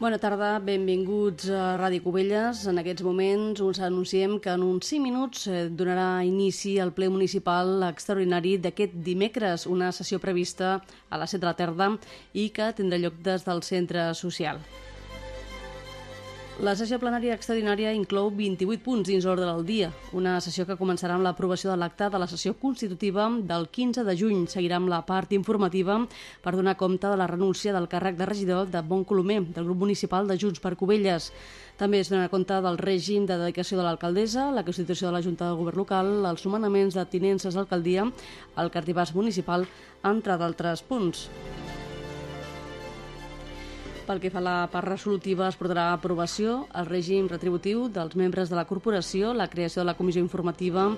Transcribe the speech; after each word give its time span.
Bona 0.00 0.16
tarda, 0.16 0.54
benvinguts 0.64 1.50
a 1.52 1.74
Ràdio 1.76 2.00
Cubelles. 2.00 2.62
En 2.70 2.80
aquests 2.80 3.04
moments 3.04 3.60
us 3.60 3.82
anunciem 3.84 4.38
que 4.40 4.48
en 4.48 4.64
uns 4.64 4.88
5 4.94 5.04
minuts 5.04 5.42
eh, 5.44 5.66
donarà 5.68 6.22
inici 6.24 6.78
al 6.80 6.94
ple 6.96 7.10
municipal 7.12 7.84
extraordinari 7.90 8.56
d'aquest 8.64 8.96
dimecres, 9.10 9.68
una 9.68 9.92
sessió 9.92 10.16
prevista 10.16 10.78
a 11.10 11.20
les 11.20 11.36
7 11.36 11.42
de 11.44 11.50
la 11.50 11.58
tarda 11.58 11.90
i 12.32 12.48
que 12.48 12.72
tindrà 12.78 12.96
lloc 13.02 13.20
des 13.28 13.44
del 13.44 13.60
centre 13.60 14.14
social. 14.16 14.64
La 16.60 16.74
sessió 16.76 16.98
plenària 17.00 17.32
extraordinària 17.32 17.94
inclou 17.96 18.26
28 18.36 18.82
punts 18.84 19.08
dins 19.08 19.24
l'ordre 19.24 19.46
del 19.48 19.62
dia, 19.64 19.86
una 20.12 20.34
sessió 20.44 20.66
que 20.68 20.76
començarà 20.76 21.14
amb 21.16 21.24
l'aprovació 21.24 21.70
de 21.70 21.76
l'acte 21.80 22.10
de 22.12 22.20
la 22.20 22.28
sessió 22.28 22.52
constitutiva 22.60 23.30
del 23.48 23.64
15 23.72 24.04
de 24.04 24.16
juny. 24.20 24.42
Seguirà 24.44 24.76
amb 24.76 24.92
la 24.92 24.98
part 25.08 25.32
informativa 25.32 25.96
per 26.44 26.52
donar 26.52 26.76
compte 26.76 27.08
de 27.08 27.16
la 27.16 27.30
renúncia 27.32 27.72
del 27.72 27.88
càrrec 27.88 28.20
de 28.20 28.28
regidor 28.28 28.68
de 28.68 28.84
Bon 28.84 29.08
Colomer, 29.08 29.40
del 29.56 29.64
grup 29.64 29.80
municipal 29.86 30.28
de 30.28 30.36
Junts 30.36 30.60
per 30.60 30.76
Cubelles. 30.76 31.32
També 31.80 32.04
es 32.04 32.12
donarà 32.12 32.28
compte 32.28 32.60
del 32.60 32.76
règim 32.76 33.24
de 33.24 33.40
dedicació 33.40 33.80
de 33.80 33.88
l'alcaldessa, 33.88 34.50
la 34.52 34.66
constitució 34.68 35.08
de 35.08 35.16
la 35.16 35.24
Junta 35.24 35.48
de 35.48 35.56
Govern 35.56 35.80
local, 35.80 36.16
els 36.28 36.44
nomenaments 36.44 36.92
de 36.92 37.08
tinences 37.08 37.56
d'alcaldia, 37.56 38.04
el 38.60 38.74
cartipàs 38.76 39.16
municipal, 39.16 39.64
entre 40.04 40.36
d'altres 40.36 40.84
punts. 40.84 41.30
Pel 44.10 44.18
que 44.18 44.30
fa 44.34 44.40
a 44.40 44.42
la 44.42 44.52
part 44.66 44.88
resolutiva, 44.88 45.44
es 45.46 45.54
portarà 45.54 45.84
a 45.86 45.92
aprovació 45.94 46.64
el 46.74 46.88
règim 46.88 47.28
retributiu 47.30 47.84
dels 47.94 48.16
membres 48.18 48.50
de 48.50 48.56
la 48.58 48.64
corporació, 48.66 49.28
la 49.38 49.46
creació 49.46 49.84
de 49.84 49.86
la 49.86 49.94
comissió 49.94 50.18
informativa, 50.18 50.88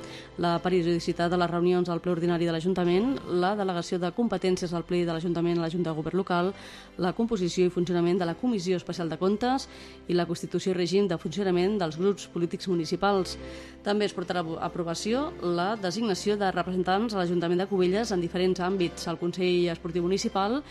la 0.41 0.55
periodicitat 0.65 1.29
de 1.29 1.37
les 1.37 1.51
reunions 1.51 1.91
al 1.93 2.01
ple 2.01 2.15
ordinari 2.15 2.49
de 2.49 2.55
l'Ajuntament, 2.55 3.11
la 3.45 3.51
delegació 3.59 3.99
de 4.01 4.09
competències 4.17 4.73
al 4.73 4.87
ple 4.89 5.03
de 5.05 5.13
l'Ajuntament 5.13 5.61
a 5.61 5.67
la 5.67 5.69
Junta 5.69 5.91
de 5.91 5.97
Govern 5.99 6.23
local, 6.23 6.49
la 6.97 7.13
composició 7.13 7.67
i 7.69 7.75
funcionament 7.75 8.23
de 8.23 8.31
la 8.31 8.37
Comissió 8.41 8.81
Especial 8.81 9.13
de 9.13 9.21
Comptes 9.21 9.69
i 10.09 10.17
la 10.17 10.25
constitució 10.25 10.73
i 10.73 10.79
règim 10.79 11.05
de 11.05 11.21
funcionament 11.21 11.77
dels 11.85 12.01
grups 12.01 12.31
polítics 12.33 12.71
municipals. 12.73 13.37
També 13.85 14.09
es 14.09 14.17
portarà 14.17 14.41
a 14.41 14.71
aprovació 14.71 15.27
la 15.43 15.75
designació 15.77 16.39
de 16.41 16.49
representants 16.49 17.13
a 17.13 17.21
l'Ajuntament 17.21 17.61
de 17.61 17.69
Cubelles 17.69 18.17
en 18.17 18.25
diferents 18.25 18.65
àmbits, 18.65 19.05
el 19.13 19.21
Consell 19.21 19.69
Esportiu 19.77 20.09
Municipal, 20.09 20.63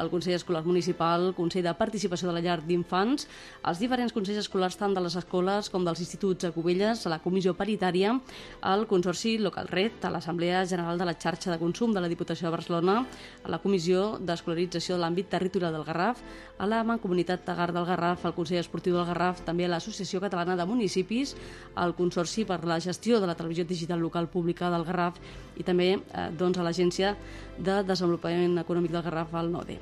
el 0.00 0.08
Consell 0.08 0.40
Escolar 0.40 0.64
Municipal, 0.64 1.28
el 1.28 1.36
Consell 1.36 1.68
de 1.68 1.76
Participació 1.90 2.28
de 2.28 2.36
la 2.36 2.40
Llar 2.44 2.60
d'Infants, 2.62 3.24
els 3.66 3.80
diferents 3.82 4.12
consells 4.14 4.44
escolars 4.44 4.76
tant 4.78 4.92
de 4.94 5.00
les 5.02 5.16
escoles 5.18 5.66
com 5.74 5.82
dels 5.82 5.98
instituts 6.04 6.46
a 6.46 6.52
Cubelles, 6.54 7.00
a 7.02 7.10
la 7.10 7.18
Comissió 7.24 7.56
Paritària, 7.58 8.12
al 8.62 8.86
Consorci 8.86 9.32
Local 9.42 9.66
Red, 9.66 10.04
a 10.06 10.12
l'Assemblea 10.14 10.60
General 10.70 11.02
de 11.02 11.08
la 11.08 11.16
Xarxa 11.18 11.50
de 11.50 11.58
Consum 11.58 11.90
de 11.90 12.04
la 12.04 12.12
Diputació 12.12 12.46
de 12.46 12.54
Barcelona, 12.54 12.94
a 13.42 13.50
la 13.50 13.58
Comissió 13.58 14.20
d'Escolarització 14.22 14.94
de 14.94 15.02
l'àmbit 15.02 15.32
territorial 15.34 15.74
del 15.74 15.88
Garraf, 15.88 16.22
a 16.62 16.70
la 16.70 16.84
Mancomunitat 16.86 17.42
Tagar 17.48 17.72
del 17.74 17.90
Garraf, 17.90 18.22
al 18.22 18.38
Consell 18.38 18.62
Esportiu 18.62 18.94
del 18.94 19.10
Garraf, 19.10 19.42
també 19.42 19.66
a 19.66 19.74
l'Associació 19.74 20.22
Catalana 20.22 20.54
de 20.54 20.70
Municipis, 20.70 21.34
al 21.74 21.98
Consorci 21.98 22.46
per 22.46 22.62
la 22.70 22.78
Gestió 22.78 23.18
de 23.18 23.26
la 23.26 23.34
Televisió 23.34 23.66
Digital 23.66 23.98
Local 23.98 24.30
Pública 24.30 24.70
del 24.70 24.86
Garraf 24.86 25.18
i 25.58 25.66
també 25.66 25.96
eh, 25.98 26.30
doncs, 26.38 26.62
a 26.62 26.70
l'Agència 26.70 27.16
de 27.58 27.82
Desenvolupament 27.82 28.60
Econòmic 28.62 28.94
del 28.94 29.08
Garraf, 29.10 29.34
al 29.34 29.50
NODE. 29.50 29.80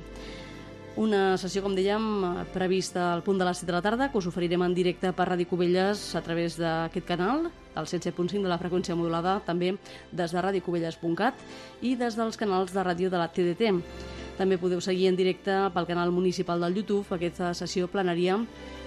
Una 0.98 1.36
sessió, 1.38 1.60
com 1.62 1.76
dèiem, 1.78 2.02
prevista 2.50 3.12
al 3.12 3.20
punt 3.22 3.38
de 3.38 3.46
les 3.46 3.60
7 3.60 3.68
de 3.68 3.74
la 3.76 3.82
tarda, 3.84 4.08
que 4.10 4.18
us 4.18 4.26
oferirem 4.26 4.64
en 4.66 4.72
directe 4.74 5.12
per 5.14 5.28
Ràdio 5.28 5.46
Cubelles 5.46 6.00
a 6.18 6.22
través 6.26 6.56
d'aquest 6.58 7.06
canal, 7.06 7.44
el 7.78 7.86
107.5 7.86 8.42
de 8.42 8.50
la 8.50 8.58
freqüència 8.58 8.96
modulada, 8.98 9.36
també 9.46 9.76
des 10.10 10.34
de 10.34 10.42
radiocubelles.cat 10.42 11.38
i 11.86 11.94
des 11.94 12.18
dels 12.18 12.40
canals 12.40 12.74
de 12.74 12.82
ràdio 12.82 13.12
de 13.14 13.22
la 13.22 13.30
TDT. 13.30 13.70
També 14.40 14.58
podeu 14.58 14.82
seguir 14.82 15.06
en 15.06 15.14
directe 15.14 15.54
pel 15.70 15.86
canal 15.86 16.10
municipal 16.10 16.66
del 16.66 16.82
YouTube 16.82 17.14
aquesta 17.14 17.54
sessió 17.54 17.86
plenària, 17.86 18.34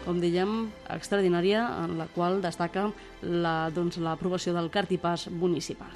com 0.03 0.19
dèiem, 0.19 0.67
extraordinària, 0.91 1.63
en 1.85 1.95
la 2.01 2.11
qual 2.11 2.41
destaca 2.43 2.89
l'aprovació 3.23 4.51
doncs, 4.51 4.59
del 4.59 4.73
cartipàs 4.75 5.29
municipal. 5.31 5.95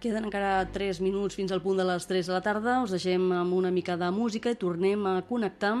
Queden 0.00 0.24
encara 0.24 0.64
3 0.72 1.02
minuts 1.04 1.36
fins 1.36 1.52
al 1.52 1.60
punt 1.60 1.76
de 1.76 1.84
les 1.84 2.06
3 2.08 2.30
de 2.30 2.32
la 2.32 2.40
tarda. 2.40 2.78
Us 2.80 2.94
deixem 2.94 3.26
amb 3.36 3.52
una 3.52 3.68
mica 3.68 3.98
de 4.00 4.08
música 4.16 4.48
i 4.48 4.56
tornem 4.56 5.04
a 5.04 5.12
connectar 5.28 5.74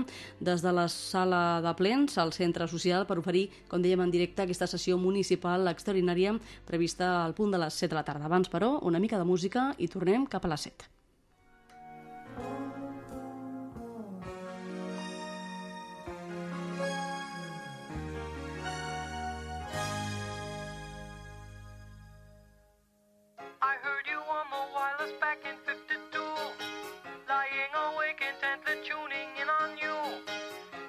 des 0.44 0.60
de 0.60 0.74
la 0.76 0.84
sala 0.92 1.62
de 1.64 1.72
plens 1.78 2.18
al 2.20 2.34
centre 2.36 2.68
social 2.68 3.08
per 3.08 3.16
oferir, 3.16 3.46
com 3.72 3.80
dèiem 3.80 4.04
en 4.04 4.12
directe, 4.12 4.44
aquesta 4.44 4.68
sessió 4.68 5.00
municipal 5.00 5.72
extraordinària 5.72 6.36
prevista 6.68 7.24
al 7.24 7.32
punt 7.32 7.56
de 7.56 7.64
les 7.64 7.80
7 7.80 7.94
de 7.94 8.02
la 8.02 8.04
tarda. 8.04 8.28
Abans, 8.28 8.52
però, 8.52 8.74
una 8.84 9.00
mica 9.00 9.16
de 9.16 9.24
música 9.24 9.70
i 9.78 9.88
tornem 9.88 10.28
cap 10.28 10.44
a 10.44 10.52
les 10.52 10.68
7. 10.68 10.99
meant 28.50 28.84
tuning 28.84 29.30
in 29.40 29.48
on 29.48 29.78
you. 29.78 29.96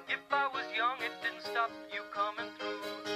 If 0.08 0.20
I 0.32 0.48
was 0.52 0.64
young, 0.76 0.98
it 0.98 1.12
didn't 1.22 1.42
stop 1.42 1.70
you 1.92 2.02
coming 2.12 2.50
through. 2.58 3.11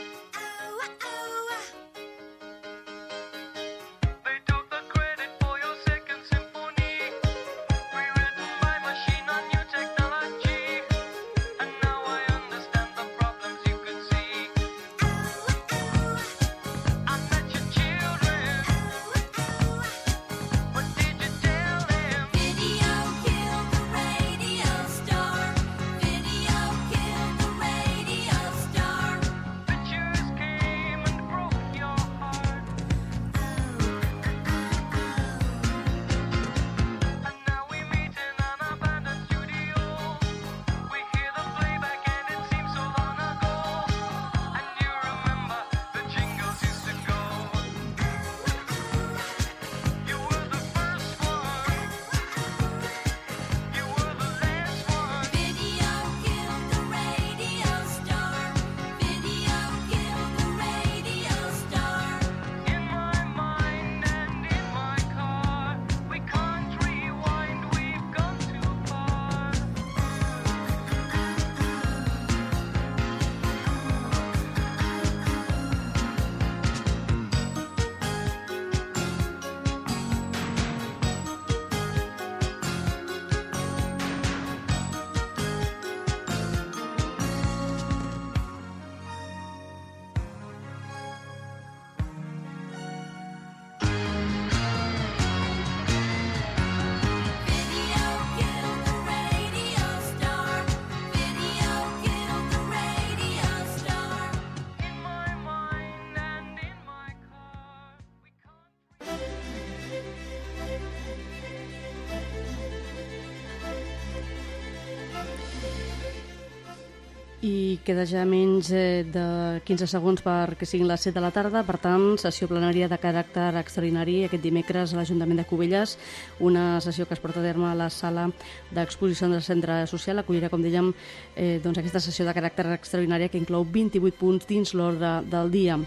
Queda 117.86 118.02
ja 118.02 118.24
menys 118.26 118.72
eh, 118.74 119.04
de 119.06 119.26
15 119.66 119.86
segons 119.86 120.22
perquè 120.24 120.66
siguin 120.66 120.88
les 120.90 121.04
7 121.06 121.14
de 121.14 121.22
la 121.22 121.30
tarda. 121.30 121.62
Per 121.66 121.76
tant, 121.78 122.16
sessió 122.18 122.48
plenària 122.50 122.88
de 122.90 122.98
caràcter 122.98 123.52
extraordinari 123.60 124.16
aquest 124.26 124.42
dimecres 124.42 124.92
a 124.92 124.98
l'Ajuntament 124.98 125.38
de 125.38 125.46
Cubelles, 125.46 125.94
una 126.42 126.80
sessió 126.82 127.06
que 127.06 127.14
es 127.14 127.22
porta 127.22 127.38
a 127.40 127.46
terme 127.46 127.70
a 127.70 127.78
la 127.78 127.86
sala 127.94 128.26
d'exposició 128.74 129.30
del 129.30 129.46
centre 129.46 129.84
social. 129.86 130.18
Acollirà, 130.18 130.50
com 130.50 130.66
dèiem, 130.66 130.90
eh, 131.36 131.60
doncs 131.62 131.78
aquesta 131.78 132.02
sessió 132.02 132.26
de 132.26 132.34
caràcter 132.34 132.66
extraordinari 132.74 133.30
que 133.30 133.38
inclou 133.38 133.62
28 133.64 134.18
punts 134.18 134.50
dins 134.50 134.74
l'ordre 134.74 135.20
del 135.30 135.54
dia. 135.54 135.78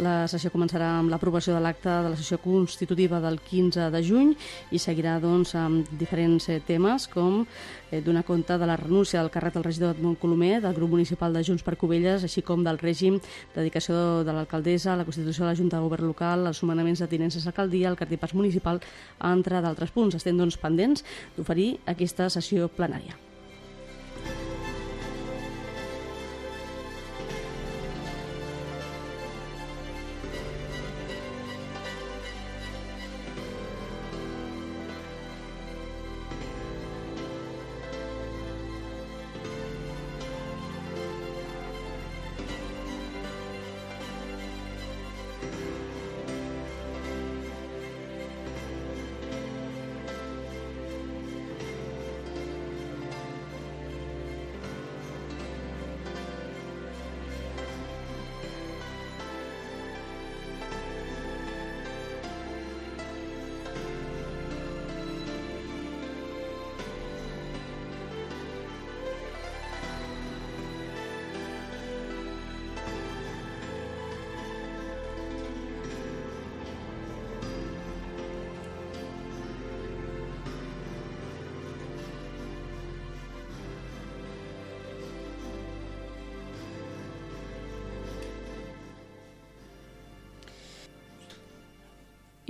La 0.00 0.24
sessió 0.24 0.48
començarà 0.48 0.86
amb 0.96 1.10
l'aprovació 1.12 1.52
de 1.52 1.60
l'acte 1.60 1.90
de 1.90 2.10
la 2.14 2.16
sessió 2.16 2.38
constitutiva 2.40 3.18
del 3.20 3.36
15 3.44 3.90
de 3.92 4.00
juny 4.00 4.30
i 4.72 4.78
seguirà 4.80 5.18
doncs, 5.20 5.50
amb 5.60 5.90
diferents 6.00 6.46
eh, 6.48 6.62
temes 6.64 7.04
com 7.12 7.42
eh, 7.90 8.00
donar 8.00 8.22
compte 8.24 8.56
de 8.56 8.68
la 8.68 8.78
renúncia 8.80 9.20
del 9.20 9.28
càrrec 9.34 9.52
del 9.58 9.66
regidor 9.66 9.92
Edmond 9.92 10.16
Colomer, 10.18 10.62
del 10.62 10.72
grup 10.78 10.94
municipal 10.96 11.36
de 11.36 11.42
Junts 11.44 11.64
per 11.66 11.76
Covelles, 11.76 12.24
així 12.24 12.40
com 12.40 12.64
del 12.64 12.80
règim 12.80 13.18
de 13.20 13.58
dedicació 13.58 14.22
de 14.24 14.32
l'alcaldessa, 14.32 14.96
la 14.96 15.04
constitució 15.04 15.44
de 15.44 15.50
la 15.50 15.58
Junta 15.60 15.76
de 15.76 15.82
Govern 15.84 16.08
Local, 16.08 16.46
els 16.48 16.62
nomenaments 16.64 17.04
de 17.04 17.10
tinences 17.12 17.44
d'alcaldia, 17.44 17.90
el 17.92 18.00
cartipàs 18.00 18.32
municipal, 18.32 18.80
entre 19.20 19.60
d'altres 19.60 19.92
punts. 19.92 20.16
Estem 20.16 20.40
doncs, 20.40 20.56
pendents 20.56 21.04
d'oferir 21.36 21.74
aquesta 21.84 22.30
sessió 22.32 22.72
plenària. 22.72 23.31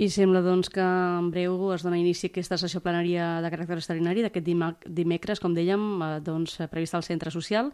I 0.03 0.09
sembla 0.11 0.41
doncs, 0.43 0.67
que 0.67 0.83
en 0.83 1.29
breu 1.31 1.69
es 1.71 1.83
dona 1.85 1.95
inici 1.95 2.27
a 2.27 2.31
aquesta 2.33 2.57
sessió 2.59 2.81
plenària 2.83 3.37
de 3.39 3.47
caràcter 3.53 3.77
extraordinari 3.77 4.25
d'aquest 4.25 4.49
dimecres, 4.97 5.39
com 5.39 5.53
dèiem, 5.55 5.79
eh, 6.03 6.17
doncs, 6.25 6.57
prevista 6.71 6.97
al 6.99 7.05
centre 7.07 7.31
social. 7.31 7.69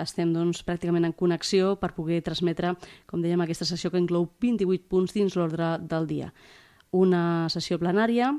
Estem 0.00 0.32
doncs, 0.32 0.62
pràcticament 0.64 1.04
en 1.04 1.12
connexió 1.12 1.74
per 1.76 1.92
poder 1.92 2.22
transmetre, 2.24 2.72
com 3.04 3.20
dèiem, 3.20 3.42
aquesta 3.44 3.68
sessió 3.68 3.90
que 3.92 4.00
inclou 4.00 4.30
28 4.40 4.88
punts 4.88 5.12
dins 5.12 5.36
l'ordre 5.36 5.74
del 5.82 6.08
dia. 6.08 6.32
Una 6.92 7.50
sessió 7.52 7.76
plenària 7.76 8.32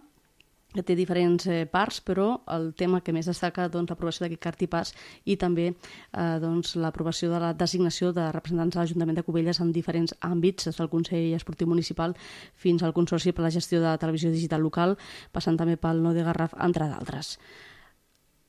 que 0.73 0.83
té 0.83 0.95
diferents 0.99 1.47
eh, 1.47 1.65
parts, 1.69 2.01
però 2.03 2.41
el 2.53 2.73
tema 2.77 2.99
que 3.01 3.13
més 3.15 3.29
destaca 3.29 3.67
doncs, 3.71 3.89
l'aprovació 3.91 4.25
d'aquest 4.25 4.43
cartipàs 4.43 4.93
i 5.25 5.37
també 5.39 5.69
eh, 5.71 6.37
doncs, 6.43 6.75
l'aprovació 6.75 7.31
de 7.31 7.39
la 7.41 7.53
designació 7.57 8.11
de 8.13 8.27
representants 8.35 8.75
de 8.75 8.81
l'Ajuntament 8.81 9.17
de 9.17 9.23
Cubelles 9.27 9.61
en 9.63 9.71
diferents 9.71 10.13
àmbits, 10.21 10.67
des 10.67 10.77
del 10.77 10.91
Consell 10.91 11.31
Esportiu 11.37 11.71
Municipal 11.71 12.17
fins 12.55 12.83
al 12.83 12.93
Consorci 12.93 13.31
per 13.31 13.47
la 13.47 13.53
Gestió 13.53 13.81
de 13.81 13.95
Televisió 13.97 14.31
Digital 14.33 14.61
Local, 14.61 14.97
passant 15.31 15.57
també 15.57 15.79
pel 15.79 16.03
No 16.03 16.13
de 16.13 16.27
Garraf, 16.27 16.53
entre 16.59 16.91
d'altres. 16.91 17.37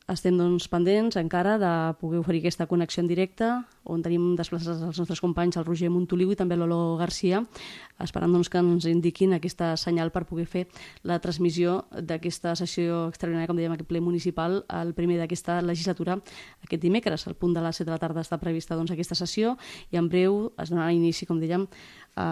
Estem 0.08 0.38
doncs, 0.40 0.70
pendents 0.72 1.18
encara 1.20 1.58
de 1.60 1.70
poder 2.00 2.22
oferir 2.22 2.38
aquesta 2.40 2.64
connexió 2.64 3.02
en 3.02 3.08
directe, 3.10 3.44
on 3.84 4.00
tenim 4.00 4.30
desplaçats 4.38 4.80
els 4.80 4.96
nostres 5.02 5.20
companys, 5.20 5.58
el 5.60 5.66
Roger 5.66 5.90
Montoliu 5.92 6.30
i 6.32 6.36
també 6.40 6.56
l'Olo 6.56 6.96
Garcia, 6.96 7.42
esperant 8.00 8.32
doncs, 8.32 8.48
que 8.48 8.62
ens 8.62 8.86
indiquin 8.88 9.36
aquesta 9.36 9.74
senyal 9.76 10.08
per 10.08 10.22
poder 10.24 10.46
fer 10.48 10.62
la 11.04 11.18
transmissió 11.20 11.82
d'aquesta 11.92 12.54
sessió 12.56 13.02
extraordinària, 13.10 13.50
com 13.50 13.60
dèiem, 13.60 13.74
aquest 13.76 13.90
ple 13.90 14.00
municipal, 14.00 14.62
el 14.80 14.94
primer 14.96 15.18
d'aquesta 15.20 15.58
legislatura, 15.60 16.16
aquest 16.64 16.80
dimecres, 16.80 17.28
al 17.28 17.36
punt 17.36 17.52
de 17.52 17.66
les 17.68 17.76
7 17.76 17.90
de 17.90 17.92
la 17.92 18.00
tarda 18.00 18.24
està 18.24 18.40
prevista 18.40 18.80
doncs, 18.80 18.96
aquesta 18.96 19.18
sessió 19.18 19.58
i 19.92 20.00
en 20.00 20.08
breu 20.08 20.54
es 20.56 20.72
donarà 20.72 20.88
inici, 20.96 21.28
com 21.28 21.36
dèiem, 21.36 21.68
a, 22.18 22.26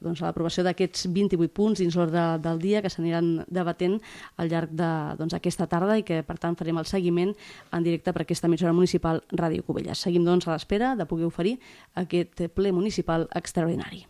doncs, 0.00 0.22
a 0.22 0.28
l'aprovació 0.28 0.64
d'aquests 0.66 1.08
28 1.12 1.52
punts 1.56 1.82
dins 1.82 1.98
l'ordre 1.98 2.24
del 2.44 2.62
dia 2.62 2.82
que 2.84 2.92
s'aniran 2.92 3.44
debatent 3.50 3.98
al 4.38 4.50
llarg 4.52 4.72
d'aquesta 4.78 5.66
doncs, 5.66 5.72
tarda 5.74 5.98
i 5.98 6.06
que, 6.06 6.22
per 6.26 6.38
tant, 6.42 6.56
farem 6.58 6.78
el 6.78 6.88
seguiment 6.88 7.34
en 7.72 7.86
directe 7.86 8.14
per 8.14 8.24
aquesta 8.24 8.50
emissora 8.50 8.74
municipal 8.76 9.22
Ràdio 9.32 9.66
Covelles. 9.66 10.06
Seguim, 10.06 10.24
doncs, 10.26 10.46
a 10.46 10.54
l'espera 10.54 10.94
de 10.96 11.08
poder 11.10 11.26
oferir 11.28 11.58
aquest 11.94 12.46
ple 12.54 12.72
municipal 12.72 13.28
extraordinari. 13.34 14.06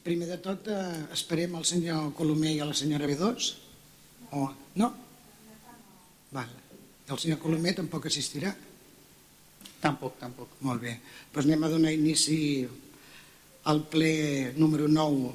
Primer 0.00 0.28
de 0.30 0.38
tot, 0.40 0.68
eh, 0.72 1.04
esperem 1.12 1.54
el 1.58 1.64
senyor 1.68 2.14
Colomer 2.16 2.54
i 2.54 2.60
a 2.64 2.68
la 2.68 2.74
senyora 2.74 3.04
B2? 3.04 3.50
O 4.32 4.46
no? 4.80 4.88
Val. 6.32 6.48
El 7.10 7.18
senyor 7.18 7.38
Colomer 7.42 7.74
tampoc 7.76 8.06
assistirà? 8.08 8.54
Tampoc, 9.80 10.16
tampoc. 10.20 10.54
Molt 10.64 10.80
bé. 10.80 10.94
Doncs 11.32 11.46
anem 11.46 11.64
a 11.64 11.70
donar 11.72 11.92
inici 11.92 12.66
al 13.68 13.82
ple 13.92 14.54
número 14.56 14.88
9 14.88 15.34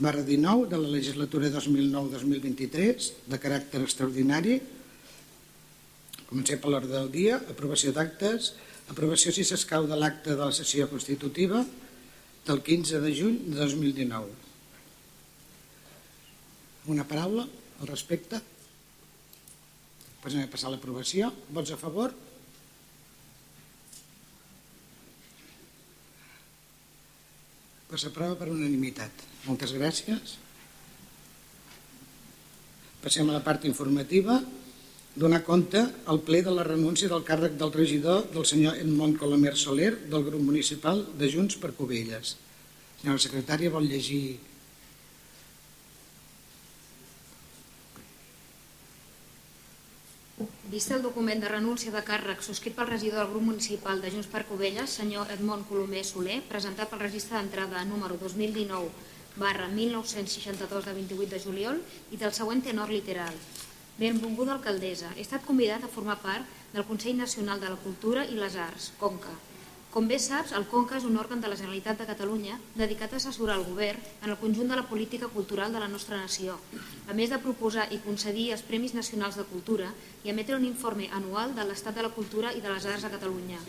barra 0.00 0.22
19 0.24 0.70
de 0.70 0.78
la 0.80 0.88
legislatura 0.88 1.50
2009-2023 1.52 3.10
de 3.28 3.40
caràcter 3.40 3.82
extraordinari. 3.84 4.56
Comencem 6.30 6.60
per 6.62 6.72
l'ordre 6.72 6.94
del 6.94 7.12
dia, 7.12 7.36
aprovació 7.52 7.92
d'actes, 7.92 8.54
aprovació 8.88 9.34
si 9.34 9.44
s'escau 9.44 9.84
de 9.90 9.98
l'acte 10.00 10.32
de 10.32 10.40
la 10.40 10.56
sessió 10.56 10.88
constitutiva, 10.88 11.66
del 12.46 12.62
15 12.62 13.00
de 13.00 13.12
juny 13.14 13.36
de 13.50 13.58
2019. 13.60 14.32
Una 16.90 17.04
paraula 17.04 17.44
al 17.44 17.88
respecte? 17.90 18.40
Passem 20.20 20.42
a 20.44 20.50
passar 20.52 20.72
l'aprovació. 20.72 21.30
Vots 21.52 21.72
a 21.72 21.78
favor? 21.80 22.12
Pues 27.90 28.04
s'aprova 28.04 28.36
per 28.38 28.50
unanimitat. 28.52 29.24
Moltes 29.48 29.72
gràcies. 29.74 30.36
Passem 33.00 33.28
a 33.28 33.38
la 33.38 33.44
part 33.44 33.64
informativa 33.64 34.36
donar 35.20 35.42
compte 35.44 35.80
al 36.08 36.22
ple 36.24 36.40
de 36.40 36.52
la 36.56 36.64
renúncia 36.64 37.08
del 37.10 37.24
càrrec 37.28 37.58
del 37.60 37.72
regidor 37.74 38.22
del 38.32 38.46
senyor 38.48 38.78
Edmond 38.80 39.18
Colomer 39.20 39.52
Soler 39.52 39.92
del 40.08 40.24
grup 40.24 40.40
municipal 40.40 41.02
de 41.20 41.28
Junts 41.28 41.58
per 41.60 41.74
Covelles. 41.76 42.38
Senyora 43.02 43.20
secretària, 43.20 43.72
vol 43.74 43.84
llegir... 43.90 44.40
Vist 50.70 50.92
el 50.94 51.02
document 51.02 51.42
de 51.42 51.50
renúncia 51.50 51.92
de 51.92 52.00
càrrec 52.06 52.40
subscrit 52.46 52.76
pel 52.78 52.88
regidor 52.88 53.24
del 53.24 53.32
grup 53.34 53.48
municipal 53.50 54.00
de 54.00 54.12
Junts 54.14 54.30
per 54.32 54.46
Covelles, 54.48 54.98
senyor 55.02 55.28
Edmond 55.34 55.68
Colomer 55.68 56.04
Soler, 56.06 56.40
presentat 56.48 56.88
pel 56.88 57.04
registre 57.04 57.36
d'entrada 57.36 57.84
número 57.84 58.16
2019 58.22 58.88
barra 59.36 59.68
1962 59.68 60.86
de 60.86 60.94
28 60.94 61.34
de 61.34 61.42
juliol 61.44 61.82
i 62.10 62.16
del 62.22 62.32
següent 62.32 62.64
tenor 62.64 62.88
literal. 62.88 63.36
Benvolguda 64.00 64.54
alcaldessa, 64.56 65.10
he 65.12 65.20
estat 65.20 65.42
convidat 65.44 65.82
a 65.84 65.88
formar 65.92 66.14
part 66.22 66.46
del 66.72 66.86
Consell 66.88 67.18
Nacional 67.18 67.58
de 67.60 67.68
la 67.68 67.76
Cultura 67.82 68.22
i 68.24 68.38
les 68.38 68.54
Arts, 68.56 68.86
CONCA. 68.96 69.34
Com 69.92 70.06
bé 70.08 70.16
saps, 70.24 70.54
el 70.56 70.64
CONCA 70.70 70.96
és 70.96 71.04
un 71.04 71.18
òrgan 71.20 71.42
de 71.44 71.50
la 71.52 71.58
Generalitat 71.58 71.98
de 72.00 72.06
Catalunya 72.08 72.56
dedicat 72.78 73.12
a 73.12 73.18
assessorar 73.18 73.58
el 73.58 73.66
govern 73.66 74.00
en 74.22 74.30
el 74.30 74.38
conjunt 74.40 74.72
de 74.72 74.78
la 74.80 74.86
política 74.88 75.28
cultural 75.34 75.76
de 75.76 75.82
la 75.82 75.90
nostra 75.92 76.16
nació, 76.16 76.56
a 77.12 77.18
més 77.18 77.28
de 77.28 77.42
proposar 77.44 77.90
i 77.92 78.00
concedir 78.06 78.46
els 78.54 78.64
Premis 78.64 78.96
Nacionals 78.96 79.36
de 79.36 79.44
Cultura 79.50 79.92
i 80.24 80.32
emetre 80.32 80.56
un 80.56 80.64
informe 80.64 81.12
anual 81.20 81.52
de 81.58 81.66
l'estat 81.68 81.98
de 82.00 82.06
la 82.06 82.14
cultura 82.16 82.54
i 82.56 82.64
de 82.64 82.72
les 82.72 82.86
arts 82.88 83.04
a 83.04 83.12
Catalunya. 83.12 83.60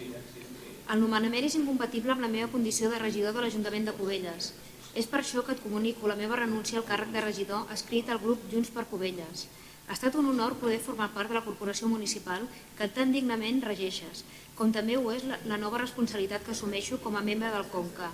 El 0.95 1.03
nomenament 1.03 1.50
és 1.50 1.57
incompatible 1.59 2.15
amb 2.15 2.23
la 2.23 2.31
meva 2.31 2.53
condició 2.53 2.88
de 2.93 3.01
regidor 3.03 3.35
de 3.35 3.43
l'Ajuntament 3.43 3.89
de 3.89 4.00
Cubelles. 4.00 4.53
És 4.95 5.11
per 5.11 5.25
això 5.25 5.43
que 5.43 5.57
et 5.57 5.65
comunico 5.65 6.07
la 6.07 6.19
meva 6.19 6.39
renúncia 6.39 6.79
al 6.79 6.88
càrrec 6.88 7.11
de 7.11 7.25
regidor 7.27 7.67
escrit 7.75 8.07
al 8.07 8.23
grup 8.23 8.47
Junts 8.53 8.71
per 8.71 8.88
Cubelles. 8.88 9.50
Ha 9.91 9.95
estat 9.98 10.15
un 10.15 10.29
honor 10.31 10.53
poder 10.55 10.77
formar 10.79 11.10
part 11.12 11.27
de 11.27 11.36
la 11.36 11.43
corporació 11.43 11.88
municipal 11.91 12.45
que 12.77 12.86
tan 12.95 13.10
dignament 13.12 13.57
regeixes 13.65 14.21
com 14.55 14.69
també 14.71 14.95
ho 14.95 15.10
és 15.12 15.25
la 15.27 15.57
nova 15.60 15.81
responsabilitat 15.81 16.45
que 16.45 16.53
assumeixo 16.53 17.00
com 17.03 17.17
a 17.19 17.24
membre 17.25 17.50
del 17.51 17.67
CONCA. 17.74 18.07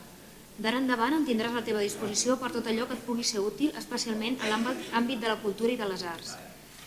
D'ara 0.58 0.80
endavant 0.82 1.14
em 1.14 1.28
tindràs 1.28 1.54
a 1.54 1.60
la 1.60 1.64
teva 1.68 1.86
disposició 1.86 2.40
per 2.42 2.50
tot 2.56 2.66
allò 2.72 2.88
que 2.90 2.98
et 2.98 3.06
pugui 3.06 3.28
ser 3.30 3.46
útil, 3.46 3.78
especialment 3.78 4.42
a 4.42 4.50
l'àmbit 4.56 5.22
de 5.22 5.30
la 5.30 5.38
cultura 5.46 5.76
i 5.76 5.78
de 5.78 5.92
les 5.94 6.08
arts. 6.16 6.34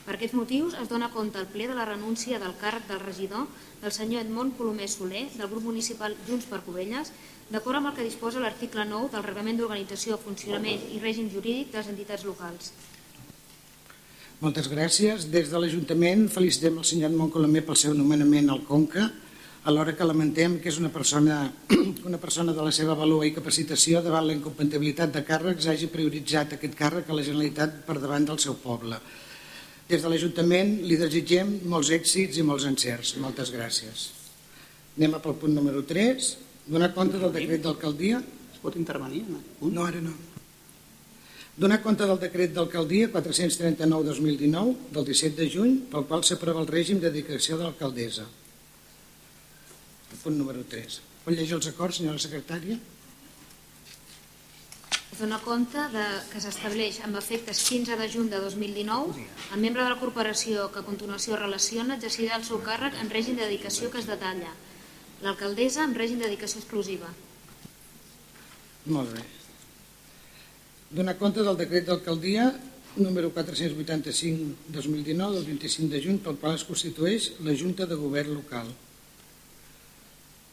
Per 0.02 0.16
aquests 0.16 0.34
motius 0.34 0.74
es 0.82 0.90
dona 0.90 1.12
compte 1.14 1.38
al 1.38 1.46
ple 1.54 1.70
de 1.70 1.78
la 1.78 1.86
renúncia 1.86 2.42
del 2.42 2.58
càrrec 2.58 2.90
del 2.90 3.06
regidor 3.06 3.46
del 3.86 3.94
senyor 3.94 4.26
Edmond 4.26 4.58
Colomer 4.58 4.90
Soler 4.90 5.28
del 5.36 5.52
grup 5.54 5.70
municipal 5.70 6.18
Junts 6.26 6.50
per 6.50 6.64
Covelles, 6.66 7.14
d'acord 7.54 7.78
amb 7.78 7.92
el 7.92 8.00
que 8.00 8.10
disposa 8.10 8.42
l'article 8.42 8.90
9 8.90 9.14
del 9.14 9.28
Reglament 9.30 9.62
d'Organització, 9.62 10.18
Funcionament 10.18 10.88
i 10.90 10.98
Règim 10.98 11.30
Jurídic 11.30 11.70
de 11.70 11.78
les 11.78 11.94
entitats 11.94 12.26
locals. 12.26 12.74
Moltes 14.40 14.70
gràcies. 14.72 15.26
Des 15.28 15.50
de 15.52 15.58
l'Ajuntament 15.60 16.22
felicitem 16.32 16.78
el 16.80 16.84
senyor 16.88 17.10
Edmond 17.10 17.32
Colomer 17.34 17.60
pel 17.66 17.76
seu 17.76 17.92
nomenament 17.92 18.46
al 18.48 18.62
CONCA 18.64 19.10
alhora 19.68 19.92
que 19.92 20.06
lamentem 20.08 20.54
que 20.64 20.70
és 20.70 20.78
una 20.80 20.88
persona, 20.88 21.42
una 22.08 22.16
persona 22.22 22.54
de 22.56 22.64
la 22.64 22.72
seva 22.72 22.96
valor 22.96 23.26
i 23.28 23.34
capacitació 23.36 24.00
davant 24.00 24.24
la 24.24 24.32
incompatibilitat 24.32 25.12
de 25.12 25.24
càrrecs 25.28 25.68
hagi 25.68 25.90
prioritzat 25.92 26.56
aquest 26.56 26.78
càrrec 26.78 27.10
a 27.10 27.18
la 27.18 27.26
Generalitat 27.26 27.82
per 27.84 27.98
davant 28.00 28.30
del 28.32 28.40
seu 28.40 28.56
poble. 28.64 28.96
Des 29.92 30.00
de 30.00 30.08
l'Ajuntament 30.08 30.72
li 30.88 30.96
desitgem 30.96 31.58
molts 31.68 31.92
èxits 31.92 32.40
i 32.40 32.46
molts 32.46 32.64
encerts. 32.64 33.18
Moltes 33.20 33.52
gràcies. 33.52 34.08
Anem 34.96 35.20
a 35.20 35.20
pel 35.20 35.36
punt 35.36 35.52
número 35.52 35.84
3. 35.84 36.32
Donar 36.70 36.94
compte 36.96 37.20
del 37.20 37.36
decret 37.36 37.60
d'alcaldia. 37.68 38.24
Es 38.54 38.64
pot 38.64 38.80
intervenir 38.80 39.26
punt? 39.28 39.74
No, 39.74 39.84
ara 39.84 40.00
no. 40.00 40.16
Donar 41.60 41.82
compte 41.84 42.06
del 42.08 42.20
decret 42.20 42.54
d'alcaldia 42.56 43.10
439-2019 43.12 44.92
del 44.94 45.04
17 45.04 45.36
de 45.36 45.48
juny 45.52 45.74
pel 45.92 46.06
qual 46.08 46.22
s'aprova 46.24 46.62
el 46.64 46.70
règim 46.70 47.02
de 47.02 47.10
dedicació 47.10 47.58
de 47.58 47.66
l'alcaldessa 47.66 48.24
el 50.10 50.18
punt 50.22 50.38
número 50.38 50.64
3. 50.68 51.00
Pot 51.24 51.36
llegir 51.36 51.56
els 51.56 51.68
acords, 51.70 52.00
senyora 52.00 52.22
secretària? 52.22 52.78
Es 55.10 55.18
dona 55.20 55.40
compte 55.44 55.82
de, 55.92 56.04
que 56.30 56.40
s'estableix 56.42 57.00
amb 57.06 57.18
efectes 57.20 57.60
15 57.68 57.98
de 58.00 58.08
juny 58.10 58.30
de 58.32 58.40
2019 58.42 59.26
el 59.54 59.60
membre 59.64 59.84
de 59.84 59.90
la 59.90 59.98
corporació 60.00 60.68
que 60.72 60.80
a 60.80 60.86
continuació 60.86 61.38
relaciona 61.38 61.98
exercirà 61.98 62.38
el 62.38 62.46
seu 62.46 62.62
càrrec 62.64 62.96
en 63.02 63.12
règim 63.12 63.36
de 63.36 63.44
dedicació 63.44 63.90
que 63.92 64.00
es 64.00 64.08
detalla. 64.08 64.54
L'alcaldessa 65.26 65.84
en 65.84 65.98
règim 65.98 66.22
de 66.22 66.30
dedicació 66.30 66.62
exclusiva. 66.62 67.12
Molt 68.86 69.12
bé. 69.12 69.39
Donar 70.90 71.14
compte 71.20 71.44
del 71.46 71.54
decret 71.54 71.84
d'alcaldia 71.86 72.48
número 72.96 73.28
485-2019 73.30 75.36
del 75.36 75.44
25 75.46 75.92
de 75.92 76.00
juny 76.02 76.18
pel 76.18 76.34
qual 76.42 76.56
es 76.58 76.64
constitueix 76.66 77.28
la 77.46 77.54
Junta 77.54 77.86
de 77.86 77.94
Govern 77.94 78.34
Local. 78.34 78.66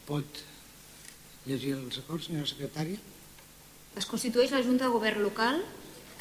Pot 0.06 0.44
llegir 1.50 1.74
els 1.80 1.98
acords, 2.04 2.30
senyora 2.30 2.46
secretària? 2.46 3.02
Es 3.98 4.06
constitueix 4.06 4.54
la 4.54 4.62
Junta 4.62 4.86
de 4.86 4.94
Govern 4.94 5.26
Local 5.26 5.58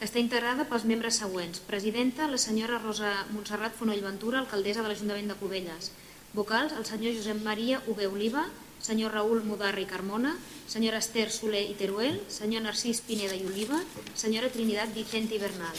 que 0.01 0.09
està 0.09 0.25
integrada 0.25 0.65
pels 0.65 0.89
membres 0.89 1.21
següents. 1.21 1.61
Presidenta, 1.69 2.25
la 2.33 2.41
senyora 2.41 2.81
Rosa 2.81 3.13
Montserrat 3.37 3.77
Fonoll 3.77 4.01
Ventura, 4.01 4.41
alcaldessa 4.41 4.81
de 4.81 4.95
l'Ajuntament 4.95 5.29
de 5.29 5.41
Cubelles. 5.43 5.93
Vocals, 6.33 6.73
el 6.73 6.89
senyor 6.89 7.21
Josep 7.21 7.45
Maria 7.45 7.85
Ugué 7.85 8.09
Oliva, 8.09 8.49
senyor 8.81 9.13
Raül 9.13 9.45
Mudarri 9.45 9.85
Carmona, 9.85 10.39
senyora 10.69 10.99
Esther 10.99 11.31
Soler 11.31 11.65
i 11.71 11.77
Teruel, 11.79 12.19
senyor 12.29 12.65
Narcís 12.67 13.01
Pineda 13.07 13.37
i 13.39 13.47
Oliva, 13.47 13.79
senyora 14.15 14.51
Trinitat 14.53 14.95
Vicente 14.95 15.37
i 15.37 15.43
Bernal. 15.43 15.79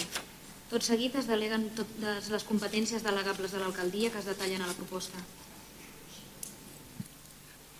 Tot 0.71 0.83
seguit 0.83 1.15
es 1.15 1.27
deleguen 1.27 1.69
totes 1.75 2.31
les 2.33 2.45
competències 2.47 3.03
delegables 3.03 3.53
de 3.55 3.59
l'alcaldia 3.61 4.11
que 4.11 4.19
es 4.19 4.27
detallen 4.27 4.63
a 4.63 4.67
la 4.67 4.75
proposta. 4.75 5.21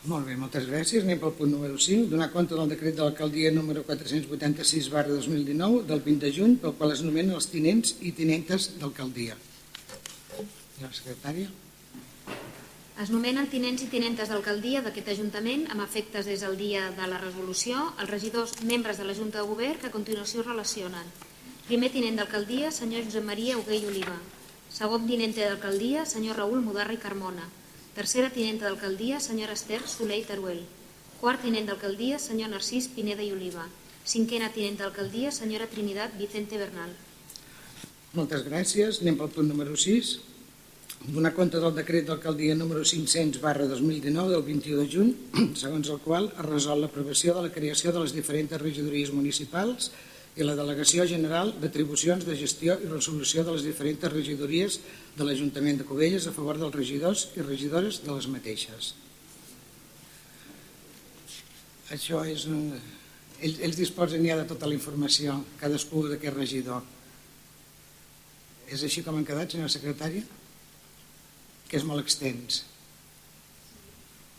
Molt 0.08 0.24
bé, 0.30 0.38
moltes 0.40 0.68
gràcies. 0.70 1.04
Anem 1.04 1.20
pel 1.20 1.34
punt 1.36 1.52
número 1.52 1.76
5. 1.76 2.08
Donar 2.14 2.30
compte 2.32 2.56
del 2.56 2.72
decret 2.72 2.96
de 2.96 3.04
l'alcaldia 3.04 3.52
número 3.52 3.84
486 3.84 4.88
barra 4.94 5.12
2019 5.12 5.84
del 5.90 6.04
20 6.06 6.24
de 6.24 6.32
juny 6.32 6.56
pel 6.64 6.78
qual 6.80 6.96
es 6.96 7.04
nomenen 7.04 7.36
els 7.36 7.52
tinents 7.52 7.98
i 8.00 8.16
tinentes 8.16 8.72
d'alcaldia. 8.80 9.36
La 10.80 10.94
secretària. 10.94 11.52
Es 12.98 13.12
nomenen 13.14 13.46
tinents 13.46 13.84
i 13.86 13.88
tinentes 13.92 14.32
d'alcaldia 14.32 14.80
d'aquest 14.82 15.12
Ajuntament 15.14 15.68
amb 15.70 15.84
efectes 15.84 16.26
des 16.26 16.42
del 16.42 16.56
dia 16.58 16.88
de 16.98 17.06
la 17.06 17.20
resolució 17.22 17.84
els 18.02 18.10
regidors 18.10 18.56
membres 18.66 18.98
de 18.98 19.04
la 19.06 19.14
Junta 19.14 19.38
de 19.38 19.46
Govern 19.46 19.78
que 19.84 19.92
a 19.92 19.94
continuació 19.94 20.42
relacionen. 20.42 21.12
Primer 21.68 21.92
tinent 21.94 22.16
d'alcaldia, 22.18 22.72
senyor 22.74 23.04
Josep 23.06 23.28
Maria 23.28 23.60
Ugué 23.60 23.78
i 23.78 23.86
Oliva. 23.86 24.16
Segon 24.74 25.06
tinente 25.06 25.44
d'alcaldia, 25.46 26.08
senyor 26.10 26.40
Raül 26.42 26.64
Mudarra 26.66 26.96
i 26.96 26.98
Carmona. 27.04 27.46
Tercera 27.94 28.32
tinenta 28.34 28.66
d'alcaldia, 28.66 29.20
senyora 29.22 29.54
Esther 29.54 29.84
Soler 29.86 30.18
i 30.24 30.26
Teruel. 30.26 30.64
Quart 31.22 31.46
tinent 31.46 31.70
d'alcaldia, 31.70 32.18
senyor 32.18 32.50
Narcís 32.50 32.90
Pineda 32.96 33.22
i 33.22 33.30
Oliva. 33.36 33.68
Cinquena 34.06 34.50
tinent 34.56 34.82
d'alcaldia, 34.82 35.30
senyora 35.30 35.70
Trinitat 35.70 36.18
Vicente 36.18 36.58
Bernal. 36.58 36.98
Moltes 38.18 38.42
gràcies. 38.50 39.04
Anem 39.06 39.22
pel 39.22 39.30
punt 39.38 39.54
número 39.54 39.78
6. 39.78 40.16
Donar 41.06 41.32
compte 41.38 41.60
del 41.62 41.76
decret 41.78 42.08
d'alcaldia 42.08 42.56
número 42.58 42.82
500 42.82 43.38
barra 43.40 43.68
2019 43.70 44.34
del 44.34 44.44
21 44.44 44.82
de 44.82 44.88
juny, 44.90 45.12
segons 45.62 45.90
el 45.94 46.00
qual 46.02 46.32
es 46.32 46.46
resol 46.48 46.82
l'aprovació 46.82 47.36
de 47.38 47.44
la 47.46 47.52
creació 47.54 47.94
de 47.94 48.02
les 48.02 48.16
diferents 48.16 48.58
regidories 48.58 49.14
municipals 49.14 49.92
i 50.38 50.46
la 50.46 50.56
Delegació 50.58 51.06
General 51.10 51.54
d'Atribucions 51.62 52.26
de 52.26 52.36
Gestió 52.38 52.80
i 52.82 52.90
Resolució 52.90 53.46
de 53.46 53.54
les 53.54 53.66
diferents 53.66 54.10
regidories 54.14 54.80
de 55.18 55.28
l'Ajuntament 55.28 55.78
de 55.80 55.86
Cubelles 55.86 56.26
a 56.26 56.34
favor 56.34 56.58
dels 56.58 56.76
regidors 56.76 57.28
i 57.38 57.46
regidores 57.46 58.02
de 58.04 58.18
les 58.18 58.28
mateixes. 58.34 58.96
Això 61.94 62.26
és 62.26 62.50
un... 62.50 62.74
Ells, 63.38 63.62
ells 63.62 63.78
disposen 63.78 64.26
ja 64.26 64.36
de 64.40 64.48
tota 64.50 64.66
la 64.66 64.74
informació, 64.74 65.38
cadascú 65.62 66.08
d'aquest 66.10 66.36
regidor. 66.36 66.82
És 68.74 68.82
així 68.84 69.06
com 69.06 69.16
han 69.22 69.26
quedat, 69.30 69.54
senyora 69.54 69.70
secretària? 69.70 70.26
Que 71.68 71.80
és 71.80 71.86
molt 71.88 72.04
extens. 72.04 72.64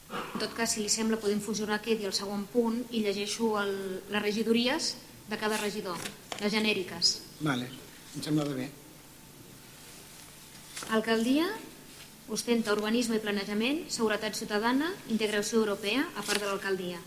En 0.08 0.40
tot 0.40 0.54
cas, 0.56 0.73
si 0.73 0.80
li 0.80 0.88
sembla, 0.92 1.18
podem 1.20 1.40
fusionar 1.44 1.82
quedi 1.85 2.08
el 2.08 2.16
segon 2.16 2.47
punt 2.49 2.80
i 2.97 3.02
llegeixo 3.04 3.52
el, 3.61 3.75
les 4.08 4.25
regidories 4.25 4.94
de 5.28 5.37
cada 5.37 5.58
regidor, 5.61 5.99
les 6.40 6.52
genèriques. 6.52 7.18
Vale, 7.44 7.68
em 8.16 8.25
sembla 8.25 8.49
bé. 8.49 8.70
Alcaldia 10.97 11.49
ostenta 12.32 12.73
urbanisme 12.76 13.16
i 13.16 13.23
planejament, 13.25 13.85
seguretat 13.92 14.37
ciutadana, 14.37 14.90
integració 15.12 15.62
europea, 15.62 16.04
a 16.16 16.25
part 16.25 16.40
de 16.40 16.49
l'alcaldia. 16.49 17.00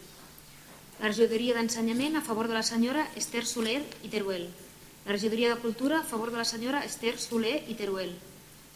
La 1.01 1.10
regidoria 1.10 1.56
d'ensenyament 1.58 2.18
a 2.18 2.25
favor 2.25 2.50
de 2.50 2.58
la 2.58 2.66
senyora 2.66 3.08
Esther 3.18 3.46
Soler 3.50 3.80
i 4.06 4.10
Teruel. 4.13 4.50
La 5.06 5.16
regidoria 5.16 5.54
de 5.54 5.62
cultura 5.62 6.01
a 6.01 6.06
favor 6.06 6.30
de 6.30 6.38
la 6.38 6.46
senyora 6.46 6.84
Esther 6.86 7.18
Soler 7.18 7.63
i 7.70 7.78
Teruel. 7.78 8.13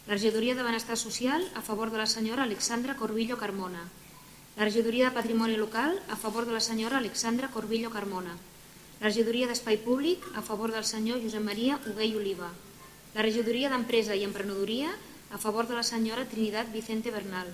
Regidoria 0.06 0.54
de 0.54 0.62
benestar 0.62 0.96
social 0.96 1.42
a 1.58 1.62
favor 1.66 1.90
de 1.90 1.98
la 1.98 2.06
senyora 2.06 2.44
Alexandra 2.44 2.94
Corbillo 2.94 3.38
Carmona. 3.38 3.82
La 4.56 4.62
regidoria 4.62 5.10
de 5.10 5.16
patrimoni 5.16 5.56
local 5.58 5.98
a 6.08 6.14
favor 6.14 6.46
de 6.46 6.52
la 6.54 6.60
senyora 6.60 6.98
Alexandra 6.98 7.50
Corbillo 7.50 7.90
Carmona. 7.90 8.36
La 9.00 9.10
regidoria 9.10 9.48
d'Espai 9.50 9.82
Públic 9.82 10.22
a 10.38 10.46
favor 10.46 10.70
del 10.70 10.86
senyor 10.86 11.18
Josep 11.24 11.42
Maria 11.42 11.80
Hugué 11.82 12.06
i 12.06 12.14
Oliva, 12.14 12.52
la 13.18 13.26
regidoria 13.26 13.68
d'Empresa 13.68 14.14
i 14.14 14.22
Emprenedoria 14.22 14.94
a 15.34 15.42
favor 15.42 15.66
de 15.66 15.74
la 15.74 15.82
senyora 15.82 16.24
Trinitat 16.30 16.70
Vicente 16.70 17.10
Bernal, 17.10 17.50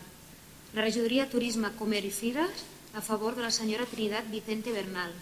la 0.76 0.84
regidoria 0.84 1.30
Turisme, 1.32 1.72
Comer 1.80 2.04
i 2.04 2.12
Fires 2.12 2.66
a 2.92 3.00
favor 3.00 3.34
de 3.34 3.48
la 3.48 3.50
senyora 3.50 3.88
Trinitat 3.88 4.28
Vicente 4.28 4.76
Bernal, 4.76 5.16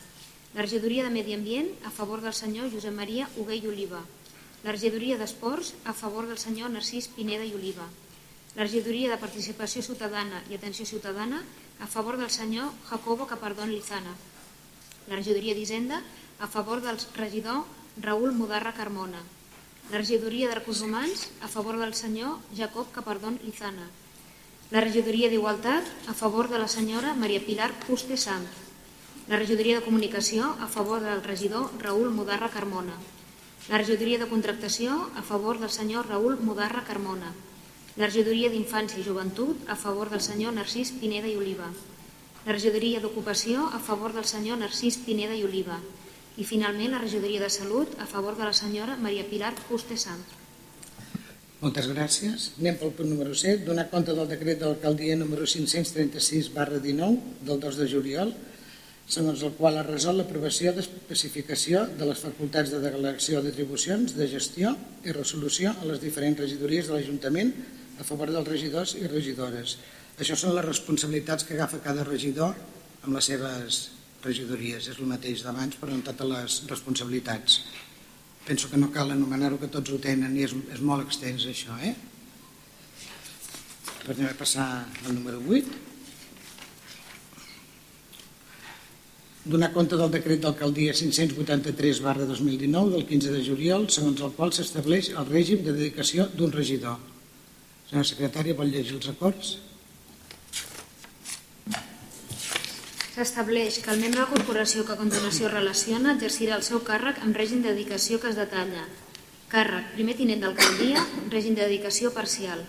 la 0.55 0.67
regidoria 0.67 1.07
de 1.07 1.15
Medi 1.15 1.39
Ambient 1.39 1.71
a 1.87 1.95
favor 1.95 2.27
del 2.27 2.35
senyor 2.35 2.75
Josep 2.75 2.93
Maria 2.93 3.31
Hugué 3.37 3.63
i 3.63 3.69
Oliva, 3.71 4.03
la 4.65 4.73
regidoria 4.75 5.17
d'Esports 5.21 5.73
a 5.85 5.95
favor 5.97 6.29
del 6.29 6.39
senyor 6.39 6.71
Narcís 6.71 7.09
Pineda 7.15 7.47
i 7.49 7.55
Oliva, 7.57 7.87
la 8.57 8.67
regidoria 8.67 9.11
de 9.13 9.21
Participació 9.21 9.83
Ciutadana 9.83 10.43
i 10.51 10.59
Atenció 10.59 10.87
Ciutadana 10.87 11.43
a 11.81 11.87
favor 11.87 12.19
del 12.21 12.31
senyor 12.31 12.73
Jacobo 12.91 13.27
Capardón 13.27 13.73
Lizana, 13.73 14.13
la 15.09 15.17
regidoria 15.17 15.55
d'Hisenda 15.55 16.03
a 16.41 16.47
favor 16.47 16.83
del 16.85 17.01
regidor 17.17 17.65
Raül 18.01 18.33
Mudarra 18.33 18.75
Carmona, 18.75 19.23
la 19.91 19.99
regidoria 19.99 20.49
de 20.49 20.61
Recursos 20.61 20.85
Humans 20.87 21.31
a 21.41 21.49
favor 21.49 21.79
del 21.79 21.95
senyor 21.95 22.39
Jacob 22.57 22.93
Capardón 22.93 23.41
Lizana, 23.45 23.89
La 24.71 24.79
regidoria 24.79 25.27
d'Igualtat, 25.27 25.83
a 26.07 26.13
favor 26.15 26.47
de 26.47 26.59
la 26.63 26.69
senyora 26.71 27.11
Maria 27.19 27.41
Pilar 27.43 27.73
Puste 27.89 28.15
Sant. 28.15 28.45
La 29.27 29.39
regidoria 29.41 29.81
de 29.81 29.83
Comunicació, 29.83 30.47
a 30.63 30.69
favor 30.71 31.01
del 31.03 31.25
regidor 31.25 31.73
Raül 31.83 32.13
Mudarra 32.15 32.53
Carmona. 32.55 32.95
La 33.71 33.79
regidoria 33.79 34.19
de 34.19 34.27
Contractació, 34.27 34.97
a 35.15 35.23
favor 35.23 35.61
del 35.63 35.71
senyor 35.71 36.09
Raül 36.11 36.41
Mudarra 36.43 36.81
Carmona. 36.89 37.29
La 37.95 38.09
regidoria 38.09 38.49
d'Infància 38.51 38.99
i 38.99 39.05
Joventut, 39.07 39.61
a 39.71 39.77
favor 39.79 40.11
del 40.11 40.23
senyor 40.25 40.57
Narcís 40.57 40.91
Pineda 40.99 41.31
i 41.31 41.37
Oliva. 41.39 41.69
La 42.49 42.57
regidoria 42.57 42.99
d'Ocupació, 42.99 43.69
a 43.71 43.79
favor 43.79 44.11
del 44.17 44.27
senyor 44.27 44.59
Narcís 44.59 44.99
Pineda 45.07 45.39
i 45.39 45.45
Oliva. 45.47 45.79
I 46.35 46.49
finalment 46.49 46.91
la 46.97 46.99
regidoria 47.05 47.45
de 47.45 47.53
Salut, 47.61 47.95
a 48.03 48.11
favor 48.11 48.35
de 48.41 48.49
la 48.49 48.57
senyora 48.59 48.99
Maria 48.99 49.29
Pilar 49.31 49.53
Puste 49.69 49.95
Sant. 49.95 50.27
Moltes 51.63 51.87
gràcies. 51.95 52.51
Anem 52.59 52.83
pel 52.83 52.91
punt 52.99 53.15
número 53.15 53.39
7. 53.39 53.63
Donar 53.71 53.87
compte 53.95 54.19
del 54.19 54.35
decret 54.35 54.59
de 54.59 54.67
l'alcaldia 54.67 55.15
número 55.23 55.47
536 55.47 56.51
barra 56.59 56.83
19 56.83 57.47
del 57.47 57.63
2 57.63 57.85
de 57.85 57.91
juliol, 57.95 58.35
segons 59.11 59.43
el 59.43 59.57
qual 59.59 59.81
es 59.81 59.87
resol 59.89 60.21
l'aprovació 60.21 60.71
d'especificació 60.77 61.83
de 61.99 62.07
les 62.07 62.21
facultats 62.23 62.71
de 62.71 62.79
delegació 62.85 63.41
d'atribucions, 63.43 64.15
de 64.15 64.29
gestió 64.31 64.77
i 65.03 65.15
resolució 65.17 65.73
a 65.75 65.89
les 65.89 65.99
diferents 66.03 66.39
regidories 66.39 66.87
de 66.87 66.95
l'Ajuntament 66.95 67.51
a 67.99 68.07
favor 68.07 68.31
dels 68.31 68.47
regidors 68.47 68.95
i 69.01 69.11
regidores. 69.11 69.77
Això 70.21 70.37
són 70.39 70.55
les 70.55 70.69
responsabilitats 70.69 71.49
que 71.49 71.57
agafa 71.59 71.83
cada 71.83 72.07
regidor 72.07 72.55
amb 73.03 73.17
les 73.17 73.31
seves 73.33 73.81
regidories. 74.23 74.87
És 74.87 75.01
el 75.01 75.11
mateix 75.11 75.43
d'abans, 75.43 75.75
però 75.81 75.97
amb 75.97 76.07
totes 76.07 76.31
les 76.31 76.63
responsabilitats. 76.71 77.61
Penso 78.47 78.71
que 78.71 78.79
no 78.79 78.93
cal 78.95 79.11
anomenar-ho, 79.11 79.59
que 79.59 79.73
tots 79.73 79.91
ho 79.91 79.99
tenen 79.99 80.39
i 80.39 80.47
és, 80.47 80.55
és 80.71 80.81
molt 80.87 81.09
extens 81.09 81.51
això. 81.51 81.75
Eh? 81.83 81.95
Doncs 84.07 84.19
anem 84.19 84.31
a 84.31 84.39
passar 84.39 84.69
al 84.87 85.17
número 85.17 85.43
8. 85.49 85.90
Donar 89.41 89.71
compte 89.73 89.97
del 89.97 90.11
decret 90.13 90.43
d'alcaldia 90.45 90.93
583 90.93 92.03
barra 92.05 92.27
2019 92.29 92.93
del 92.93 93.07
15 93.09 93.31
de 93.33 93.41
juliol, 93.47 93.87
segons 93.89 94.21
el 94.21 94.35
qual 94.37 94.53
s'estableix 94.53 95.15
el 95.17 95.25
règim 95.31 95.63
de 95.65 95.73
dedicació 95.73 96.27
d'un 96.37 96.53
regidor. 96.53 96.99
Senyora 97.89 98.11
secretària, 98.11 98.55
vol 98.59 98.69
llegir 98.69 98.99
els 98.99 99.09
acords? 99.09 99.55
S'estableix 103.17 103.81
que 103.81 103.91
el 103.95 104.05
membre 104.05 104.21
de 104.21 104.27
la 104.27 104.31
corporació 104.35 104.85
que 104.85 104.93
a 104.93 105.01
continuació 105.01 105.49
relaciona 105.49 106.13
exercirà 106.19 106.61
el 106.61 106.69
seu 106.69 106.85
càrrec 106.85 107.25
amb 107.25 107.37
règim 107.37 107.65
de 107.65 107.73
dedicació 107.73 108.21
que 108.21 108.29
es 108.29 108.37
detalla. 108.37 108.85
Càrrec, 109.49 109.95
primer 109.97 110.21
tinent 110.21 110.45
d'alcaldia, 110.45 111.01
règim 111.33 111.57
de 111.57 111.65
dedicació 111.65 112.13
parcial. 112.13 112.61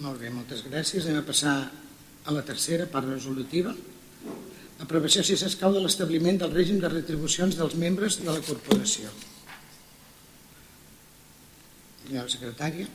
Molt 0.00 0.22
bé, 0.22 0.30
moltes 0.30 0.62
gràcies. 0.70 1.04
Anem 1.04 1.18
a 1.18 1.26
passar 1.26 1.56
a 2.24 2.32
la 2.32 2.46
tercera 2.46 2.86
part 2.86 3.10
resolutiva. 3.10 3.74
Aprovació, 4.80 5.22
si 5.26 5.36
s'escau, 5.36 5.74
de 5.76 5.82
l'establiment 5.84 6.38
del 6.40 6.54
règim 6.56 6.80
de 6.80 6.88
retribucions 6.88 7.58
dels 7.58 7.76
membres 7.76 8.20
de 8.22 8.30
la 8.30 8.40
corporació. 8.40 9.12
Senyora 12.06 12.32
secretària. 12.32 12.86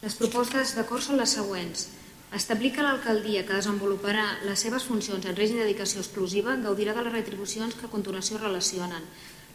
Les 0.00 0.16
propostes 0.16 0.72
d'acord 0.78 1.04
són 1.04 1.20
les 1.20 1.34
següents. 1.36 1.88
Establir 2.34 2.70
que 2.72 2.82
l'alcaldia 2.86 3.42
que 3.46 3.58
desenvoluparà 3.58 4.24
les 4.46 4.62
seves 4.64 4.86
funcions 4.86 5.26
en 5.26 5.36
règim 5.36 5.58
de 5.58 5.66
dedicació 5.66 6.00
exclusiva 6.00 6.56
gaudirà 6.62 6.94
de 6.96 7.04
les 7.04 7.14
retribucions 7.18 7.76
que 7.76 7.88
a 7.88 7.92
continuació 7.92 8.38
relacionen, 8.38 9.04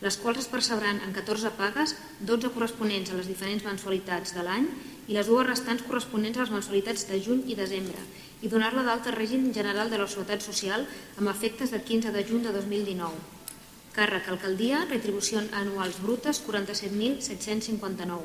les 0.03 0.17
quals 0.19 0.41
es 0.43 0.49
percebran 0.51 0.99
en 1.05 1.15
14 1.15 1.53
pagues, 1.55 1.95
12 2.19 2.51
corresponents 2.51 3.11
a 3.11 3.17
les 3.17 3.29
diferents 3.31 3.63
mensualitats 3.63 4.35
de 4.35 4.43
l'any 4.43 4.67
i 5.07 5.15
les 5.15 5.27
dues 5.31 5.47
restants 5.47 5.85
corresponents 5.87 6.37
a 6.37 6.43
les 6.43 6.53
mensualitats 6.57 7.07
de 7.09 7.21
juny 7.23 7.45
i 7.47 7.55
desembre, 7.55 8.03
i 8.45 8.51
donar-la 8.51 8.83
d'alta 8.85 9.09
al 9.09 9.17
règim 9.17 9.47
general 9.53 9.89
de 9.89 9.97
la 9.97 10.05
Seguretat 10.05 10.43
Social 10.45 10.83
amb 11.17 11.31
efectes 11.31 11.71
del 11.73 11.81
15 11.81 12.11
de 12.13 12.21
juny 12.29 12.43
de 12.45 12.51
2019. 12.53 13.33
Càrrec 13.95 14.27
alcaldia, 14.29 14.83
retribucions 14.89 15.53
anuals 15.55 15.97
brutes 16.03 16.41
47.759. 16.45 18.19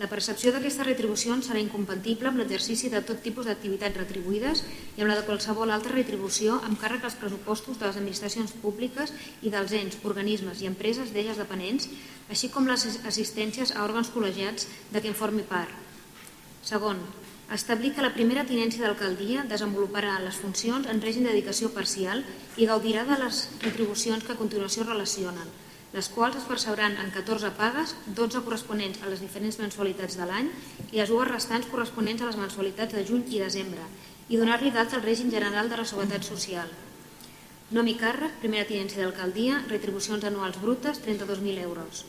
La 0.00 0.08
percepció 0.08 0.52
d'aquestes 0.52 0.86
retribucions 0.86 1.48
serà 1.48 1.60
incompatible 1.60 2.30
amb 2.30 2.40
l'exercici 2.40 2.88
de 2.92 3.02
tot 3.04 3.18
tipus 3.20 3.48
d'activitats 3.48 3.98
retribuïdes 4.00 4.62
i 4.96 5.02
amb 5.02 5.10
la 5.10 5.18
de 5.18 5.26
qualsevol 5.26 5.72
altra 5.74 5.92
retribució 5.92 6.56
amb 6.68 6.78
càrrec 6.80 7.04
als 7.04 7.18
pressupostos 7.20 7.80
de 7.80 7.88
les 7.88 7.98
administracions 8.00 8.54
públiques 8.62 9.12
i 9.42 9.52
dels 9.52 9.74
ens, 9.76 9.98
organismes 10.08 10.62
i 10.62 10.70
empreses 10.70 11.12
d'elles 11.12 11.40
dependents, 11.40 11.90
així 12.30 12.48
com 12.48 12.70
les 12.70 12.86
assistències 13.10 13.74
a 13.74 13.84
òrgans 13.84 14.12
col·legiats 14.14 14.70
de 14.94 15.02
què 15.02 15.12
en 15.12 15.18
formi 15.18 15.44
part. 15.50 15.74
Segon, 16.64 17.02
establir 17.54 17.94
que 17.94 18.04
la 18.04 18.12
primera 18.14 18.44
tinència 18.46 18.84
d'alcaldia 18.84 19.42
desenvoluparà 19.50 20.18
les 20.22 20.36
funcions 20.38 20.86
en 20.90 21.00
règim 21.02 21.24
de 21.26 21.32
dedicació 21.32 21.72
parcial 21.74 22.22
i 22.56 22.68
gaudirà 22.70 23.02
de 23.08 23.16
les 23.22 23.40
retribucions 23.64 24.22
que 24.24 24.36
a 24.36 24.38
continuació 24.38 24.86
relacionen, 24.86 25.50
les 25.92 26.08
quals 26.14 26.36
es 26.38 26.46
percebran 26.46 26.94
en 27.02 27.10
14 27.10 27.50
pagues, 27.58 27.96
12 28.18 28.44
corresponents 28.46 29.00
a 29.02 29.10
les 29.10 29.24
diferents 29.24 29.58
mensualitats 29.58 30.14
de 30.20 30.28
l'any 30.30 30.52
i 30.92 31.00
les 31.00 31.10
dues 31.10 31.26
restants 31.26 31.66
corresponents 31.72 32.22
a 32.22 32.30
les 32.30 32.38
mensualitats 32.38 32.94
de 32.94 33.02
juny 33.08 33.26
i 33.34 33.42
desembre, 33.42 33.88
i 34.30 34.38
donar-li 34.38 34.70
d'alta 34.70 35.00
al 35.00 35.04
règim 35.08 35.34
general 35.34 35.68
de 35.68 35.80
la 35.80 35.88
Seguretat 35.90 36.22
Social. 36.22 36.70
Nom 37.74 37.86
i 37.90 37.96
càrrec, 37.98 38.38
primera 38.42 38.66
tinència 38.70 39.02
d'alcaldia, 39.02 39.64
retribucions 39.70 40.24
anuals 40.30 40.62
brutes, 40.62 41.02
32.000 41.02 41.66
euros. 41.66 42.06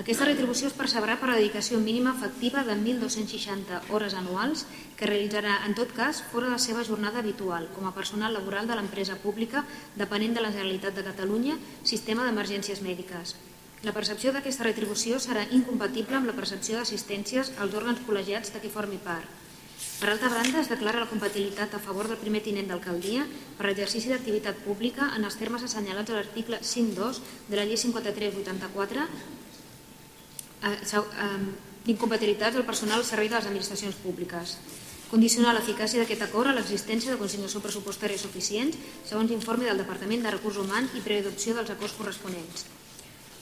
Aquesta 0.00 0.24
retribució 0.24 0.70
es 0.70 0.72
percebrà 0.72 1.18
per 1.20 1.26
la 1.28 1.34
dedicació 1.36 1.76
mínima 1.78 2.14
efectiva 2.16 2.62
de 2.64 2.72
1.260 2.78 3.92
hores 3.92 4.14
anuals 4.16 4.62
que 4.96 5.08
realitzarà, 5.10 5.58
en 5.66 5.74
tot 5.76 5.90
cas, 5.92 6.22
fora 6.32 6.46
de 6.48 6.54
la 6.54 6.60
seva 6.64 6.84
jornada 6.88 7.20
habitual, 7.20 7.66
com 7.74 7.84
a 7.84 7.92
personal 7.92 8.32
laboral 8.32 8.70
de 8.70 8.78
l'empresa 8.78 9.18
pública 9.20 9.66
depenent 10.00 10.32
de 10.32 10.40
la 10.40 10.52
Generalitat 10.54 10.96
de 10.96 11.04
Catalunya, 11.04 11.58
sistema 11.84 12.24
d'emergències 12.24 12.80
mèdiques. 12.80 13.34
La 13.84 13.92
percepció 13.92 14.32
d'aquesta 14.32 14.64
retribució 14.64 15.20
serà 15.20 15.44
incompatible 15.58 16.16
amb 16.16 16.30
la 16.30 16.36
percepció 16.40 16.80
d'assistències 16.80 17.52
als 17.58 17.76
òrgans 17.76 18.00
col·legiats 18.08 18.56
de 18.56 18.64
qui 18.64 18.72
formi 18.72 18.96
part. 18.96 19.28
Per 20.00 20.08
altra 20.08 20.32
banda, 20.32 20.64
es 20.64 20.72
declara 20.72 21.04
la 21.04 21.10
compatibilitat 21.12 21.76
a 21.76 21.82
favor 21.84 22.08
del 22.08 22.20
primer 22.22 22.40
tinent 22.40 22.72
d'alcaldia 22.72 23.28
per 23.58 23.68
l'exercici 23.68 24.08
d'activitat 24.08 24.64
pública 24.64 25.12
en 25.18 25.28
els 25.28 25.36
termes 25.36 25.68
assenyalats 25.68 26.10
a 26.10 26.16
l'article 26.16 26.64
5.2 26.64 27.20
de 27.52 27.60
la 27.60 27.68
llei 27.68 27.76
5384 27.76 29.06
d'incompatibilitats 30.62 32.54
del 32.56 32.68
personal 32.68 32.98
al 33.00 33.08
servei 33.08 33.28
de 33.28 33.36
les 33.36 33.48
administracions 33.50 33.98
públiques. 34.04 34.56
Condicionar 35.12 35.52
l'eficàcia 35.52 36.00
d'aquest 36.00 36.22
acord 36.24 36.48
a 36.48 36.54
l'existència 36.56 37.12
de 37.12 37.20
consignació 37.20 37.60
pressupostària 37.60 38.18
suficients 38.20 38.78
segons 39.04 39.34
informe 39.34 39.68
del 39.68 39.82
Departament 39.82 40.22
de 40.24 40.32
Recursos 40.32 40.64
Humans 40.64 40.94
i 40.96 41.04
preadopció 41.04 41.52
dels 41.58 41.72
acords 41.74 41.98
corresponents. 41.98 42.64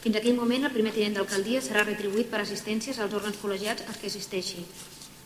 Fins 0.00 0.16
aquell 0.16 0.34
moment, 0.34 0.64
el 0.64 0.72
primer 0.74 0.94
tinent 0.96 1.14
d'alcaldia 1.18 1.60
serà 1.62 1.84
retribuït 1.84 2.32
per 2.32 2.40
assistències 2.40 2.98
als 2.98 3.14
òrgans 3.14 3.38
col·legiats 3.38 3.84
als 3.86 4.00
que 4.00 4.08
assisteixi. 4.08 4.64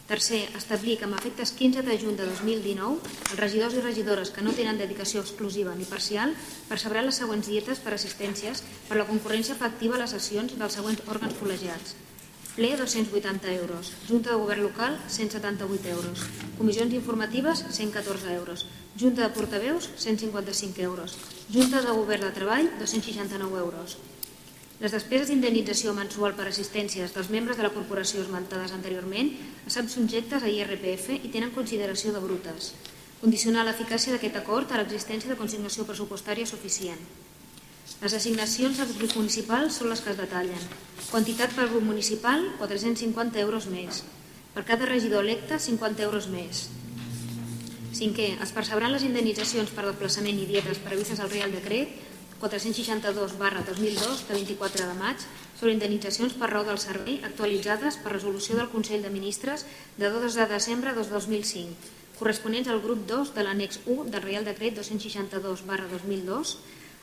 Tercer, 0.04 0.50
establir 0.52 0.98
que 1.00 1.06
amb 1.06 1.16
efectes 1.16 1.54
15 1.56 1.80
de 1.86 1.94
juny 1.96 2.16
de 2.18 2.26
2019, 2.28 2.98
els 3.30 3.38
regidors 3.40 3.76
i 3.78 3.84
regidores 3.84 4.32
que 4.36 4.42
no 4.44 4.52
tenen 4.52 4.76
dedicació 4.76 5.22
exclusiva 5.24 5.72
ni 5.78 5.86
parcial 5.88 6.34
percebran 6.68 7.08
les 7.08 7.20
següents 7.22 7.48
dietes 7.48 7.80
per 7.80 7.94
assistències 7.96 8.60
per 8.88 8.98
la 9.00 9.06
concurrència 9.08 9.56
efectiva 9.56 9.96
a 9.96 10.02
les 10.02 10.12
sessions 10.12 10.58
dels 10.60 10.76
següents 10.76 11.00
òrgans 11.08 11.38
col·legiats. 11.40 11.96
Ple, 12.54 12.74
280 12.76 13.54
euros. 13.54 13.94
Junta 14.06 14.30
de 14.30 14.36
Govern 14.42 14.62
Local, 14.68 15.00
178 15.08 15.88
euros. 15.96 16.28
Comissions 16.58 16.92
informatives, 17.00 17.64
114 17.70 18.34
euros. 18.34 18.66
Junta 19.00 19.24
de 19.24 19.34
Portaveus, 19.34 19.88
155 19.96 20.82
euros. 20.82 21.16
Junta 21.50 21.80
de 21.80 21.96
Govern 21.96 22.28
de 22.28 22.34
Treball, 22.36 22.68
269 22.78 23.58
euros. 23.58 23.96
Les 24.82 24.90
despeses 24.90 25.28
d'indemnització 25.30 25.92
mensual 25.94 26.32
per 26.34 26.48
assistències 26.50 27.12
dels 27.14 27.28
membres 27.30 27.58
de 27.58 27.62
la 27.62 27.70
corporació 27.70 28.24
esmentades 28.24 28.72
anteriorment 28.74 29.28
estan 29.68 29.86
subjectes 29.88 30.42
a 30.42 30.50
IRPF 30.50 31.12
i 31.14 31.30
tenen 31.30 31.52
consideració 31.54 32.10
de 32.14 32.22
brutes. 32.24 32.72
Condicionar 33.20 33.62
l'eficàcia 33.68 34.16
d'aquest 34.16 34.40
acord 34.40 34.72
a 34.72 34.80
l'existència 34.80 35.30
de 35.30 35.38
consignació 35.38 35.86
pressupostària 35.86 36.48
suficient. 36.50 36.98
Les 38.02 38.16
assignacions 38.18 38.80
del 38.80 38.90
grup 38.98 39.14
municipal 39.20 39.70
són 39.70 39.92
les 39.92 40.02
que 40.02 40.10
es 40.10 40.18
detallen. 40.18 40.66
Quantitat 41.06 41.54
per 41.54 41.68
grup 41.70 41.86
municipal, 41.86 42.42
450 42.58 43.40
euros 43.44 43.68
més. 43.70 44.02
Per 44.56 44.64
cada 44.66 44.88
regidor 44.90 45.22
electe, 45.22 45.60
50 45.62 46.02
euros 46.08 46.26
més. 46.32 46.66
Cinquè, 47.94 48.32
es 48.42 48.52
percebran 48.52 48.90
les 48.90 49.06
indemnitzacions 49.06 49.70
per 49.70 49.86
desplaçament 49.86 50.42
i 50.42 50.48
dietes 50.50 50.82
previstes 50.82 51.22
al 51.22 51.30
Real 51.30 51.54
Decret 51.54 51.94
462 52.40 53.38
barra 53.38 53.62
2002 53.66 54.28
de 54.28 54.34
24 54.34 54.86
de 54.86 54.94
maig 54.98 55.18
sobre 55.58 55.72
indemnitzacions 55.72 56.34
per 56.38 56.50
raó 56.50 56.64
del 56.66 56.80
servei 56.82 57.20
actualitzades 57.24 57.98
per 58.02 58.12
resolució 58.12 58.56
del 58.58 58.70
Consell 58.72 59.04
de 59.04 59.12
Ministres 59.14 59.66
de 59.96 60.10
2 60.10 60.38
de 60.38 60.46
desembre 60.50 60.94
de 60.94 61.04
2005, 61.08 61.92
corresponents 62.18 62.68
al 62.68 62.82
grup 62.84 63.06
2 63.10 63.34
de 63.34 63.44
l'annex 63.44 63.80
1 63.86 64.10
del 64.14 64.26
Real 64.26 64.44
Decret 64.48 64.74
262 64.78 65.66
barra 65.68 65.86
2002, 65.92 66.56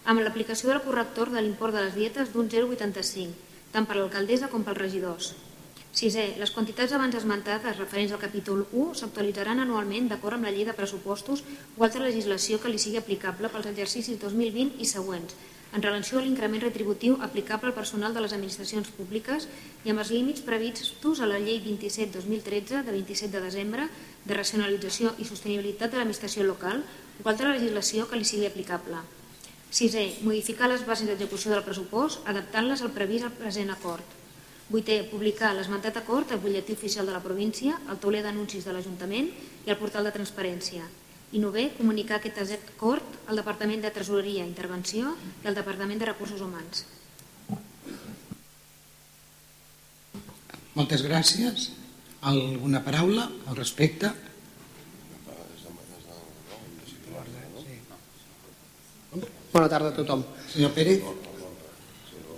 amb 0.06 0.22
l'aplicació 0.26 0.72
del 0.72 0.84
corrector 0.88 1.32
de 1.32 1.42
l'import 1.42 1.76
de 1.76 1.86
les 1.86 1.96
dietes 1.96 2.34
d'un 2.34 2.50
0,85, 2.50 3.32
tant 3.72 3.88
per 3.88 3.98
l'alcaldessa 3.98 4.50
com 4.52 4.64
pels 4.68 4.84
regidors. 4.84 5.34
Sisè, 5.92 6.38
les 6.40 6.52
quantitats 6.56 6.94
abans 6.96 7.16
esmentades 7.20 7.78
referents 7.78 8.14
al 8.16 8.20
capítol 8.20 8.62
1 8.72 8.94
s'actualitzaran 9.00 9.60
anualment 9.60 10.06
d'acord 10.08 10.38
amb 10.38 10.48
la 10.48 10.52
llei 10.56 10.64
de 10.64 10.76
pressupostos 10.76 11.42
o 11.76 11.84
altra 11.84 12.06
legislació 12.06 12.62
que 12.64 12.72
li 12.72 12.80
sigui 12.80 13.00
aplicable 13.02 13.50
pels 13.52 13.68
exercicis 13.74 14.20
2020 14.22 14.80
i 14.80 14.88
següents, 14.88 15.36
en 15.76 15.84
relació 15.84 16.20
a 16.20 16.24
l'increment 16.24 16.64
retributiu 16.64 17.18
aplicable 17.28 17.72
al 17.72 17.76
personal 17.76 18.16
de 18.16 18.24
les 18.24 18.36
administracions 18.38 18.88
públiques 18.96 19.50
i 19.84 19.92
amb 19.92 20.04
els 20.04 20.14
límits 20.16 20.46
previstos 20.48 21.20
a 21.20 21.28
la 21.28 21.42
llei 21.44 21.60
27-2013 21.68 22.86
de 22.88 22.96
27 22.96 23.36
de 23.36 23.44
desembre 23.44 23.90
de 24.24 24.40
racionalització 24.40 25.12
i 25.20 25.28
sostenibilitat 25.28 25.92
de 25.92 26.00
l'administració 26.00 26.48
local 26.48 26.86
o 27.20 27.28
altra 27.28 27.52
legislació 27.52 28.08
que 28.08 28.20
li 28.20 28.32
sigui 28.32 28.48
aplicable. 28.48 29.04
Sisè, 29.72 30.08
modificar 30.24 30.72
les 30.72 30.88
bases 30.88 31.12
d'execució 31.12 31.52
del 31.52 31.68
pressupost 31.68 32.24
adaptant-les 32.28 32.84
al 32.84 32.96
previst 32.96 33.28
al 33.28 33.38
present 33.44 33.76
acord. 33.76 34.21
Vuitè, 34.72 35.02
publicar 35.04 35.50
l'esmentat 35.52 35.98
acord 36.00 36.30
al 36.32 36.40
butlletí 36.40 36.72
oficial 36.78 37.04
de 37.06 37.12
la 37.12 37.20
província, 37.20 37.76
al 37.92 38.00
tauler 38.00 38.22
d'anuncis 38.24 38.64
de 38.64 38.72
l'Ajuntament 38.72 39.28
i 39.66 39.72
al 39.72 39.80
portal 39.80 40.06
de 40.08 40.14
transparència. 40.16 40.86
I 41.36 41.40
novè, 41.44 41.66
comunicar 41.76 42.20
aquest 42.20 42.40
acord 42.56 43.18
al 43.28 43.40
Departament 43.40 43.84
de 43.84 43.92
Tresoreria 43.92 44.46
i 44.46 44.48
Intervenció 44.48 45.12
i 45.44 45.50
al 45.52 45.58
Departament 45.58 46.00
de 46.00 46.08
Recursos 46.08 46.40
Humans. 46.44 46.86
Moltes 50.76 51.04
gràcies. 51.04 51.72
Alguna 52.32 52.80
paraula 52.86 53.28
al 53.52 53.58
respecte? 53.60 54.14
Bona 59.52 59.68
tarda 59.68 59.92
a 59.92 59.98
tothom. 60.00 60.24
Senyor 60.48 60.72
Pérez? 60.72 61.04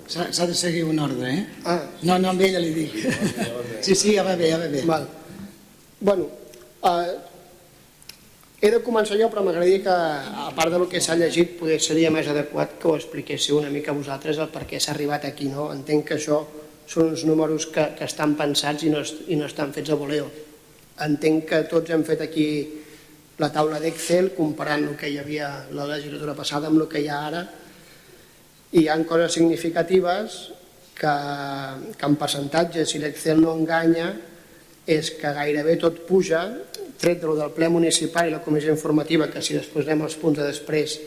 S'ha 0.08 0.46
de 0.48 0.54
seguir 0.54 0.84
un 0.84 1.00
ordre, 1.00 1.34
eh? 1.34 1.44
Ah. 1.66 1.80
No, 2.04 2.18
no, 2.20 2.34
amb 2.34 2.42
ella 2.42 2.60
li 2.60 2.74
dic. 2.76 2.98
Sí, 3.84 3.96
sí, 4.00 4.14
ja 4.16 4.24
va 4.24 4.38
bé, 4.40 4.48
ja 4.48 4.58
va 4.62 4.68
bé. 4.72 4.82
Val. 4.88 5.06
Bueno, 6.00 6.28
eh, 6.88 7.16
he 8.64 8.70
de 8.72 8.80
començar 8.84 9.18
jo, 9.20 9.28
però 9.28 9.44
m'agradaria 9.44 9.82
que, 9.84 9.96
a 10.46 10.52
part 10.56 10.72
del 10.72 10.86
que 10.92 11.02
s'ha 11.04 11.18
llegit, 11.20 11.58
poder 11.60 11.82
seria 11.84 12.12
més 12.16 12.30
adequat 12.32 12.78
que 12.80 12.88
ho 12.88 12.96
expliquéssiu 12.96 13.58
una 13.60 13.72
mica 13.74 13.96
vosaltres 13.96 14.40
el 14.40 14.48
per 14.54 14.64
què 14.70 14.80
s'ha 14.80 14.94
arribat 14.96 15.28
aquí. 15.28 15.50
No? 15.52 15.68
Entenc 15.76 16.08
que 16.08 16.16
això 16.16 16.40
són 16.88 17.12
uns 17.12 17.26
números 17.28 17.68
que, 17.76 17.90
que 17.98 18.08
estan 18.08 18.38
pensats 18.40 18.88
i 18.88 18.92
no, 18.94 19.04
i 19.28 19.40
no 19.40 19.52
estan 19.52 19.76
fets 19.76 19.92
a 19.92 20.00
voleo. 20.00 20.30
Entenc 21.04 21.50
que 21.50 21.62
tots 21.68 21.92
hem 21.92 22.08
fet 22.08 22.24
aquí 22.24 22.48
la 23.42 23.50
taula 23.52 23.80
d'Excel 23.84 24.32
comparant 24.38 24.88
el 24.88 24.96
que 24.96 25.10
hi 25.10 25.18
havia 25.20 25.50
la 25.76 25.90
legislatura 25.90 26.36
passada 26.38 26.70
amb 26.70 26.80
el 26.82 26.88
que 26.88 27.02
hi 27.04 27.10
ha 27.12 27.20
ara 27.28 27.44
i 28.74 28.84
hi 28.84 28.90
ha 28.90 28.98
coses 29.06 29.36
significatives 29.38 30.38
que, 30.98 31.16
que 31.98 32.08
en 32.10 32.16
percentatge, 32.18 32.86
si 32.90 33.02
l'Excel 33.02 33.42
no 33.42 33.54
enganya, 33.54 34.12
és 34.90 35.14
que 35.20 35.34
gairebé 35.36 35.78
tot 35.82 36.04
puja, 36.08 36.44
tret 37.00 37.22
de 37.22 37.30
lo 37.30 37.36
del 37.38 37.54
ple 37.56 37.70
municipal 37.70 38.28
i 38.28 38.34
la 38.34 38.42
comissió 38.44 38.74
informativa, 38.74 39.30
que 39.30 39.44
si 39.46 39.56
després 39.56 39.86
anem 39.86 40.06
als 40.08 40.18
punts 40.20 40.42
de 40.42 40.48
després, 40.48 40.98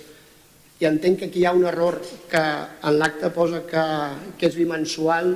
i 0.79 0.87
entenc 0.87 1.21
que 1.21 1.31
aquí 1.31 1.43
hi 1.43 1.49
ha 1.49 1.57
un 1.57 1.65
error 1.67 1.99
que 2.31 2.43
en 2.43 2.99
l'acte 3.01 3.33
posa 3.35 3.63
que, 3.69 3.85
que 4.37 4.51
és 4.51 4.59
bimensual 4.59 5.33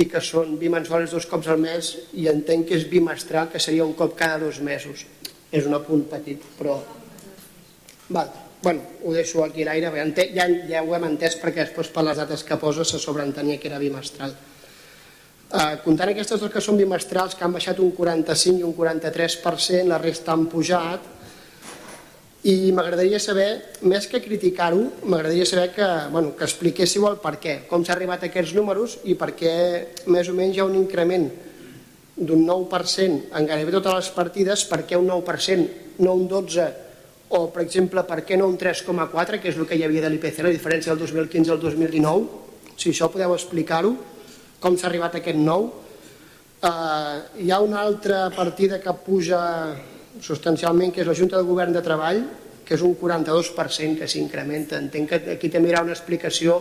i 0.00 0.06
que 0.08 0.22
són 0.24 0.56
bimensuals 0.58 1.12
dos 1.12 1.28
cops 1.28 1.50
al 1.52 1.60
mes 1.60 1.92
i 2.16 2.28
entenc 2.32 2.70
que 2.70 2.78
és 2.78 2.88
bimestral, 2.88 3.52
que 3.52 3.60
seria 3.60 3.84
un 3.84 3.94
cop 3.98 4.16
cada 4.18 4.40
dos 4.40 4.62
mesos. 4.64 5.04
És 5.52 5.68
un 5.68 5.76
apunt 5.76 6.08
petit, 6.10 6.42
però... 6.58 6.80
Val. 8.08 8.47
Bueno, 8.60 8.82
ho 9.04 9.12
deixo 9.14 9.44
aquí 9.44 9.62
a 9.62 9.76
ente- 9.76 10.32
ja, 10.34 10.48
ja 10.68 10.82
ho 10.82 10.94
hem 10.94 11.04
entès 11.04 11.36
perquè 11.38 11.62
després 11.62 11.88
per 11.94 12.02
les 12.02 12.16
dates 12.16 12.42
que 12.42 12.56
posa 12.56 12.84
se 12.84 12.98
sobreentenia 12.98 13.58
que 13.58 13.68
era 13.68 13.78
bimestral. 13.78 14.34
Uh, 15.48 15.78
comptant 15.84 16.10
aquestes 16.10 16.40
dues 16.40 16.52
que 16.52 16.60
són 16.60 16.76
bimestrals, 16.76 17.34
que 17.34 17.44
han 17.44 17.54
baixat 17.54 17.78
un 17.78 17.92
45 17.92 18.58
i 18.58 18.64
un 18.66 18.74
43%, 18.74 19.86
la 19.86 20.00
resta 20.02 20.32
han 20.32 20.48
pujat, 20.50 21.06
i 22.50 22.72
m'agradaria 22.72 23.20
saber, 23.22 23.46
més 23.82 24.06
que 24.10 24.20
criticar-ho, 24.20 24.82
m'agradaria 25.04 25.46
saber 25.46 25.70
que, 25.72 25.86
bueno, 26.10 26.34
que 26.36 26.44
expliquéssiu 26.44 27.06
el 27.08 27.16
per 27.22 27.38
què, 27.38 27.54
com 27.70 27.86
s'ha 27.86 27.94
arribat 27.94 28.26
a 28.26 28.28
aquests 28.28 28.52
números 28.58 28.98
i 29.04 29.14
per 29.14 29.32
què 29.38 29.54
més 30.10 30.28
o 30.28 30.34
menys 30.34 30.56
hi 30.56 30.60
ha 30.60 30.66
un 30.66 30.76
increment 30.76 31.30
d'un 32.18 32.44
9% 32.44 33.30
en 33.38 33.46
gairebé 33.46 33.72
totes 33.78 33.94
les 33.94 34.12
partides, 34.18 34.66
per 34.66 34.82
què 34.82 34.98
un 34.98 35.06
9%, 35.14 35.96
no 36.02 36.18
un 36.18 36.28
12%, 36.28 36.87
o 37.28 37.40
per 37.52 37.64
exemple, 37.66 38.04
per 38.08 38.22
què 38.24 38.38
no 38.40 38.48
un 38.48 38.56
3,4%, 38.60 39.40
que 39.42 39.50
és 39.50 39.58
el 39.58 39.66
que 39.68 39.76
hi 39.76 39.84
havia 39.84 40.04
de 40.04 40.10
l'IPC, 40.12 40.40
la 40.44 40.54
diferència 40.54 40.94
del 40.94 41.02
2015 41.04 41.52
al 41.52 41.60
2019, 41.60 42.46
si 42.78 42.92
això 42.92 43.10
podeu 43.12 43.34
explicar-ho, 43.34 43.92
com 44.62 44.76
s'ha 44.78 44.88
arribat 44.88 45.18
a 45.18 45.20
aquest 45.20 45.38
nou. 45.38 45.68
Uh, 46.58 47.18
hi 47.38 47.52
ha 47.52 47.60
una 47.62 47.82
altra 47.84 48.26
partida 48.34 48.80
que 48.82 48.94
puja 49.04 49.40
substancialment, 50.24 50.94
que 50.94 51.04
és 51.04 51.10
la 51.10 51.16
Junta 51.18 51.36
de 51.36 51.46
Govern 51.46 51.76
de 51.76 51.82
Treball, 51.84 52.22
que 52.64 52.76
és 52.76 52.84
un 52.84 52.94
42% 53.00 54.00
que 54.00 54.08
s'incrementa. 54.08 54.80
Entenc 54.80 55.12
que 55.12 55.36
aquí 55.36 55.50
també 55.52 55.70
hi 55.70 55.74
haurà 55.74 55.84
una 55.86 55.96
explicació 55.96 56.58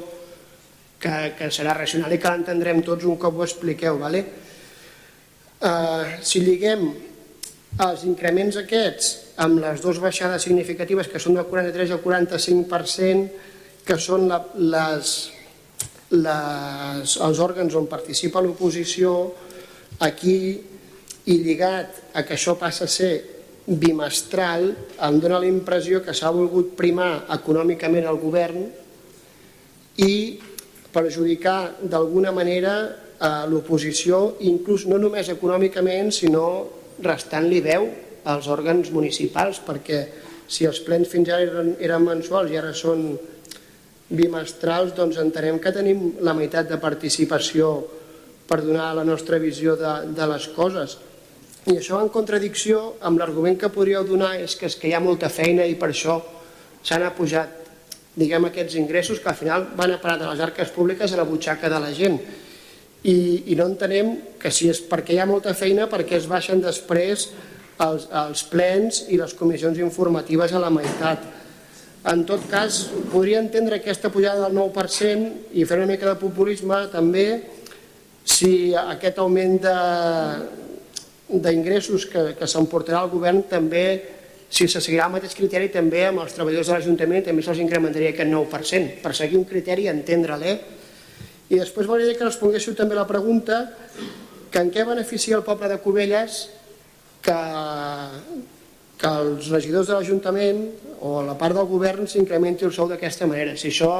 que, 0.99 1.15
que 1.37 1.49
serà 1.53 1.73
racional 1.77 2.13
i 2.13 2.19
que 2.21 2.33
l'entendrem 2.33 2.83
tots 2.85 3.07
un 3.07 3.17
cop 3.21 3.39
ho 3.39 3.45
expliqueu. 3.47 3.97
Vale? 4.03 4.23
Uh, 5.57 6.19
si 6.21 6.43
lliguem 6.43 6.85
els 7.87 8.03
increments 8.05 8.59
aquests 8.61 9.26
amb 9.37 9.61
les 9.61 9.81
dues 9.83 9.99
baixades 10.01 10.43
significatives 10.47 11.09
que 11.11 11.21
són 11.21 11.37
del 11.37 11.45
43 11.49 11.93
al 11.93 12.01
45%, 12.01 13.27
que 13.85 13.97
són 14.01 14.25
la, 14.27 14.39
les, 14.57 15.11
les, 16.11 17.17
els 17.21 17.41
òrgans 17.43 17.77
on 17.77 17.85
participa 17.89 18.41
l'oposició, 18.43 19.13
aquí 20.03 20.37
i 21.27 21.37
lligat 21.43 22.15
a 22.17 22.23
que 22.25 22.35
això 22.35 22.57
passa 22.57 22.87
a 22.87 22.91
ser 22.91 23.11
bimestral, 23.67 24.71
em 25.03 25.19
dóna 25.19 25.41
la 25.43 25.49
impressió 25.49 26.01
que 26.03 26.15
s'ha 26.15 26.31
volgut 26.33 26.73
primar 26.79 27.27
econòmicament 27.35 28.07
el 28.07 28.19
govern 28.21 28.63
i 30.01 30.13
perjudicar 30.93 31.75
d'alguna 31.83 32.31
manera 32.31 32.73
a 33.19 33.45
l'oposició, 33.49 34.37
inclús 34.45 34.85
no 34.87 34.97
només 35.01 35.29
econòmicament, 35.33 36.13
sinó 36.15 36.47
restant-li 37.03 37.61
veu 37.61 37.89
als 38.27 38.47
òrgans 38.51 38.91
municipals, 38.95 39.61
perquè 39.63 40.03
si 40.47 40.67
els 40.67 40.79
plens 40.83 41.09
fins 41.11 41.31
ara 41.31 41.45
eren, 41.47 41.73
eren 41.83 42.05
mensuals 42.05 42.51
i 42.51 42.59
ara 42.59 42.73
són 42.75 43.09
bimestrals, 44.07 44.93
doncs 44.95 45.19
entenem 45.19 45.59
que 45.59 45.73
tenim 45.75 46.13
la 46.23 46.35
meitat 46.35 46.69
de 46.69 46.79
participació 46.79 47.73
per 48.47 48.61
donar 48.63 48.93
la 48.95 49.03
nostra 49.07 49.39
visió 49.43 49.75
de, 49.79 49.93
de 50.15 50.27
les 50.31 50.47
coses. 50.55 50.97
I 51.67 51.75
això 51.81 51.99
en 51.99 52.11
contradicció 52.13 52.93
amb 53.03 53.19
l'argument 53.19 53.57
que 53.59 53.71
podríeu 53.73 54.05
donar 54.07 54.37
és 54.39 54.55
que, 54.55 54.69
és 54.71 54.77
que 54.79 54.87
hi 54.87 54.95
ha 54.95 55.03
molta 55.03 55.27
feina 55.27 55.65
i 55.67 55.75
per 55.75 55.91
això 55.91 56.21
s'han 56.87 57.03
apujat 57.03 57.67
diguem, 58.17 58.47
aquests 58.49 58.75
ingressos 58.81 59.21
que 59.21 59.29
al 59.29 59.37
final 59.37 59.67
van 59.77 59.93
a 59.93 60.01
parar 60.01 60.17
de 60.17 60.27
les 60.31 60.41
arques 60.41 60.71
públiques 60.73 61.13
a 61.13 61.19
la 61.19 61.25
butxaca 61.27 61.69
de 61.69 61.79
la 61.79 61.93
gent. 61.93 62.17
I, 63.05 63.17
i 63.53 63.55
no 63.55 63.67
entenem 63.69 64.15
que 64.41 64.49
si 64.51 64.71
és 64.71 64.81
perquè 64.89 65.13
hi 65.13 65.19
ha 65.21 65.29
molta 65.29 65.53
feina, 65.53 65.85
perquè 65.91 66.17
es 66.17 66.25
baixen 66.27 66.63
després 66.63 67.29
els, 67.83 68.07
els 68.09 68.43
plens 68.49 69.03
i 69.13 69.19
les 69.19 69.33
comissions 69.37 69.77
informatives 69.81 70.53
a 70.53 70.61
la 70.61 70.71
meitat. 70.73 71.25
En 72.07 72.23
tot 72.27 72.45
cas, 72.49 72.85
podria 73.11 73.41
entendre 73.43 73.79
aquesta 73.81 74.09
pujada 74.13 74.47
del 74.47 74.55
9% 74.57 75.53
i 75.59 75.65
fer 75.67 75.79
una 75.81 75.89
mica 75.89 76.07
de 76.07 76.19
populisme 76.21 76.85
també 76.93 77.27
si 78.27 78.75
aquest 78.75 79.19
augment 79.23 79.57
d'ingressos 81.27 82.05
que, 82.11 82.23
que 82.39 82.47
s'emportarà 82.47 83.03
el 83.03 83.11
govern 83.11 83.43
també, 83.49 83.85
si 84.47 84.67
se 84.71 84.79
seguirà 84.79 85.07
el 85.07 85.15
mateix 85.17 85.35
criteri 85.35 85.67
també 85.71 86.05
amb 86.07 86.23
els 86.23 86.35
treballadors 86.35 86.69
de 86.69 86.77
l'Ajuntament 86.77 87.25
també 87.25 87.43
se'ls 87.43 87.59
incrementaria 87.63 88.13
aquest 88.13 88.31
9%, 88.31 89.01
per 89.03 89.13
seguir 89.15 89.39
un 89.39 89.47
criteri, 89.47 89.89
entendre-l'he. 89.91 90.53
I 91.51 91.59
després 91.59 91.87
m'agradaria 91.87 92.19
que 92.19 92.27
responguéssiu 92.27 92.75
també 92.75 92.95
la 92.95 93.07
pregunta 93.07 93.65
que 94.51 94.59
en 94.63 94.71
què 94.71 94.87
beneficia 94.87 95.35
el 95.35 95.43
poble 95.47 95.67
de 95.71 95.79
Cubelles 95.83 96.45
que, 97.25 97.39
que 99.01 99.11
els 99.23 99.51
regidors 99.53 99.89
de 99.89 99.97
l'Ajuntament 99.97 100.63
o 101.01 101.19
la 101.25 101.37
part 101.39 101.57
del 101.57 101.69
govern 101.69 102.07
s'incrementi 102.09 102.65
el 102.67 102.73
sou 102.75 102.89
d'aquesta 102.89 103.27
manera. 103.29 103.57
Si 103.57 103.69
això 103.71 103.91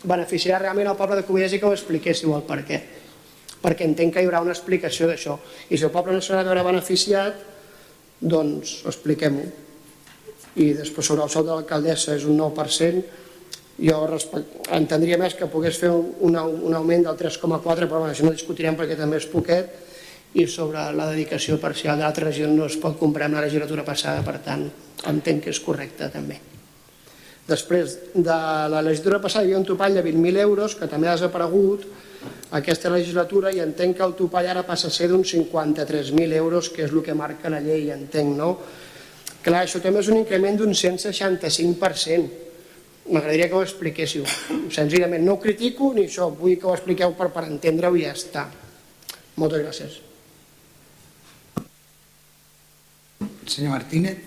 beneficiarà 0.00 0.62
realment 0.62 0.88
el 0.88 0.98
poble 0.98 1.20
de 1.20 1.26
Cubelles 1.28 1.52
i 1.52 1.60
que 1.60 1.68
ho 1.68 1.76
expliquéssiu 1.76 2.32
el 2.36 2.46
per 2.48 2.62
què 2.64 2.80
perquè 3.60 3.84
entenc 3.84 4.14
que 4.14 4.22
hi 4.22 4.28
haurà 4.28 4.40
una 4.40 4.54
explicació 4.54 5.08
d'això. 5.10 5.36
I 5.68 5.76
si 5.76 5.84
el 5.84 5.92
poble 5.92 6.14
no 6.16 6.22
serà 6.24 6.42
veure 6.46 6.64
beneficiat, 6.64 7.42
doncs 8.20 8.80
expliquem-ho. 8.88 9.44
I 10.60 10.72
després 10.78 11.06
sobre 11.06 11.26
el 11.26 11.32
sou 11.32 11.44
de 11.46 11.52
l'alcaldessa 11.52 12.16
és 12.16 12.24
un 12.28 12.40
9%, 12.40 13.02
jo 13.80 13.98
entendria 14.76 15.18
més 15.20 15.36
que 15.36 15.48
pogués 15.48 15.78
fer 15.80 15.92
un, 15.92 16.36
un 16.36 16.74
augment 16.76 17.06
del 17.06 17.20
3,4, 17.20 17.86
però 17.86 18.00
bueno, 18.00 18.10
això 18.12 18.26
no 18.26 18.34
discutirem 18.34 18.76
perquè 18.76 18.96
també 18.98 19.20
és 19.20 19.28
poquet, 19.30 19.70
i 20.34 20.46
sobre 20.46 20.84
la 20.94 21.08
dedicació 21.10 21.58
parcial 21.58 21.98
d'altres 21.98 22.30
regions 22.30 22.56
no 22.56 22.68
es 22.70 22.78
pot 22.78 22.98
comprar 22.98 23.26
amb 23.26 23.38
la 23.38 23.46
legislatura 23.46 23.84
passada, 23.86 24.22
per 24.22 24.38
tant, 24.44 24.68
entenc 25.10 25.44
que 25.44 25.50
és 25.50 25.60
correcte 25.64 26.10
també. 26.12 26.38
Després 27.50 27.96
de 28.14 28.36
la 28.70 28.82
legislatura 28.84 29.18
passada 29.22 29.42
hi 29.42 29.50
havia 29.50 29.58
un 29.58 29.66
topall 29.66 29.96
de 29.96 30.04
20.000 30.06 30.38
euros 30.44 30.76
que 30.78 30.86
també 30.86 31.08
ha 31.08 31.16
desaparegut 31.16 31.86
aquesta 32.54 32.92
legislatura 32.92 33.50
i 33.54 33.62
entenc 33.64 33.96
que 33.98 34.04
el 34.06 34.14
topall 34.18 34.46
ara 34.52 34.62
passa 34.66 34.86
a 34.86 34.94
ser 34.94 35.08
d'uns 35.10 35.32
53.000 35.34 36.36
euros, 36.38 36.68
que 36.70 36.84
és 36.84 36.92
el 36.92 37.02
que 37.02 37.14
marca 37.16 37.50
la 37.50 37.62
llei, 37.64 37.90
entenc, 37.94 38.36
no? 38.38 38.52
Clar, 39.40 39.64
això 39.64 39.80
també 39.82 40.02
és 40.02 40.10
un 40.12 40.20
increment 40.20 40.60
d'un 40.60 40.74
165%. 40.76 42.28
M'agradaria 43.10 43.48
que 43.48 43.56
ho 43.56 43.64
expliquéssiu. 43.64 44.26
Senzillament, 44.70 45.24
no 45.24 45.34
ho 45.34 45.40
critico 45.42 45.94
ni 45.96 46.04
això, 46.06 46.28
vull 46.30 46.58
que 46.60 46.68
ho 46.68 46.76
expliqueu 46.76 47.16
per, 47.18 47.32
per 47.34 47.48
entendre-ho 47.48 47.96
i 47.96 48.04
ja 48.04 48.14
està. 48.14 48.46
Moltes 49.40 49.64
gràcies. 49.64 50.09
Senyor 53.50 53.72
Martínez. 53.72 54.18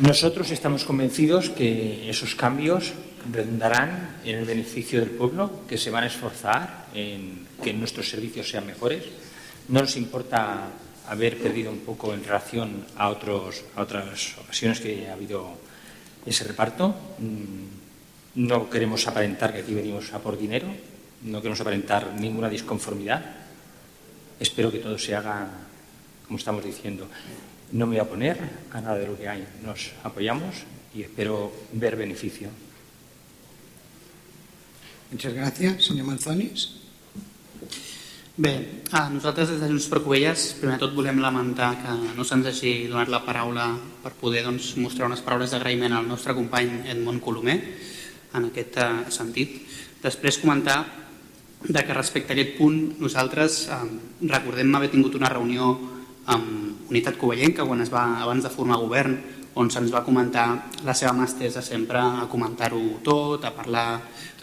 Nosotros 0.00 0.50
estamos 0.50 0.84
convencidos 0.84 1.48
que 1.48 2.10
esos 2.10 2.34
cambios 2.34 2.92
redundarán 3.32 4.20
en 4.22 4.36
el 4.36 4.44
beneficio 4.44 5.00
del 5.00 5.08
pueblo, 5.08 5.64
que 5.66 5.78
se 5.78 5.88
van 5.90 6.04
a 6.04 6.08
esforzar 6.08 6.88
en 6.92 7.46
que 7.64 7.72
nuestros 7.72 8.10
servicios 8.10 8.50
sean 8.50 8.66
mejores. 8.66 9.04
No 9.68 9.80
nos 9.80 9.96
importa 9.96 10.68
haber 11.08 11.38
perdido 11.38 11.72
un 11.72 11.80
poco 11.80 12.12
en 12.12 12.22
relación 12.22 12.84
a, 12.96 13.08
otros, 13.08 13.64
a 13.74 13.80
otras 13.80 14.36
ocasiones 14.44 14.80
que 14.80 15.08
ha 15.08 15.14
habido 15.14 15.56
ese 16.26 16.44
reparto. 16.44 16.94
Mm, 17.18 18.44
no 18.44 18.68
queremos 18.68 19.08
aparentar 19.08 19.54
que 19.54 19.60
aquí 19.60 19.72
venimos 19.72 20.12
a 20.12 20.18
por 20.18 20.38
dinero, 20.38 20.68
no 21.22 21.40
queremos 21.40 21.62
aparentar 21.62 22.12
ninguna 22.12 22.50
disconformidad. 22.50 23.24
Espero 24.38 24.70
que 24.70 24.78
todo 24.78 24.98
se 24.98 25.16
haga 25.16 25.67
como 26.28 26.38
estamos 26.38 26.62
diciendo. 26.62 27.08
No 27.72 27.86
me 27.86 27.96
voy 27.96 28.04
a 28.04 28.08
poner 28.08 28.38
a 28.70 28.80
nada 28.80 28.96
de 28.96 29.06
lo 29.06 29.16
que 29.16 29.28
hay. 29.28 29.46
Nos 29.64 29.92
apoyamos 30.04 30.54
y 30.94 31.02
espero 31.02 31.52
ver 31.72 31.96
beneficio. 31.96 32.48
Muchas 35.10 35.32
gracias. 35.32 35.84
Senyor 35.84 36.06
Manzonis. 36.06 36.76
Bé, 38.38 38.84
a 38.92 39.10
nosaltres 39.10 39.48
des 39.50 39.58
de 39.58 39.66
Junts 39.66 39.88
per 39.90 39.98
Covelles, 40.04 40.54
primer 40.60 40.76
de 40.76 40.84
tot 40.84 40.92
volem 40.94 41.18
lamentar 41.18 41.72
que 41.80 41.94
no 42.14 42.22
se'ns 42.22 42.46
hagi 42.46 42.86
donat 42.86 43.10
la 43.10 43.24
paraula 43.26 43.72
per 43.98 44.12
poder 44.14 44.44
doncs, 44.46 44.76
mostrar 44.78 45.08
unes 45.08 45.24
paraules 45.26 45.50
d'agraïment 45.50 45.96
al 45.96 46.06
nostre 46.06 46.36
company 46.38 46.84
Edmond 46.86 47.18
Colomer 47.24 47.56
en 48.38 48.46
aquest 48.46 48.78
eh, 48.78 48.86
sentit. 49.10 49.58
Després 50.04 50.38
comentar 50.38 50.84
de 51.66 51.82
que 51.82 51.96
respecte 51.98 52.30
a 52.30 52.38
aquest 52.38 52.54
punt 52.60 52.78
nosaltres 53.02 53.64
eh, 53.74 53.80
recordem 54.30 54.70
haver 54.78 54.92
tingut 54.94 55.18
una 55.18 55.32
reunió 55.34 55.72
amb 56.34 56.88
Unitat 56.88 57.18
Covellenca 57.20 57.66
quan 57.68 57.82
es 57.84 57.92
va, 57.92 58.04
abans 58.22 58.44
de 58.44 58.52
formar 58.52 58.78
govern 58.80 59.16
on 59.58 59.70
se'ns 59.72 59.90
va 59.90 60.04
comentar 60.06 60.46
la 60.86 60.94
seva 60.94 61.12
mà 61.16 61.26
estesa 61.26 61.62
sempre 61.64 61.98
a 61.98 62.26
comentar-ho 62.30 62.80
tot, 63.04 63.44
a 63.44 63.50
parlar 63.56 63.88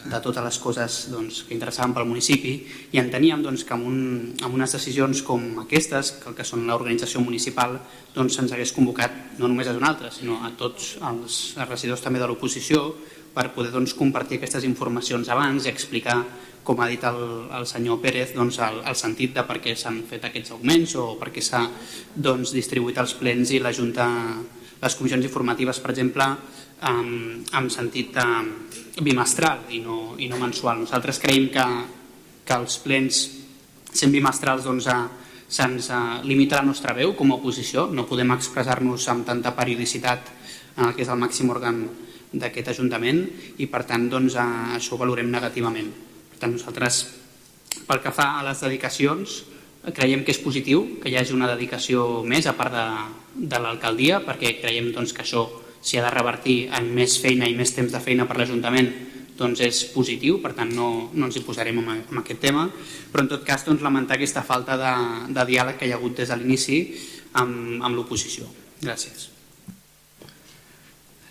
de 0.05 0.19
totes 0.21 0.43
les 0.43 0.57
coses 0.61 0.97
doncs, 1.09 1.43
que 1.47 1.55
interessaven 1.55 1.95
pel 1.95 2.07
municipi 2.09 2.53
i 2.93 3.01
enteníem 3.01 3.41
doncs, 3.41 3.63
que 3.65 3.73
amb, 3.73 3.87
un, 3.89 3.99
amb 4.43 4.53
unes 4.53 4.75
decisions 4.75 5.23
com 5.25 5.63
aquestes, 5.63 6.11
que 6.21 6.29
el 6.29 6.37
que 6.37 6.45
són 6.45 6.67
l'organització 6.69 7.23
municipal, 7.25 7.79
doncs 8.13 8.37
se'ns 8.37 8.53
hagués 8.53 8.73
convocat 8.75 9.39
no 9.39 9.49
només 9.49 9.71
a 9.71 9.77
nosaltres, 9.77 10.19
sinó 10.21 10.41
a 10.45 10.51
tots 10.57 10.95
els 11.01 11.39
regidors 11.63 12.03
també 12.05 12.21
de 12.21 12.29
l'oposició 12.29 12.91
per 13.35 13.49
poder 13.55 13.73
doncs, 13.73 13.95
compartir 13.97 14.37
aquestes 14.39 14.67
informacions 14.67 15.31
abans 15.33 15.65
i 15.65 15.73
explicar, 15.73 16.21
com 16.65 16.81
ha 16.81 16.89
dit 16.89 17.03
el, 17.05 17.21
el 17.53 17.67
senyor 17.69 18.01
Pérez, 18.01 18.33
doncs, 18.35 18.57
el, 18.65 18.81
el 18.89 18.97
sentit 18.97 19.35
de 19.37 19.45
per 19.45 19.59
què 19.61 19.75
s'han 19.77 20.01
fet 20.09 20.25
aquests 20.25 20.55
augments 20.57 20.95
o 20.97 21.11
per 21.21 21.29
què 21.31 21.43
s'ha 21.45 21.61
doncs, 22.15 22.55
distribuït 22.55 22.97
els 23.01 23.13
plens 23.19 23.53
i 23.53 23.61
la 23.61 23.73
Junta, 23.75 24.07
les 24.81 24.95
comissions 24.97 25.25
informatives, 25.29 25.79
per 25.79 25.93
exemple, 25.93 26.25
amb, 26.89 27.45
amb 27.55 27.71
sentit 27.71 28.17
eh, 28.17 29.01
bimestral 29.01 29.69
i 29.77 29.81
no, 29.83 30.15
i 30.17 30.29
no 30.31 30.39
mensual. 30.41 30.81
Nosaltres 30.81 31.21
creiem 31.21 31.51
que, 31.53 31.65
que 32.45 32.57
els 32.57 32.79
plens 32.83 33.21
sent 33.95 34.11
bimestrals 34.11 34.65
doncs, 34.65 34.89
eh, 34.89 34.97
se'ns 35.45 35.91
eh, 35.93 36.01
limita 36.25 36.59
la 36.59 36.69
nostra 36.71 36.97
veu 36.97 37.13
com 37.15 37.31
a 37.31 37.37
oposició, 37.37 37.87
no 37.93 38.07
podem 38.09 38.33
expressar-nos 38.35 39.05
amb 39.13 39.29
tanta 39.29 39.53
periodicitat 39.55 40.33
en 40.75 40.89
el 40.89 40.97
que 40.97 41.05
és 41.05 41.13
el 41.13 41.21
màxim 41.21 41.53
òrgan 41.53 41.85
d'aquest 42.35 42.73
Ajuntament 42.73 43.21
i 43.63 43.69
per 43.71 43.85
tant 43.87 44.09
doncs, 44.11 44.35
això 44.35 44.95
ho 44.95 44.99
valorem 44.99 45.29
negativament. 45.31 45.93
Per 46.35 46.43
tant 46.43 46.51
nosaltres 46.51 47.03
pel 47.87 48.01
que 48.03 48.11
fa 48.11 48.33
a 48.35 48.43
les 48.43 48.59
dedicacions 48.59 49.35
creiem 49.95 50.25
que 50.25 50.33
és 50.33 50.41
positiu 50.41 50.81
que 50.99 51.11
hi 51.11 51.15
hagi 51.15 51.35
una 51.35 51.47
dedicació 51.47 52.23
més 52.27 52.47
a 52.49 52.55
part 52.57 52.73
de, 52.73 52.85
de 53.53 53.59
l'alcaldia 53.61 54.19
perquè 54.25 54.57
creiem 54.59 54.91
doncs, 54.91 55.13
que 55.15 55.23
això 55.23 55.45
si 55.85 55.99
ha 55.99 56.03
de 56.03 56.11
revertir 56.11 56.57
en 56.75 56.89
més 56.97 57.19
feina 57.21 57.47
i 57.47 57.55
més 57.55 57.71
temps 57.75 57.93
de 57.93 58.01
feina 58.01 58.25
per 58.27 58.39
l'Ajuntament 58.39 58.89
doncs 59.37 59.61
és 59.61 59.83
positiu, 59.93 60.39
per 60.41 60.53
tant 60.57 60.71
no, 60.75 60.89
no 61.13 61.27
ens 61.27 61.37
hi 61.37 61.43
posarem 61.45 61.79
en, 61.83 62.03
en 62.03 62.21
aquest 62.23 62.41
tema, 62.41 62.65
però 63.11 63.25
en 63.25 63.31
tot 63.31 63.43
cas 63.47 63.67
doncs, 63.67 63.83
lamentar 63.83 64.15
aquesta 64.15 64.43
falta 64.47 64.79
de, 64.79 64.93
de 65.35 65.47
diàleg 65.51 65.79
que 65.79 65.87
hi 65.87 65.93
ha 65.93 65.99
hagut 65.99 66.19
des 66.19 66.31
de 66.31 66.39
l'inici 66.39 66.81
amb, 67.35 67.83
amb 67.83 67.95
l'oposició. 67.95 68.47
Gràcies. 68.81 69.29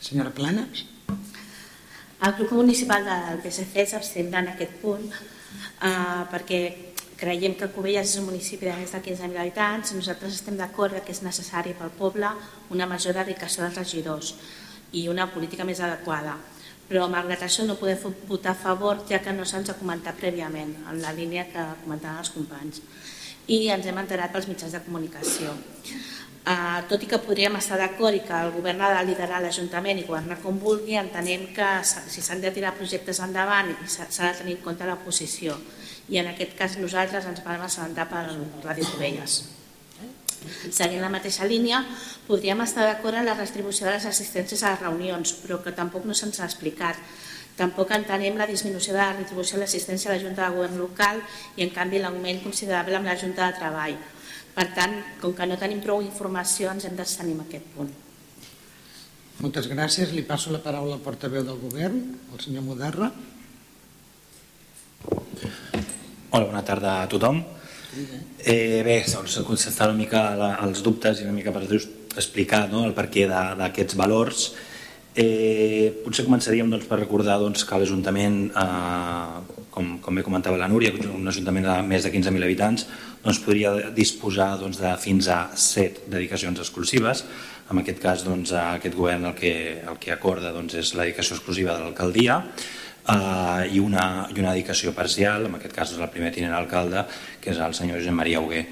Senyora 0.05 0.35
Planes. 0.37 0.85
El 2.23 2.33
grup 2.39 2.53
municipal 2.53 3.05
del 3.05 3.41
PSC 3.43 3.87
s'absent 3.91 4.35
en 4.39 4.51
aquest 4.55 4.77
punt 4.83 5.07
eh, 5.11 6.23
perquè 6.31 6.61
creiem 7.19 7.55
que 7.59 7.69
Cubelles 7.75 8.11
és 8.11 8.21
un 8.21 8.29
municipi 8.29 8.69
de 8.69 8.75
més 8.79 8.93
de 8.95 9.01
15.000 9.03 9.41
habitants 9.43 9.93
i 9.93 9.99
nosaltres 9.99 10.39
estem 10.39 10.57
d'acord 10.59 10.97
que 11.05 11.13
és 11.15 11.23
necessari 11.27 11.75
pel 11.79 11.93
poble 11.99 12.31
una 12.75 12.89
major 12.91 13.17
dedicació 13.19 13.65
dels 13.65 13.79
regidors 13.83 14.35
i 14.93 15.09
una 15.09 15.29
política 15.33 15.67
més 15.67 15.81
adequada. 15.81 16.37
Però 16.89 17.07
malgrat 17.09 17.43
això 17.47 17.65
no 17.65 17.79
podem 17.81 18.15
votar 18.29 18.53
a 18.53 18.61
favor 18.61 19.05
ja 19.09 19.23
que 19.25 19.33
no 19.33 19.47
se'ns 19.49 19.71
ha 19.73 19.79
comentat 19.79 20.19
prèviament 20.21 20.75
en 20.91 21.01
la 21.03 21.15
línia 21.17 21.47
que 21.51 21.65
comentaven 21.85 22.21
els 22.21 22.33
companys 22.35 22.83
i 23.47 23.67
ens 23.73 23.87
hem 23.87 23.99
enterat 24.01 24.33
pels 24.33 24.49
mitjans 24.49 24.73
de 24.73 24.81
comunicació. 24.85 25.53
Uh, 26.45 26.83
tot 26.91 27.01
i 27.01 27.07
que 27.09 27.17
podríem 27.25 27.55
estar 27.57 27.79
d'acord 27.81 28.13
i 28.13 28.21
que 28.21 28.37
el 28.37 28.51
govern 28.53 28.83
ha 28.85 28.91
de 28.99 29.07
liderar 29.09 29.39
l'Ajuntament 29.41 30.03
i 30.03 30.05
governar 30.05 30.37
com 30.43 30.59
vulgui, 30.61 30.99
entenem 31.01 31.47
que 31.57 31.69
si 31.89 32.21
s'han 32.21 32.43
de 32.45 32.51
tirar 32.53 32.75
projectes 32.77 33.23
endavant 33.25 33.71
s'ha 33.89 34.29
de 34.29 34.35
tenir 34.43 34.59
en 34.59 34.63
compte 34.67 34.85
la 34.85 34.99
posició 35.01 35.57
i 36.13 36.21
en 36.21 36.29
aquest 36.29 36.53
cas 36.59 36.77
nosaltres 36.77 37.25
ens 37.31 37.41
vam 37.45 37.65
assabentar 37.65 38.05
per 38.11 38.27
Ràdio 38.65 38.91
Covelles. 38.93 39.39
Seguint 40.69 41.01
la 41.01 41.09
mateixa 41.09 41.49
línia, 41.49 41.81
podríem 42.29 42.61
estar 42.61 42.85
d'acord 42.85 43.17
en 43.17 43.25
la 43.25 43.37
restribució 43.39 43.87
de 43.87 43.95
les 43.97 44.05
assistències 44.11 44.63
a 44.63 44.75
les 44.75 44.83
reunions, 44.85 45.33
però 45.41 45.63
que 45.65 45.73
tampoc 45.73 46.05
no 46.05 46.13
se'ns 46.13 46.43
ha 46.43 46.49
explicat. 46.51 47.01
Tampoc 47.57 47.95
entenem 47.97 48.37
la 48.37 48.49
disminució 48.51 48.93
de 48.93 49.01
la 49.01 49.15
retribució 49.15 49.57
a 49.57 49.63
l'assistència 49.63 50.11
a 50.11 50.17
la 50.17 50.21
Junta 50.21 50.45
de 50.45 50.57
Govern 50.57 50.77
local 50.83 51.23
i, 51.57 51.63
en 51.65 51.73
canvi, 51.73 52.03
l'augment 52.03 52.43
considerable 52.45 52.99
amb 52.99 53.09
la 53.09 53.17
Junta 53.17 53.49
de 53.49 53.57
Treball. 53.63 53.97
Per 54.55 54.69
tant, 54.75 54.95
com 55.19 55.35
que 55.35 55.47
no 55.51 55.59
tenim 55.59 55.81
prou 55.83 56.03
informació, 56.05 56.71
ens 56.71 56.87
hem 56.87 56.95
d'abstenir 56.95 57.35
en 57.35 57.43
aquest 57.43 57.71
punt. 57.75 57.91
Moltes 59.43 59.67
gràcies. 59.67 60.13
Li 60.15 60.23
passo 60.27 60.53
la 60.55 60.63
paraula 60.63 60.95
al 60.95 61.03
portaveu 61.03 61.43
del 61.47 61.59
govern, 61.59 61.99
el 62.33 62.43
senyor 62.43 62.63
Mudarra. 62.63 63.11
Hola, 66.31 66.47
bona 66.47 66.63
tarda 66.67 67.01
a 67.03 67.09
tothom. 67.11 67.43
Eh, 68.39 68.83
bé, 68.87 69.01
doncs, 69.11 69.41
contestar 69.47 69.89
una 69.91 69.99
mica 69.99 70.23
la, 70.39 70.53
els 70.67 70.83
dubtes 70.87 71.21
i 71.21 71.27
una 71.27 71.35
mica 71.35 71.53
per 71.55 71.65
explicar 71.67 72.65
no, 72.71 72.85
el 72.87 72.95
perquè 72.95 73.27
d'aquests 73.31 73.99
valors. 73.99 74.47
Eh, 75.15 75.95
potser 76.03 76.25
començaríem 76.27 76.71
doncs, 76.71 76.87
per 76.91 76.99
recordar 76.99 77.41
doncs, 77.43 77.63
que 77.67 77.79
l'Ajuntament, 77.79 78.39
eh, 78.51 79.67
com, 79.75 79.97
com 80.03 80.15
bé 80.15 80.27
comentava 80.27 80.59
la 80.59 80.71
Núria, 80.71 80.95
un 81.11 81.27
ajuntament 81.31 81.67
de 81.71 81.77
més 81.87 82.07
de 82.07 82.15
15.000 82.15 82.47
habitants, 82.47 82.87
doncs, 83.25 83.41
podria 83.41 83.73
disposar 83.97 84.55
doncs, 84.61 84.79
de 84.83 84.93
fins 85.01 85.29
a 85.33 85.49
7 85.57 86.09
dedicacions 86.13 86.61
exclusives. 86.61 87.25
En 87.73 87.81
aquest 87.81 88.01
cas, 88.03 88.25
doncs, 88.27 88.53
aquest 88.53 88.97
govern 88.97 89.31
el 89.31 89.37
que, 89.39 89.55
el 89.81 89.97
que 90.01 90.13
acorda 90.13 90.53
doncs, 90.53 90.77
és 90.77 90.93
la 90.95 91.07
dedicació 91.07 91.39
exclusiva 91.39 91.73
de 91.73 91.87
l'alcaldia, 91.87 92.43
eh, 93.09 93.65
i, 93.73 93.81
una, 93.81 94.29
i 94.29 94.39
una 94.41 94.53
dedicació 94.53 94.93
parcial, 94.97 95.49
en 95.49 95.57
aquest 95.57 95.75
cas 95.77 95.95
és 95.97 96.03
el 96.05 96.13
primer 96.13 96.35
tinent 96.37 96.53
alcalde, 96.57 97.07
que 97.41 97.55
és 97.55 97.63
el 97.65 97.77
senyor 97.77 98.03
Josep 98.03 98.17
Maria 98.21 98.45
Huguer, 98.45 98.67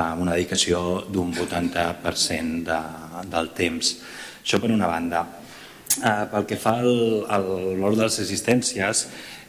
amb 0.00 0.24
una 0.24 0.32
dedicació 0.38 1.02
d'un 1.12 1.34
80% 1.36 2.64
de, 2.64 2.80
del 3.28 3.52
temps. 3.52 3.94
Això 4.40 4.58
per 4.62 4.72
una 4.72 4.88
banda. 4.88 5.26
Eh, 6.00 6.24
pel 6.32 6.46
que 6.48 6.56
fa 6.56 6.78
al, 6.80 6.94
valor 7.28 7.98
de 7.98 8.06
les 8.06 8.18
assistències, 8.22 9.02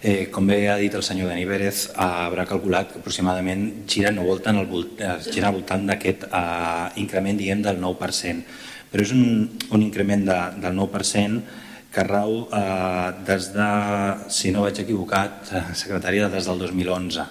eh, 0.03 0.27
com 0.33 0.47
bé 0.49 0.67
ha 0.67 0.75
dit 0.81 0.93
el 0.93 1.03
senyor 1.07 1.29
Dani 1.31 1.45
Pérez, 1.47 1.85
eh, 1.93 2.03
haurà 2.27 2.43
calculat 2.49 2.91
que 2.91 2.99
aproximadament 2.99 3.87
gira 3.87 4.11
no 4.11 4.25
voltant 4.27 4.59
al, 4.59 4.67
gira 5.23 5.47
al 5.47 5.55
voltant 5.61 5.87
d'aquest 5.87 6.27
eh, 6.27 6.87
increment 6.99 7.39
diguem, 7.39 7.63
del 7.63 7.79
9%. 7.79 8.43
Però 8.91 9.05
és 9.05 9.13
un, 9.15 9.47
un 9.71 9.81
increment 9.81 10.25
de, 10.27 10.39
del 10.65 10.75
9% 10.77 11.61
que 11.93 12.03
rau 12.09 12.41
eh, 12.51 13.09
des 13.25 13.51
de, 13.55 13.69
si 14.27 14.51
no 14.51 14.65
vaig 14.67 14.81
equivocat, 14.83 15.53
eh, 15.53 15.63
secretària 15.79 16.27
des 16.33 16.49
del 16.49 16.59
2011. 16.59 17.29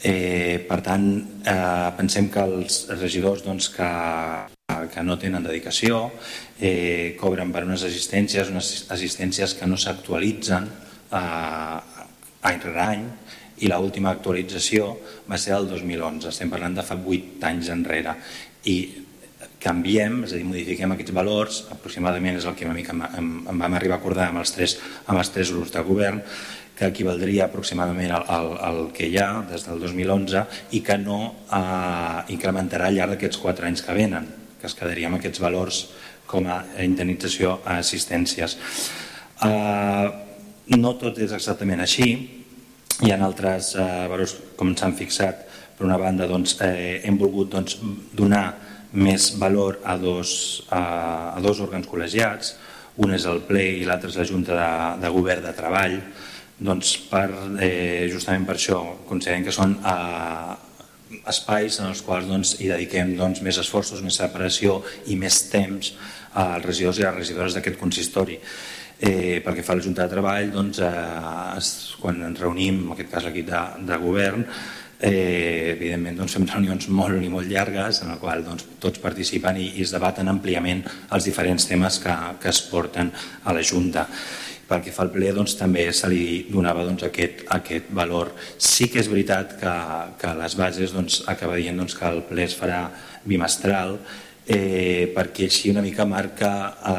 Eh, 0.00 0.64
per 0.64 0.80
tant, 0.80 1.04
eh, 1.44 1.90
pensem 1.98 2.30
que 2.32 2.40
els 2.40 2.86
regidors 2.96 3.44
doncs, 3.44 3.68
que, 3.74 3.90
que 4.92 5.04
no 5.06 5.18
tenen 5.18 5.46
dedicació 5.46 6.06
eh, 6.60 7.16
cobren 7.20 7.52
per 7.54 7.64
unes 7.66 7.84
assistències, 7.86 8.52
unes 8.52 8.70
assistències 8.92 9.54
que 9.58 9.68
no 9.70 9.78
s'actualitzen 9.80 10.68
eh, 10.68 11.78
any 12.50 12.62
rere 12.64 12.86
any 12.86 13.04
i 13.60 13.68
l'última 13.68 14.12
actualització 14.14 14.94
va 15.28 15.38
ser 15.38 15.54
el 15.56 15.68
2011, 15.68 16.30
estem 16.30 16.50
parlant 16.52 16.78
de 16.78 16.84
fa 16.86 16.96
8 16.96 17.44
anys 17.50 17.68
enrere. 17.74 18.14
I 18.72 18.76
canviem, 19.60 20.22
és 20.24 20.32
a 20.32 20.38
dir, 20.38 20.46
modifiquem 20.48 20.94
aquests 20.94 21.12
valors, 21.16 21.60
aproximadament 21.74 22.38
és 22.38 22.46
el 22.48 22.56
que 22.56 22.64
una 22.64 22.76
mica 22.76 22.96
em, 22.96 23.28
em 23.44 23.60
vam 23.60 23.76
arribar 23.76 23.98
a 23.98 24.00
acordar 24.00 24.30
amb 24.30 24.40
els 24.40 24.54
tres, 24.56 24.78
amb 25.04 25.20
els 25.20 25.32
tres 25.34 25.52
grups 25.52 25.74
de 25.76 25.84
govern, 25.84 26.22
que 26.80 26.88
equivaldria 26.88 27.44
aproximadament 27.44 28.14
al, 28.16 28.24
al, 28.32 28.50
al 28.64 28.78
que 28.96 29.10
hi 29.10 29.18
ha 29.20 29.42
des 29.50 29.66
del 29.68 29.82
2011 29.84 30.46
i 30.78 30.80
que 30.80 30.96
no 30.96 31.18
eh, 31.52 32.32
incrementarà 32.32 32.88
al 32.88 32.96
llarg 32.96 33.18
d'aquests 33.18 33.42
4 33.42 33.68
anys 33.68 33.84
que 33.84 33.96
venen, 33.98 34.30
que 34.60 34.68
es 34.68 34.76
quedaria 34.76 35.08
amb 35.08 35.18
aquests 35.18 35.42
valors 35.42 35.84
com 36.30 36.46
a 36.46 36.62
indemnització 36.84 37.58
a 37.64 37.78
assistències. 37.82 38.56
Eh, 39.42 40.06
no 40.76 40.94
tot 41.00 41.18
és 41.18 41.32
exactament 41.34 41.82
així, 41.82 42.10
hi 43.00 43.12
ha 43.12 43.18
altres 43.24 43.74
eh, 43.74 43.86
valors 44.12 44.36
com 44.56 44.74
s'han 44.76 44.94
fixat, 44.98 45.46
per 45.76 45.88
una 45.88 45.98
banda 45.98 46.28
doncs, 46.28 46.58
eh, 46.60 47.00
hem 47.08 47.16
volgut 47.18 47.48
doncs, 47.54 47.78
donar 48.12 48.50
més 48.92 49.30
valor 49.40 49.78
a 49.86 49.96
dos, 49.96 50.32
a, 50.68 50.82
a 51.36 51.40
dos 51.40 51.62
òrgans 51.64 51.88
col·legiats, 51.88 52.56
un 53.00 53.14
és 53.16 53.24
el 53.30 53.40
ple 53.48 53.62
i 53.80 53.86
l'altre 53.88 54.10
és 54.10 54.18
la 54.20 54.26
Junta 54.28 54.56
de, 54.58 54.72
de 55.00 55.12
Govern 55.14 55.46
de 55.46 55.54
Treball, 55.56 55.96
doncs 56.60 56.96
per, 57.08 57.28
eh, 57.64 58.10
justament 58.12 58.44
per 58.44 58.58
això 58.58 58.82
considerem 59.08 59.46
que 59.46 59.54
són 59.56 59.78
eh, 59.80 60.56
espais 61.30 61.78
en 61.80 61.90
els 61.90 62.02
quals 62.06 62.28
doncs, 62.28 62.56
hi 62.60 62.70
dediquem 62.70 63.14
doncs, 63.18 63.42
més 63.46 63.58
esforços, 63.62 64.02
més 64.02 64.18
separació 64.20 64.80
i 65.10 65.16
més 65.20 65.42
temps 65.50 65.94
als 66.40 66.66
regidors 66.66 67.00
i 67.00 67.06
a 67.06 67.10
les 67.10 67.24
regidores 67.24 67.56
d'aquest 67.56 67.80
consistori. 67.80 68.38
Eh, 69.00 69.40
pel 69.40 69.56
que 69.56 69.64
fa 69.64 69.72
a 69.72 69.78
la 69.80 69.84
Junta 69.84 70.04
de 70.04 70.12
Treball, 70.12 70.52
doncs, 70.52 70.82
eh, 70.84 71.56
es, 71.56 71.72
quan 72.00 72.20
ens 72.26 72.40
reunim, 72.40 72.84
en 72.84 72.92
aquest 72.94 73.10
cas 73.14 73.26
l'equip 73.26 73.48
de, 73.48 73.64
de 73.88 74.04
govern, 74.04 74.46
Eh, 75.00 75.72
evidentment 75.78 76.18
doncs, 76.18 76.34
fem 76.36 76.42
reunions 76.44 76.90
molt 76.92 77.22
i 77.24 77.30
molt 77.32 77.48
llargues 77.48 78.02
en 78.04 78.10
la 78.12 78.18
qual 78.20 78.42
doncs, 78.44 78.66
tots 78.84 79.00
participen 79.00 79.56
i, 79.56 79.70
i 79.80 79.86
es 79.86 79.94
debaten 79.94 80.28
àmpliament 80.28 80.82
els 81.16 81.24
diferents 81.24 81.64
temes 81.64 81.96
que, 82.02 82.16
que 82.42 82.50
es 82.52 82.60
porten 82.68 83.08
a 83.48 83.54
la 83.56 83.62
Junta 83.64 84.04
pel 84.70 84.84
que 84.86 84.94
fa 84.94 85.02
al 85.04 85.12
ple 85.12 85.32
doncs, 85.34 85.56
també 85.58 85.88
se 85.96 86.08
li 86.10 86.24
donava 86.50 86.86
doncs, 86.86 87.02
aquest, 87.08 87.44
aquest 87.58 87.90
valor. 87.96 88.30
Sí 88.56 88.88
que 88.92 89.02
és 89.02 89.10
veritat 89.10 89.56
que, 89.60 89.76
que 90.20 90.34
les 90.38 90.56
bases 90.58 90.94
doncs, 90.94 91.20
acaba 91.30 91.58
dient 91.58 91.82
doncs, 91.82 91.98
que 91.98 92.06
el 92.06 92.22
ple 92.30 92.46
es 92.46 92.56
farà 92.56 92.84
bimestral 93.26 93.98
eh, 94.50 95.10
perquè 95.14 95.46
així 95.46 95.70
una 95.70 95.82
mica 95.84 96.06
marca 96.08 96.50
eh, 96.70 96.94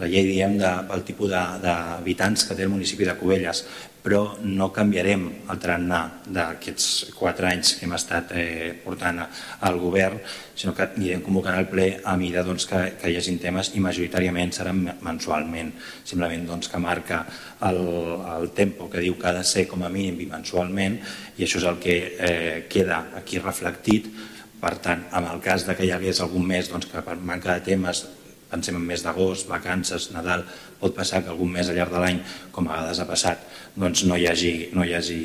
la 0.00 0.08
llei 0.08 0.26
diem 0.26 0.56
de, 0.58 0.72
del 0.90 1.04
tipus 1.06 1.30
d'habitants 1.30 2.48
que 2.48 2.56
té 2.58 2.66
el 2.66 2.74
municipi 2.74 3.06
de 3.06 3.14
Cubelles. 3.18 3.62
Però 3.98 4.38
no 4.46 4.70
canviarem 4.72 5.24
el 5.52 5.58
tarannà 5.60 5.98
d'aquests 6.32 7.10
quatre 7.18 7.48
anys 7.50 7.74
que 7.76 7.84
hem 7.84 7.92
estat 7.96 8.30
eh, 8.32 8.70
portant 8.84 9.18
al 9.20 9.78
govern, 9.82 10.20
sinó 10.54 10.72
que 10.74 10.86
anirem 10.86 11.20
convocant 11.26 11.58
el 11.58 11.66
ple 11.68 11.88
a 12.06 12.14
mida 12.16 12.44
doncs, 12.46 12.66
que, 12.70 12.80
que 13.02 13.10
hi 13.10 13.18
hagi 13.18 13.36
temes 13.42 13.72
i 13.74 13.82
majoritàriament 13.84 14.54
seran 14.54 14.80
mensualment, 15.04 15.74
simplement 16.08 16.46
doncs, 16.48 16.70
que 16.72 16.80
marca 16.80 17.20
el, 17.68 17.82
el 18.38 18.50
tempo 18.56 18.88
que 18.88 19.02
diu 19.04 19.18
que 19.18 19.28
ha 19.28 19.36
de 19.36 19.44
ser 19.44 19.66
com 19.68 19.84
a 19.84 19.92
mínim 19.92 20.16
bimensualment 20.22 20.98
i 21.36 21.44
això 21.44 21.60
és 21.60 21.68
el 21.68 21.78
que 21.82 22.00
eh, 22.16 22.66
queda 22.70 23.04
aquí 23.18 23.42
reflectit 23.42 24.08
per 24.60 24.76
tant, 24.82 25.04
en 25.14 25.26
el 25.30 25.42
cas 25.44 25.66
de 25.66 25.76
que 25.78 25.86
hi 25.86 25.92
hagués 25.94 26.22
algun 26.24 26.46
mes 26.46 26.70
doncs, 26.70 26.88
que 26.90 27.02
per 27.04 27.16
manca 27.16 27.54
de 27.54 27.66
temes 27.72 28.04
pensem 28.48 28.78
en 28.78 28.84
mes 28.88 29.02
d'agost, 29.04 29.48
vacances, 29.48 30.08
Nadal, 30.14 30.44
pot 30.80 30.94
passar 30.96 31.20
que 31.22 31.32
algun 31.32 31.50
mes 31.52 31.68
al 31.68 31.76
llarg 31.76 31.92
de 31.92 32.02
l'any, 32.02 32.20
com 32.52 32.68
a 32.68 32.78
vegades 32.78 33.00
ha 33.02 33.08
passat, 33.08 33.42
doncs 33.76 34.06
no 34.08 34.16
hi 34.16 34.26
hagi, 34.30 34.52
no 34.72 34.86
hi 34.86 34.94
hagi 34.96 35.18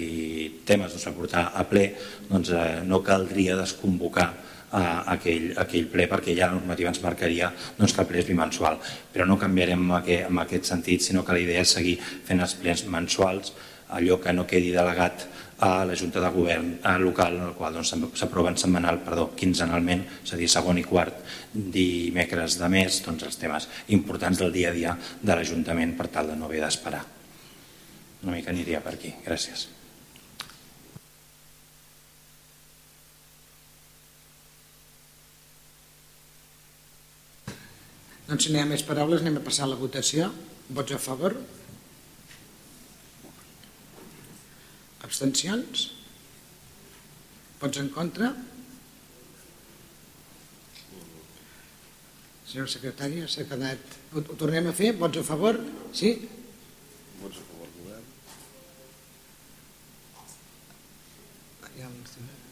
temes 0.67 0.91
doncs, 0.91 1.07
a 1.07 1.15
portar 1.15 1.43
a 1.55 1.63
ple, 1.69 1.85
doncs 2.29 2.51
eh, 2.51 2.81
no 2.87 2.99
caldria 3.05 3.55
desconvocar 3.59 4.33
a 4.73 4.83
aquell, 5.13 5.51
aquell 5.61 5.85
ple 5.91 6.07
perquè 6.09 6.33
ja 6.33 6.49
la 6.49 6.57
normativa 6.57 6.89
ens 6.89 7.01
marcaria 7.03 7.51
doncs, 7.77 7.93
que 7.93 8.01
el 8.01 8.09
ple 8.09 8.23
és 8.23 8.29
bimensual. 8.29 8.79
Però 9.13 9.27
no 9.29 9.37
canviarem 9.39 9.85
en 9.85 9.95
aquest, 9.99 10.25
en 10.29 10.41
aquest 10.43 10.71
sentit, 10.71 11.05
sinó 11.05 11.23
que 11.23 11.37
la 11.37 11.43
idea 11.45 11.61
és 11.63 11.75
seguir 11.77 11.99
fent 12.01 12.41
els 12.41 12.57
plens 12.59 12.83
mensuals, 12.89 13.53
allò 13.93 14.17
que 14.19 14.33
no 14.33 14.47
quedi 14.49 14.73
delegat 14.73 15.27
a 15.59 15.85
la 15.85 15.95
Junta 15.95 16.21
de 16.21 16.29
Govern 16.33 16.71
local, 16.99 17.37
en 17.37 17.47
el 17.49 17.53
qual 17.53 17.73
doncs, 17.77 17.93
s'aproven 18.19 18.57
setmanal, 18.57 19.01
perdó, 19.05 19.29
quinzenalment, 19.37 20.03
és 20.23 20.33
a 20.33 20.39
dir, 20.39 20.49
segon 20.49 20.79
i 20.81 20.83
quart 20.83 21.21
dimecres 21.53 22.57
de 22.59 22.69
mes, 22.69 23.01
doncs, 23.05 23.23
els 23.29 23.37
temes 23.37 23.69
importants 23.95 24.41
del 24.41 24.51
dia 24.51 24.71
a 24.71 24.73
dia 24.73 24.97
de 25.21 25.35
l'Ajuntament 25.35 25.95
per 25.97 26.09
tal 26.09 26.33
de 26.33 26.35
no 26.39 26.49
haver 26.49 26.63
d'esperar. 26.65 27.05
Una 28.23 28.35
mica 28.35 28.51
aniria 28.51 28.81
per 28.81 28.95
aquí. 28.95 29.13
Gràcies. 29.25 29.67
Doncs 38.27 38.47
si 38.47 38.53
no 38.53 38.57
hi 38.57 38.63
ha 38.63 38.69
més 38.69 38.85
paraules 38.87 39.21
anem 39.21 39.41
a 39.41 39.43
passar 39.45 39.67
a 39.67 39.73
la 39.73 39.79
votació. 39.79 40.31
Vots 40.73 40.95
a 40.95 40.97
favor? 40.97 41.35
Abstencions? 45.03 45.89
Vots 47.61 47.79
en 47.79 47.89
contra? 47.95 48.31
Senyor 52.47 52.69
secretari, 52.71 53.23
s'ha 53.27 53.47
quedat... 53.49 53.97
Ho 54.13 54.23
tornem 54.37 54.69
a 54.69 54.75
fer? 54.77 54.93
Vots 54.99 55.21
a 55.21 55.25
favor? 55.27 55.59
Sí? 55.95 56.13
Vots 57.21 57.39
a 57.41 57.47
favor, 57.49 57.71
govern. 57.79 58.09
Hi 61.73 61.81
ha 61.81 61.89
Abstenció. 61.89 62.43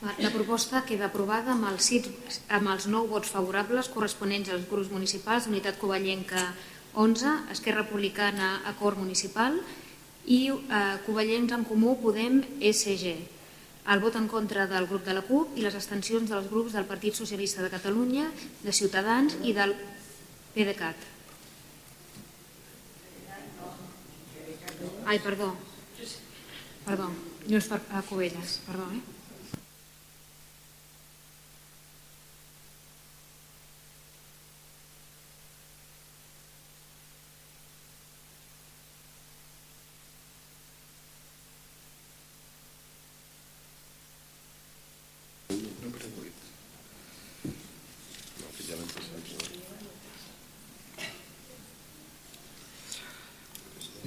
La 0.00 0.30
proposta 0.32 0.80
queda 0.88 1.10
aprovada 1.10 1.52
amb 1.52 1.66
els, 1.68 1.84
sis, 1.90 2.06
amb 2.48 2.70
els 2.72 2.86
nou 2.88 3.04
vots 3.10 3.28
favorables 3.28 3.90
corresponents 3.92 4.48
als 4.48 4.64
grups 4.70 4.88
municipals 4.88 5.44
d'Unitat 5.44 5.76
Covellenca 5.76 6.46
11, 6.96 7.34
Esquerra 7.52 7.82
Republicana 7.82 8.62
Acord 8.70 8.96
Municipal 8.96 9.58
i 10.24 10.40
eh, 10.48 10.80
Covellencs 11.04 11.52
en 11.52 11.68
Comú 11.68 11.98
Podem 12.00 12.40
SG. 12.70 13.12
El 13.92 14.00
vot 14.00 14.16
en 14.16 14.30
contra 14.32 14.64
del 14.72 14.88
grup 14.88 15.04
de 15.04 15.18
la 15.18 15.26
CUP 15.28 15.60
i 15.60 15.66
les 15.68 15.76
abstencions 15.76 16.32
dels 16.32 16.48
grups 16.48 16.72
del 16.78 16.88
Partit 16.88 17.20
Socialista 17.20 17.60
de 17.60 17.68
Catalunya, 17.76 18.30
de 18.64 18.72
Ciutadans 18.72 19.36
i 19.44 19.52
del 19.52 19.76
PDeCAT. 20.56 21.08
Ai, 25.04 25.20
perdó. 25.20 25.52
Perdó, 26.88 27.12
és 27.52 27.66
per 27.68 27.82
a 27.92 28.00
Covelles, 28.08 28.60
perdó, 28.64 28.88
eh? 28.96 29.20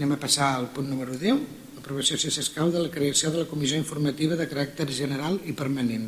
Anem 0.03 0.12
a 0.12 0.12
passar 0.23 0.53
al 0.55 0.69
punt 0.71 0.87
número 0.87 1.17
10, 1.19 1.41
aprovació 1.81 2.15
si 2.15 2.31
s'escau 2.31 2.71
de 2.71 2.79
la 2.79 2.91
creació 2.91 3.31
de 3.33 3.41
la 3.41 3.49
comissió 3.49 3.75
informativa 3.75 4.37
de 4.39 4.47
caràcter 4.47 4.87
general 4.95 5.35
i 5.43 5.51
permanent. 5.57 6.05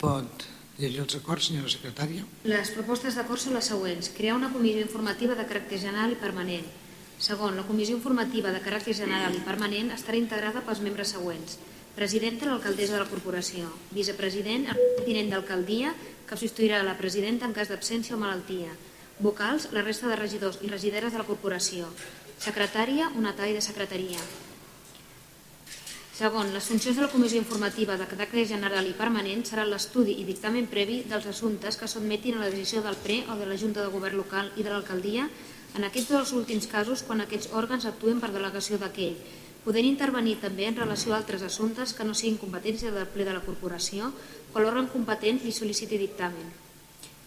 Pot 0.00 0.46
llegir 0.80 1.02
els 1.02 1.16
acords, 1.18 1.50
senyora 1.50 1.68
secretària? 1.70 2.24
Les 2.48 2.72
propostes 2.74 3.18
d'acord 3.18 3.42
són 3.42 3.58
les 3.58 3.68
següents. 3.68 4.08
Crear 4.16 4.38
una 4.38 4.48
comissió 4.54 4.80
informativa 4.80 5.36
de 5.38 5.44
caràcter 5.50 5.82
general 5.82 6.14
i 6.14 6.18
permanent. 6.22 6.64
Segon, 7.22 7.58
la 7.60 7.66
comissió 7.68 7.94
informativa 7.94 8.50
de 8.50 8.62
caràcter 8.64 8.96
general 8.98 9.36
i 9.36 9.42
permanent 9.44 9.92
estarà 9.94 10.18
integrada 10.18 10.64
pels 10.64 10.80
membres 10.82 11.12
següents. 11.14 11.58
Presidenta, 11.94 12.48
l'alcaldessa 12.48 12.96
de 12.96 13.02
la 13.04 13.10
corporació. 13.10 13.68
Vicepresident, 13.92 14.64
el 14.72 15.04
tinent 15.04 15.28
d'alcaldia, 15.30 15.92
que 16.26 16.40
substituirà 16.40 16.80
la 16.82 16.96
presidenta 16.96 17.46
en 17.46 17.52
cas 17.52 17.68
d'absència 17.68 18.16
o 18.16 18.22
malaltia 18.22 18.72
Vocals, 19.22 19.68
la 19.70 19.82
resta 19.86 20.08
de 20.10 20.16
regidors 20.18 20.56
i 20.66 20.68
regideres 20.70 21.12
de 21.14 21.18
la 21.20 21.26
corporació. 21.26 21.86
Secretària, 22.42 23.04
una 23.14 23.30
tall 23.38 23.52
de 23.54 23.60
secretaria. 23.62 24.18
Segon, 26.18 26.50
les 26.50 26.66
funcions 26.66 26.98
de 26.98 27.04
la 27.04 27.10
Comissió 27.12 27.38
Informativa 27.38 27.94
de 28.00 28.08
caràcter 28.10 28.42
general 28.50 28.88
i 28.90 28.96
permanent 28.98 29.44
seran 29.46 29.70
l'estudi 29.70 30.16
i 30.18 30.24
dictamen 30.26 30.66
previ 30.72 30.96
dels 31.12 31.28
assumptes 31.30 31.78
que 31.78 31.90
sotmetin 31.92 32.40
a 32.40 32.42
la 32.42 32.48
decisió 32.50 32.82
del 32.82 32.98
PRE 33.04 33.20
o 33.30 33.36
de 33.38 33.46
la 33.46 33.58
Junta 33.62 33.84
de 33.84 33.92
Govern 33.94 34.18
local 34.18 34.50
i 34.56 34.66
de 34.66 34.74
l'alcaldia 34.74 35.28
en 35.78 35.86
aquests 35.86 36.10
dos 36.16 36.34
últims 36.40 36.66
casos 36.74 37.06
quan 37.06 37.22
aquests 37.22 37.54
òrgans 37.62 37.86
actuen 37.92 38.18
per 38.18 38.32
delegació 38.34 38.80
d'aquell, 38.82 39.14
podent 39.62 39.86
intervenir 39.86 40.40
també 40.42 40.66
en 40.66 40.80
relació 40.82 41.14
a 41.14 41.20
altres 41.22 41.46
assumptes 41.46 41.94
que 41.94 42.08
no 42.10 42.18
siguin 42.18 42.42
competència 42.42 42.90
del 42.90 43.06
ple 43.14 43.30
de 43.30 43.38
la 43.38 43.46
corporació 43.46 44.10
quan 44.50 44.66
l'òrgan 44.66 44.90
competent 44.90 45.40
li 45.46 45.54
sol·liciti 45.54 46.02
dictamen. 46.02 46.61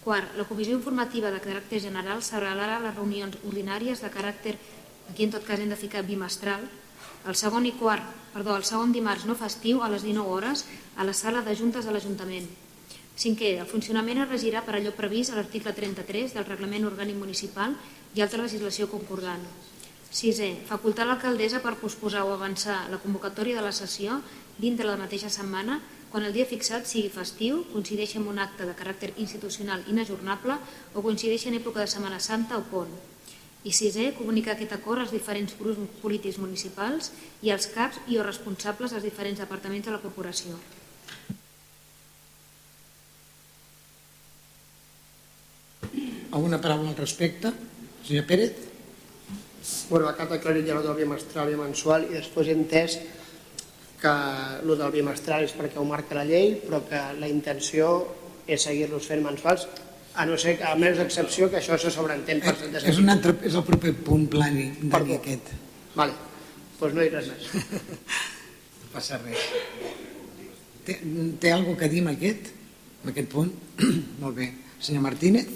Quart, 0.05 0.35
la 0.37 0.45
comissió 0.45 0.75
informativa 0.77 1.31
de 1.33 1.39
caràcter 1.41 1.79
general 1.81 2.19
celebrarà 2.21 2.75
les 2.83 2.93
reunions 2.93 3.39
ordinàries 3.41 4.03
de 4.05 4.11
caràcter, 4.13 4.51
aquí 5.09 5.25
en 5.25 5.31
tot 5.33 5.47
cas 5.47 5.57
hem 5.57 5.71
de 5.73 5.79
ficar 5.81 6.03
bimestral, 6.05 6.61
el 7.25 7.33
segon 7.33 7.65
i 7.65 7.71
quart, 7.73 8.05
perdó, 8.35 8.53
el 8.53 8.67
segon 8.69 8.93
dimarts 8.93 9.25
no 9.25 9.33
festiu 9.39 9.81
a 9.81 9.89
les 9.89 10.05
19 10.05 10.29
hores 10.29 10.61
a 10.95 11.07
la 11.09 11.15
sala 11.17 11.41
de 11.41 11.55
juntes 11.57 11.89
de 11.89 11.95
l'Ajuntament. 11.95 12.45
Cinquè, 13.17 13.55
el 13.63 13.65
funcionament 13.65 14.21
es 14.21 14.29
regirà 14.29 14.61
per 14.61 14.75
allò 14.77 14.93
previst 14.93 15.33
a 15.33 15.39
l'article 15.39 15.73
33 15.73 16.37
del 16.37 16.45
Reglament 16.51 16.85
Orgànic 16.85 17.17
Municipal 17.17 17.73
i 18.13 18.21
altra 18.21 18.43
legislació 18.43 18.85
concordant. 18.91 19.41
Sisè, 20.13 20.51
facultar 20.69 21.09
l'alcaldessa 21.09 21.63
per 21.65 21.79
posposar 21.81 22.27
o 22.29 22.35
avançar 22.35 22.83
la 22.93 23.01
convocatòria 23.01 23.57
de 23.57 23.65
la 23.65 23.73
sessió 23.73 24.21
dintre 24.61 24.85
la 24.85 25.01
mateixa 25.01 25.33
setmana 25.33 25.81
quan 26.15 26.23
el 26.23 26.31
dia 26.31 26.45
fixat 26.47 26.85
sigui 26.87 27.09
festiu, 27.11 27.57
coincideixi 27.73 28.21
amb 28.21 28.29
un 28.31 28.37
acte 28.39 28.63
de 28.63 28.71
caràcter 28.79 29.09
institucional 29.19 29.81
inajornable 29.91 30.55
o 30.95 31.01
coincideixi 31.03 31.49
en 31.49 31.57
època 31.57 31.81
de 31.83 31.89
Setmana 31.91 32.21
Santa 32.23 32.55
o 32.55 32.61
pont. 32.69 32.93
I 33.67 33.73
sisè, 33.75 34.13
comunicar 34.15 34.53
aquest 34.53 34.71
acord 34.71 35.03
als 35.03 35.11
diferents 35.11 35.57
grups 35.59 35.97
polítics 35.99 36.37
municipals 36.39 37.09
i 37.43 37.51
als 37.51 37.67
CAPs 37.73 37.99
i 38.07 38.15
o 38.15 38.23
responsables 38.23 38.95
dels 38.95 39.03
diferents 39.03 39.43
departaments 39.43 39.89
de 39.89 39.91
la 39.91 39.99
corporació. 39.99 40.55
Alguna 46.31 46.61
paraula 46.63 46.93
al 46.93 47.01
respecte? 47.03 47.51
Senyor 48.07 48.23
Pérez? 48.31 48.55
Bueno, 49.91 50.15
t'ha 50.15 50.31
aclarit 50.39 50.63
ja 50.63 50.79
el 50.79 50.87
del 50.87 50.95
bimestral 51.03 51.51
i 51.51 51.59
mensual 51.59 52.07
i 52.07 52.15
després 52.15 52.47
he 52.47 52.55
entès 52.55 52.99
que 54.05 54.13
el 54.61 54.75
del 54.77 54.91
bimestral 54.93 55.47
és 55.47 55.55
perquè 55.57 55.81
ho 55.81 55.87
marca 55.89 56.13
la 56.17 56.25
llei, 56.27 56.59
però 56.61 56.83
que 56.85 57.01
la 57.17 57.29
intenció 57.31 57.89
és 58.45 58.61
seguir-los 58.67 59.07
fent 59.09 59.23
mensuals, 59.25 59.65
a 60.15 60.25
no 60.29 60.37
ser 60.39 60.55
que, 60.59 60.67
a 60.69 60.75
més 60.79 60.99
d'excepció, 60.99 61.49
que 61.49 61.57
això 61.59 61.77
se 61.81 61.89
sobreentén 61.91 62.39
per 62.43 62.53
Eh, 62.53 62.83
és, 62.91 62.99
un 63.01 63.09
altre, 63.09 63.33
és 63.43 63.57
el 63.57 63.65
proper 63.67 63.95
punt 64.05 64.27
plani 64.31 64.69
Perdó. 64.91 65.17
aquest. 65.17 65.49
Vale, 65.95 66.13
doncs 66.13 66.79
pues 66.79 66.93
no 66.93 67.03
hi 67.03 67.09
res 67.09 67.31
més. 67.33 67.49
No 67.55 68.91
passa 68.93 69.19
res. 69.23 69.49
Té, 70.85 70.99
té 71.41 71.51
alguna 71.51 71.79
que 71.79 71.89
dir 71.89 72.03
amb 72.05 72.13
aquest? 72.13 72.51
Amb 73.01 73.11
aquest 73.11 73.31
punt? 73.33 73.51
Molt 74.21 74.37
bé. 74.37 74.51
Senyor 74.79 75.01
Martínez? 75.07 75.49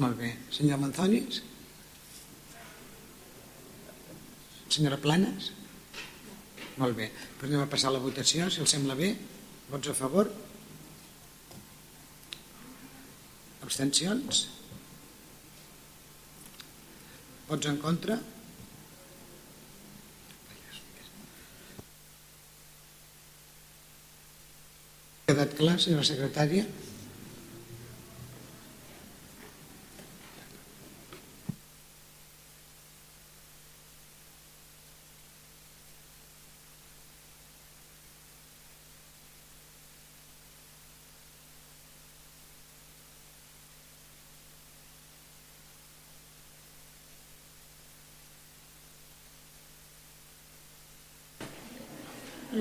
Molt 0.00 0.16
bé. 0.18 0.32
Senyor 0.50 0.80
Manzonis? 0.82 1.42
Senyora 4.74 4.98
Planes? 4.98 5.52
Molt 6.80 6.96
bé. 6.98 7.06
Doncs 7.38 7.46
anem 7.52 7.62
a 7.62 7.70
passar 7.70 7.92
la 7.94 8.02
votació, 8.02 8.48
si 8.50 8.62
els 8.64 8.72
sembla 8.74 8.96
bé. 8.98 9.12
Vots 9.70 9.90
a 9.90 9.94
favor? 9.94 10.30
Abstencions? 13.64 14.44
Vots 17.48 17.70
en 17.70 17.78
contra? 17.80 18.18
Ha 25.24 25.32
quedat 25.32 25.54
clar, 25.56 25.78
senyora 25.80 26.04
secretària? 26.04 26.66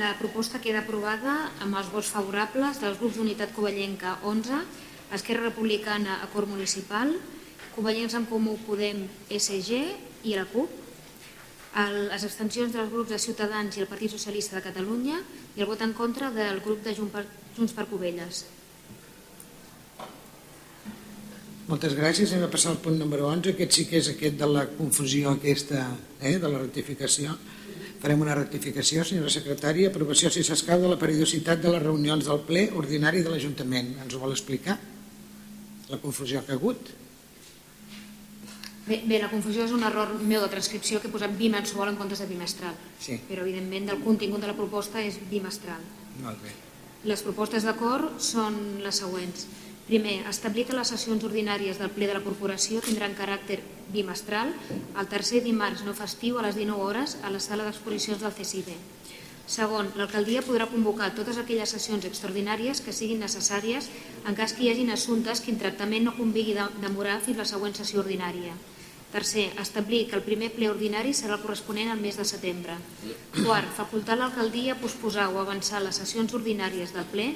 La 0.03 0.17
proposta 0.19 0.59
queda 0.59 0.81
aprovada 0.83 1.33
amb 1.63 1.77
els 1.79 1.87
vots 1.93 2.09
favorables 2.11 2.79
dels 2.81 2.97
grups 2.99 3.15
d'Unitat 3.15 3.53
Covellenca 3.55 4.17
11, 4.27 4.57
Esquerra 5.15 5.45
Republicana 5.45 6.17
Acord 6.25 6.51
Municipal, 6.51 7.13
Covellencs 7.71 8.17
en 8.19 8.25
Comú 8.27 8.57
Podem 8.65 9.05
SG 9.31 9.79
i 10.27 10.35
la 10.35 10.43
CUP, 10.51 10.73
les 12.09 12.27
abstencions 12.27 12.75
dels 12.75 12.91
grups 12.91 13.13
de 13.13 13.21
Ciutadans 13.27 13.79
i 13.79 13.85
el 13.85 13.87
Partit 13.93 14.11
Socialista 14.11 14.57
de 14.57 14.65
Catalunya 14.67 15.21
i 15.55 15.63
el 15.63 15.71
vot 15.71 15.87
en 15.87 15.95
contra 15.95 16.33
del 16.35 16.59
grup 16.67 16.83
de 16.83 16.97
Junts 16.99 17.15
per, 17.15 17.23
Junts 17.55 17.77
per 17.79 17.87
Covelles. 17.87 18.43
Moltes 21.71 21.95
gràcies. 21.95 22.35
Anem 22.35 22.49
a 22.49 22.51
passar 22.51 22.75
al 22.75 22.83
punt 22.83 22.99
número 22.99 23.31
11. 23.31 23.55
Aquest 23.55 23.79
sí 23.79 23.87
que 23.87 24.03
és 24.03 24.11
aquest 24.11 24.35
de 24.35 24.51
la 24.51 24.67
confusió 24.75 25.31
aquesta, 25.31 25.93
eh, 26.19 26.35
de 26.43 26.49
la 26.49 26.59
ratificació. 26.59 27.39
Farem 28.03 28.19
una 28.19 28.33
rectificació, 28.35 29.05
senyora 29.07 29.31
secretària. 29.31 29.87
Aprovació, 29.87 30.27
si 30.27 30.41
s'escau, 30.43 30.81
de 30.83 30.89
la 30.91 30.97
periodicitat 30.99 31.61
de 31.63 31.71
les 31.71 31.83
reunions 31.85 32.25
del 32.27 32.41
ple 32.43 32.65
ordinari 32.75 33.21
de 33.23 33.31
l'Ajuntament. 33.31 33.93
Ens 34.03 34.17
ho 34.17 34.19
vol 34.19 34.35
explicar? 34.35 34.75
La 35.87 35.99
confusió 36.01 36.41
que 36.43 36.51
ha 36.51 36.57
hagut? 36.59 36.91
Bé, 38.89 38.97
bé, 39.07 39.21
la 39.21 39.29
confusió 39.31 39.63
és 39.63 39.71
un 39.71 39.87
error 39.87 40.11
meu 40.19 40.43
de 40.43 40.51
transcripció 40.51 40.99
que 40.99 41.07
he 41.07 41.13
posat 41.13 41.31
bimensual 41.39 41.93
en 41.93 42.01
comptes 42.01 42.19
de 42.19 42.27
bimestral. 42.27 42.75
Sí. 42.99 43.15
Però, 43.29 43.47
evidentment, 43.47 43.87
del 43.93 44.03
contingut 44.03 44.43
de 44.43 44.51
la 44.51 44.57
proposta 44.57 44.99
és 44.99 45.21
bimestral. 45.31 45.79
Molt 46.25 46.43
bé. 46.43 46.51
Les 47.07 47.23
propostes 47.23 47.63
d'acord 47.63 48.19
són 48.19 48.59
les 48.83 48.99
següents. 48.99 49.47
Primer, 49.87 50.23
establir 50.31 50.63
que 50.67 50.75
les 50.77 50.87
sessions 50.93 51.23
ordinàries 51.27 51.79
del 51.79 51.91
ple 51.91 52.07
de 52.07 52.15
la 52.15 52.23
corporació 52.23 52.79
tindran 52.85 53.17
caràcter 53.17 53.59
bimestral 53.91 54.53
el 54.71 55.09
tercer 55.11 55.41
dimarts 55.43 55.83
no 55.83 55.95
festiu 55.97 56.39
a 56.39 56.45
les 56.45 56.55
19 56.55 56.87
hores 56.87 57.17
a 57.21 57.31
la 57.33 57.41
sala 57.43 57.65
d'exposicions 57.67 58.23
del 58.23 58.31
CSID. 58.37 58.71
Segon, 59.43 59.89
l'alcaldia 59.99 60.41
podrà 60.47 60.69
convocar 60.71 61.09
totes 61.17 61.37
aquelles 61.37 61.73
sessions 61.75 62.05
extraordinàries 62.07 62.79
que 62.79 62.95
siguin 62.95 63.19
necessàries 63.19 63.89
en 64.23 64.37
cas 64.39 64.55
que 64.55 64.63
hi 64.63 64.69
hagin 64.71 64.93
assumptes 64.93 65.43
que 65.43 65.51
en 65.51 65.59
tractament 65.59 66.07
no 66.07 66.15
convigui 66.15 66.55
de 66.55 66.69
demorar 66.79 67.19
fins 67.25 67.43
la 67.43 67.49
següent 67.49 67.75
sessió 67.75 67.99
ordinària. 68.05 68.55
Tercer, 69.13 69.51
establir 69.61 70.07
que 70.09 70.15
el 70.17 70.23
primer 70.25 70.47
ple 70.55 70.71
ordinari 70.71 71.11
serà 71.13 71.35
el 71.35 71.43
corresponent 71.43 71.91
al 71.91 71.99
mes 72.01 72.15
de 72.17 72.23
setembre. 72.25 72.79
Quart, 73.35 73.67
facultar 73.77 74.15
l'alcaldia 74.17 74.73
a 74.73 74.79
posposar 74.79 75.27
o 75.29 75.37
avançar 75.37 75.83
les 75.83 75.99
sessions 76.01 76.33
ordinàries 76.33 76.95
del 76.95 77.05
ple 77.11 77.27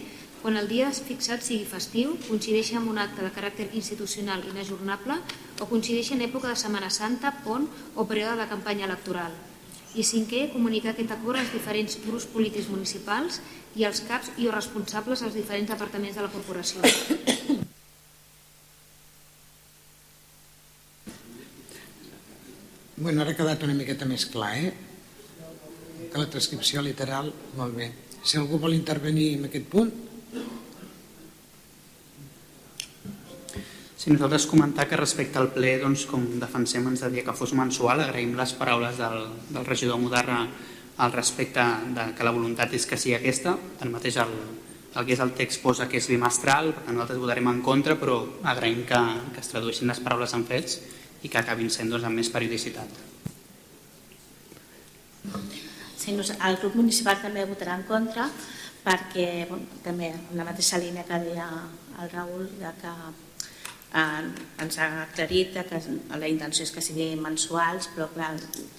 quan 0.41 0.57
el 0.59 0.67
dia 0.69 0.91
fixat 0.93 1.41
sigui 1.43 1.65
festiu, 1.67 2.15
coincideixi 2.27 2.77
amb 2.77 2.91
un 2.91 2.97
acte 3.01 3.23
de 3.25 3.33
caràcter 3.33 3.67
institucional 3.73 4.45
inajornable 4.47 5.17
o 5.59 5.67
coincideixi 5.69 6.13
en 6.15 6.23
època 6.27 6.51
de 6.51 6.55
Setmana 6.59 6.89
Santa, 6.93 7.33
pont 7.43 7.67
o 7.95 8.05
període 8.05 8.37
de 8.41 8.49
campanya 8.49 8.85
electoral. 8.87 9.33
I 9.97 10.03
cinquè, 10.05 10.51
comunicar 10.53 10.93
aquest 10.93 11.11
acord 11.15 11.41
als 11.41 11.53
diferents 11.55 11.97
grups 12.05 12.27
polítics 12.29 12.69
municipals 12.69 13.41
i 13.75 13.85
als 13.87 14.03
CAPs 14.05 14.35
i 14.37 14.47
o 14.47 14.53
responsables 14.53 15.23
dels 15.23 15.37
diferents 15.37 15.71
departaments 15.73 16.17
de 16.17 16.25
la 16.25 16.33
corporació. 16.33 16.85
Bueno, 22.97 23.21
ara 23.21 23.29
ha 23.29 23.37
quedat 23.37 23.61
una 23.61 23.75
miqueta 23.77 24.07
més 24.09 24.25
clar, 24.25 24.55
eh? 24.57 24.73
Que 26.09 26.17
la 26.17 26.29
transcripció 26.33 26.81
literal, 26.81 27.29
molt 27.55 27.75
bé. 27.77 27.91
Si 28.25 28.39
algú 28.39 28.57
vol 28.57 28.73
intervenir 28.73 29.35
en 29.37 29.45
aquest 29.47 29.67
punt, 29.69 29.91
Sí, 33.97 34.11
nosaltres 34.11 34.45
comentar 34.45 34.85
que 34.87 34.97
respecte 34.99 35.39
al 35.41 35.49
ple, 35.49 35.71
doncs, 35.81 36.03
com 36.05 36.21
defensem 36.37 36.85
ens 36.85 37.01
de 37.01 37.09
dir 37.15 37.23
que 37.25 37.33
fos 37.33 37.55
mensual, 37.57 38.03
agraïm 38.03 38.35
les 38.37 38.53
paraules 38.53 38.99
del, 38.99 39.23
del 39.49 39.65
regidor 39.65 39.97
Mudarra 39.97 40.43
al 41.01 41.13
respecte 41.15 41.63
de 41.95 42.05
que 42.13 42.25
la 42.25 42.33
voluntat 42.35 42.75
és 42.77 42.85
que 42.85 42.99
sigui 43.01 43.15
aquesta, 43.17 43.55
tanmateix 43.81 44.19
el, 44.21 44.35
el 44.93 45.05
que 45.07 45.17
és 45.17 45.25
el 45.25 45.33
text 45.37 45.63
posa 45.65 45.89
que 45.89 45.97
és 45.97 46.11
bimestral, 46.13 46.71
per 46.75 46.85
tant 46.85 46.97
nosaltres 46.97 47.23
votarem 47.25 47.49
en 47.49 47.65
contra, 47.65 47.97
però 47.97 48.19
agraïm 48.53 48.85
que, 48.85 49.01
que 49.33 49.41
es 49.41 49.49
tradueixin 49.49 49.89
les 49.89 50.01
paraules 50.05 50.37
en 50.37 50.45
fets 50.45 50.79
i 51.25 51.33
que 51.33 51.41
acabin 51.41 51.73
sent 51.73 51.89
doncs, 51.89 52.05
amb 52.05 52.21
més 52.21 52.29
periodicitat. 52.29 53.05
Sí, 55.97 56.13
el 56.13 56.61
grup 56.61 56.77
municipal 56.77 57.17
també 57.19 57.49
votarà 57.49 57.81
en 57.81 57.87
contra 57.89 58.29
perquè 58.85 59.47
bueno, 59.49 59.65
també 59.83 60.13
en 60.13 60.37
la 60.37 60.45
mateixa 60.47 60.77
línia 60.79 61.03
que 61.03 61.17
deia 61.25 61.47
el 61.97 62.13
Raül 62.13 62.45
de 62.61 62.69
que 62.77 62.93
ens 63.95 64.77
ha 64.77 64.87
aclarit 65.05 65.55
que 65.69 65.81
la 66.19 66.27
intenció 66.27 66.65
és 66.67 66.73
que 66.75 66.83
siguin 66.83 67.21
mensuals 67.23 67.87
però 67.95 68.09
clar, 68.13 68.33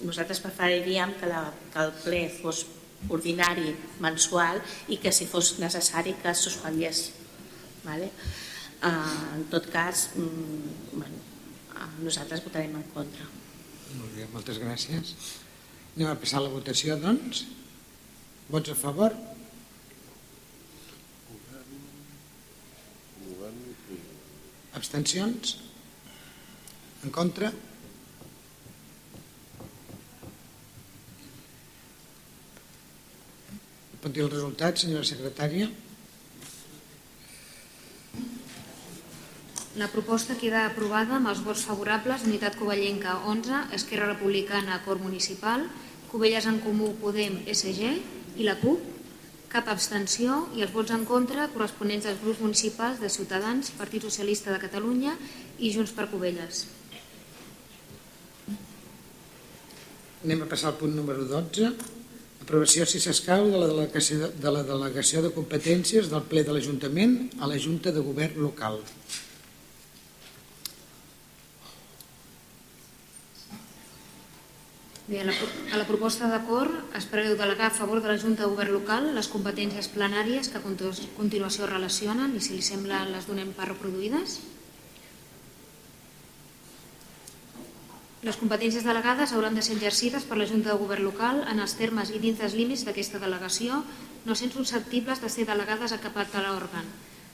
nosaltres 0.05 0.41
preferiríem 0.43 1.15
que, 1.19 1.31
la, 1.31 1.47
que 1.73 1.81
el 1.85 1.95
ple 2.03 2.21
fos 2.41 2.65
ordinari 3.09 3.73
mensual 4.03 4.61
i 4.91 4.99
que 5.01 5.11
si 5.15 5.25
fos 5.25 5.55
necessari 5.59 6.13
que 6.21 6.29
es 6.29 6.45
suspengués 6.45 7.09
vale? 7.83 8.11
eh, 8.11 9.35
en 9.39 9.49
tot 9.49 9.65
cas 9.73 10.09
mm, 10.15 10.93
bueno, 10.93 11.25
eh, 11.73 11.91
nosaltres 12.05 12.45
votarem 12.45 12.77
en 12.77 12.87
contra 12.93 13.25
molt 13.97 14.13
bé, 14.13 14.27
moltes 14.33 14.59
gràcies. 14.61 15.15
Anem 15.95 16.11
a 16.11 16.17
passar 16.19 16.43
la 16.43 16.51
votació, 16.53 16.97
doncs. 17.01 17.45
Vots 18.53 18.73
a 18.73 18.77
favor? 18.77 19.15
Abstencions? 24.77 25.57
En 27.03 27.13
contra? 27.15 27.51
Pot 33.99 34.13
dir 34.15 34.23
el 34.23 34.31
resultat, 34.31 34.79
senyora 34.79 35.07
secretària? 35.07 35.67
La 39.79 39.87
proposta 39.87 40.35
queda 40.35 40.65
aprovada 40.67 41.17
amb 41.17 41.29
els 41.31 41.41
vots 41.45 41.61
favorables 41.67 42.23
d'Unitat 42.25 42.57
Covellenca 42.59 43.19
11, 43.31 43.65
Esquerra 43.77 44.09
Republicana, 44.09 44.79
Acord 44.79 45.03
Municipal, 45.03 45.67
Covelles 46.11 46.47
en 46.49 46.57
Comú, 46.63 46.93
Podem, 46.99 47.37
SG 47.47 47.93
i 48.39 48.47
la 48.47 48.57
CUP, 48.59 48.98
cap 49.49 49.69
abstenció 49.71 50.43
i 50.55 50.61
els 50.65 50.73
vots 50.73 50.93
en 50.93 51.05
contra 51.09 51.47
corresponents 51.53 52.05
als 52.09 52.19
grups 52.21 52.41
municipals 52.43 52.99
de 53.01 53.09
Ciutadans, 53.09 53.71
Partit 53.77 54.05
Socialista 54.05 54.53
de 54.53 54.59
Catalunya 54.61 55.15
i 55.57 55.71
Junts 55.73 55.93
per 55.97 56.05
Covelles. 56.11 56.67
Anem 60.19 60.43
a 60.43 60.49
passar 60.51 60.69
al 60.73 60.77
punt 60.77 60.93
número 60.93 61.25
12. 61.25 61.71
Aprovació, 62.43 62.85
si 62.89 62.99
s'escau, 63.01 63.47
de, 63.49 63.57
la 63.61 63.69
delegació, 63.71 64.29
de 64.35 64.51
la 64.53 64.63
delegació 64.67 65.23
de 65.25 65.31
competències 65.35 66.09
del 66.11 66.25
ple 66.29 66.43
de 66.45 66.55
l'Ajuntament 66.55 67.15
a 67.39 67.49
la 67.49 67.59
Junta 67.61 67.93
de 67.95 68.03
Govern 68.03 68.41
local. 68.43 68.81
Bé, 75.09 75.21
a 75.21 75.25
la, 75.25 75.33
a 75.73 75.77
la 75.81 75.87
proposta 75.89 76.27
d'acord 76.29 76.93
es 76.93 77.07
preveu 77.09 77.33
delegar 77.33 77.71
a 77.71 77.73
favor 77.73 77.97
de 77.97 78.11
la 78.11 78.19
Junta 78.21 78.43
de 78.43 78.49
Govern 78.51 78.75
Local 78.75 79.07
les 79.15 79.29
competències 79.33 79.87
plenàries 79.89 80.51
que 80.53 80.59
a 80.59 80.65
continuació 81.17 81.65
relacionen 81.65 82.35
i 82.37 82.41
si 82.45 82.53
li 82.53 82.61
sembla 82.61 82.99
les 83.09 83.25
donem 83.25 83.49
per 83.57 83.71
reproduïdes. 83.71 84.37
Les 88.21 88.37
competències 88.37 88.85
delegades 88.85 89.33
hauran 89.33 89.57
de 89.57 89.65
ser 89.65 89.79
exercides 89.79 90.29
per 90.29 90.37
la 90.37 90.45
Junta 90.45 90.75
de 90.75 90.77
Govern 90.77 91.09
Local 91.09 91.41
en 91.49 91.65
els 91.65 91.73
termes 91.81 92.13
i 92.13 92.21
dins 92.21 92.37
dels 92.37 92.53
límits 92.53 92.85
d'aquesta 92.85 93.17
delegació, 93.17 93.81
no 94.29 94.37
sent 94.37 94.53
susceptibles 94.53 95.25
de 95.25 95.33
ser 95.33 95.49
delegades 95.49 95.89
a 95.95 96.03
cap 96.05 96.21
altre 96.21 96.45
òrgan. 96.53 96.85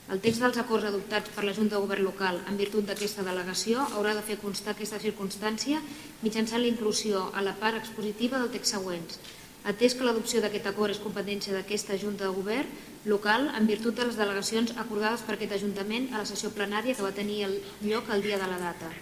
El 0.06 0.20
text 0.22 0.38
dels 0.38 0.58
acords 0.62 0.86
adoptats 0.86 1.32
per 1.34 1.42
la 1.42 1.52
Junta 1.54 1.74
de 1.74 1.80
Govern 1.82 2.04
Local 2.06 2.36
en 2.46 2.58
virtut 2.60 2.84
d'aquesta 2.86 3.24
delegació 3.26 3.82
haurà 3.98 4.12
de 4.14 4.22
fer 4.22 4.36
constar 4.38 4.76
aquesta 4.76 5.00
circumstància 5.02 5.80
mitjançant 6.20 6.62
la 6.62 6.70
inclusió 6.70 7.24
a 7.34 7.42
la 7.42 7.56
part 7.58 7.74
expositiva 7.80 8.38
del 8.38 8.52
text 8.54 8.76
següents. 8.76 9.18
Atès 9.66 9.96
que 9.98 10.06
l'adopció 10.06 10.38
d'aquest 10.44 10.68
acord 10.70 10.94
és 10.94 11.02
competència 11.02 11.56
d'aquesta 11.56 11.98
Junta 11.98 12.28
de 12.28 12.36
Govern 12.36 12.70
local 13.10 13.48
en 13.58 13.66
virtut 13.66 13.98
de 13.98 14.06
les 14.06 14.20
delegacions 14.20 14.76
acordades 14.78 15.26
per 15.26 15.34
aquest 15.34 15.56
Ajuntament 15.58 16.06
a 16.14 16.22
la 16.22 16.30
sessió 16.30 16.52
plenària 16.54 16.94
que 16.94 17.02
va 17.02 17.10
tenir 17.16 17.42
lloc 17.82 18.14
el 18.14 18.22
dia 18.22 18.38
de 18.38 18.46
la 18.46 18.62
data. 18.62 18.92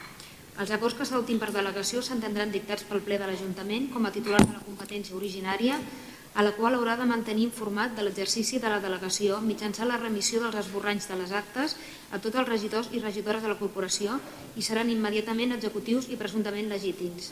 Els 0.56 0.72
acords 0.72 0.96
que 0.96 1.04
s'adoptin 1.04 1.36
per 1.42 1.52
delegació 1.52 2.00
s'entendran 2.00 2.48
dictats 2.54 2.88
pel 2.88 3.04
ple 3.04 3.20
de 3.20 3.28
l'Ajuntament 3.28 3.92
com 3.92 4.08
a 4.08 4.14
titular 4.14 4.40
de 4.40 4.56
la 4.56 4.64
competència 4.64 5.20
originària 5.20 5.76
a 6.34 6.42
la 6.42 6.52
qual 6.52 6.74
haurà 6.74 6.96
de 6.98 7.06
mantenir 7.06 7.46
informat 7.46 7.94
de 7.94 8.02
l'exercici 8.02 8.58
de 8.58 8.70
la 8.70 8.80
delegació 8.82 9.38
mitjançant 9.40 9.88
la 9.88 9.98
remissió 10.00 10.40
dels 10.42 10.58
esborranys 10.64 11.06
de 11.10 11.18
les 11.20 11.32
actes 11.32 11.76
a 12.10 12.18
tots 12.18 12.40
els 12.40 12.48
regidors 12.48 12.90
i 12.92 13.02
regidores 13.02 13.42
de 13.42 13.52
la 13.52 13.58
corporació 13.58 14.18
i 14.58 14.62
seran 14.66 14.90
immediatament 14.90 15.54
executius 15.54 16.10
i 16.10 16.18
presumptament 16.18 16.72
legítims. 16.72 17.30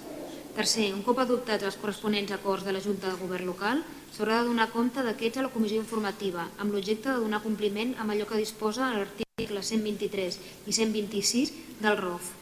Tercer, 0.53 0.91
un 0.93 1.03
cop 1.03 1.19
adoptats 1.19 1.65
els 1.65 1.79
corresponents 1.81 2.35
acords 2.37 2.67
de 2.67 2.75
la 2.77 2.83
Junta 2.85 3.09
de 3.09 3.19
Govern 3.19 3.49
local, 3.49 3.81
s'haurà 4.13 4.43
de 4.43 4.51
donar 4.51 4.69
compte 4.75 5.03
d'aquests 5.03 5.41
a 5.41 5.47
la 5.47 5.53
comissió 5.55 5.81
informativa, 5.81 6.45
amb 6.59 6.77
l'objecte 6.77 7.09
de 7.09 7.25
donar 7.25 7.41
compliment 7.43 7.97
amb 7.97 8.13
allò 8.13 8.29
que 8.29 8.43
disposa 8.43 8.93
l'article 8.93 9.65
123 9.65 10.39
i 10.69 10.77
126 10.77 11.57
del 11.81 11.99
ROF. 12.05 12.42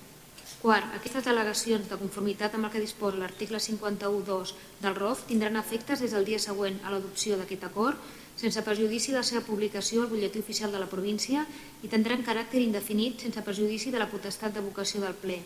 Quart, 0.61 0.91
aquestes 0.93 1.25
delegacions 1.25 1.87
de 1.89 1.97
conformitat 1.97 2.53
amb 2.53 2.67
el 2.69 2.73
que 2.75 2.83
disposa 2.83 3.17
l'article 3.17 3.57
51.2 3.65 4.51
del 4.83 4.97
ROF 4.99 5.23
tindran 5.31 5.57
efectes 5.57 6.03
des 6.05 6.13
del 6.13 6.27
dia 6.29 6.41
següent 6.43 6.77
a 6.85 6.93
l'adopció 6.93 7.39
d'aquest 7.41 7.65
acord, 7.65 7.97
sense 8.37 8.61
perjudici 8.67 9.15
de 9.15 9.17
la 9.17 9.25
seva 9.25 9.41
publicació 9.47 10.03
al 10.03 10.11
butlletí 10.13 10.43
oficial 10.45 10.69
de 10.69 10.83
la 10.83 10.91
província 10.91 11.47
i 11.81 11.89
tindran 11.89 12.27
caràcter 12.27 12.61
indefinit 12.61 13.25
sense 13.25 13.41
perjudici 13.47 13.89
de 13.89 14.05
la 14.05 14.11
potestat 14.13 14.53
de 14.53 14.61
vocació 14.67 15.01
del 15.01 15.17
ple. 15.23 15.39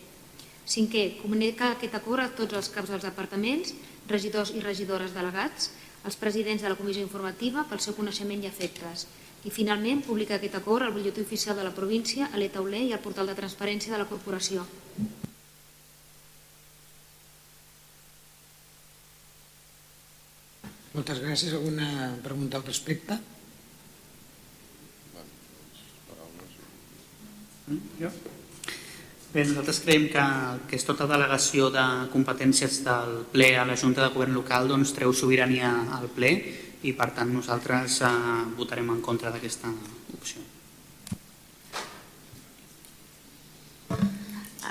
Cinquè, 0.67 1.05
comunica 1.23 1.71
aquest 1.71 1.95
acord 1.95 2.25
a 2.25 2.33
tots 2.35 2.59
els 2.59 2.75
caps 2.75 2.91
dels 2.91 3.07
departaments, 3.07 3.71
regidors 4.11 4.51
i 4.51 4.67
regidores 4.67 5.15
delegats, 5.15 5.71
els 6.03 6.19
presidents 6.19 6.67
de 6.67 6.75
la 6.75 6.81
comissió 6.81 7.07
informativa 7.07 7.69
pel 7.71 7.79
seu 7.79 7.95
coneixement 7.95 8.43
i 8.43 8.51
efectes. 8.51 9.07
I 9.45 9.53
finalment, 9.53 10.01
publica 10.07 10.39
aquest 10.39 10.57
acord 10.57 10.87
al 10.87 10.95
butlletí 10.95 11.21
oficial 11.21 11.57
de 11.57 11.67
la 11.67 11.75
província, 11.77 12.31
a 12.33 12.41
l'Etauler 12.41 12.87
i 12.87 12.95
al 12.97 13.03
portal 13.05 13.29
de 13.29 13.37
transparència 13.37 13.93
de 13.93 14.01
la 14.01 14.09
corporació. 14.09 14.65
Moltes 20.95 21.21
gràcies. 21.21 21.53
Alguna 21.53 22.15
pregunta 22.23 22.57
al 22.57 22.65
respecte? 22.65 23.19
Jo? 27.99 28.11
Bé, 29.35 29.43
nosaltres 29.43 29.81
creiem 29.83 30.05
que 30.13 30.25
que 30.71 30.79
és 30.79 30.85
tota 30.87 31.09
delegació 31.11 31.71
de 31.75 31.83
competències 32.13 32.79
del 32.87 33.25
ple 33.33 33.49
a 33.59 33.65
la 33.67 33.77
Junta 33.81 34.05
de 34.05 34.13
Govern 34.15 34.37
local 34.37 34.69
doncs, 34.71 34.93
treu 34.95 35.13
sobirania 35.13 35.73
al 35.99 36.07
ple 36.15 36.31
i 36.85 36.93
per 36.93 37.11
tant 37.17 37.31
nosaltres 37.33 38.01
eh, 38.05 38.11
votarem 38.59 38.91
en 38.93 39.01
contra 39.05 39.33
d'aquesta 39.33 39.71
opció. 40.17 40.43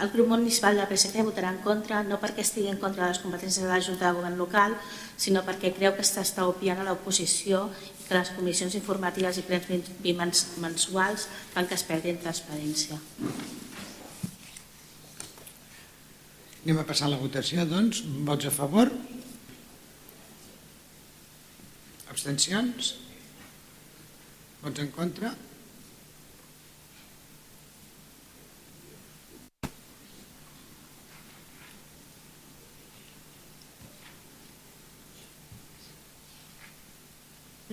El 0.03 0.09
grup 0.11 0.27
municipal 0.27 0.75
del 0.75 0.89
PSC 0.89 1.23
votarà 1.23 1.53
en 1.53 1.61
contra, 1.63 2.01
no 2.03 2.17
perquè 2.19 2.43
estigui 2.43 2.67
en 2.67 2.79
contra 2.81 3.05
de 3.05 3.13
les 3.13 3.21
competències 3.23 3.63
de 3.63 3.69
la 3.71 3.79
Junta 3.79 4.09
de 4.09 4.17
Govern 4.17 4.35
local, 4.35 4.75
sinó 5.15 5.45
perquè 5.47 5.71
creu 5.77 5.93
que 5.95 6.03
s'està 6.03 6.43
opiant 6.49 6.81
a 6.81 6.87
l'oposició 6.87 7.69
i 7.69 8.07
que 8.09 8.17
les 8.17 8.33
comissions 8.35 8.75
informatives 8.75 9.39
i 9.39 9.45
plens 9.47 9.69
bimens- 10.03 10.57
mensuals 10.59 11.29
fan 11.53 11.69
que 11.69 11.77
es 11.79 11.85
perdi 11.87 12.11
en 12.11 12.19
transparència. 12.25 12.99
Anem 16.63 16.79
a 16.79 16.87
passar 16.89 17.07
a 17.07 17.13
la 17.13 17.21
votació, 17.21 17.63
doncs. 17.67 18.03
Vots 18.27 18.49
a 18.49 18.51
favor? 18.51 18.91
Abstencions? 22.13 22.93
Vots 24.61 24.81
en 24.83 24.91
contra? 24.93 25.31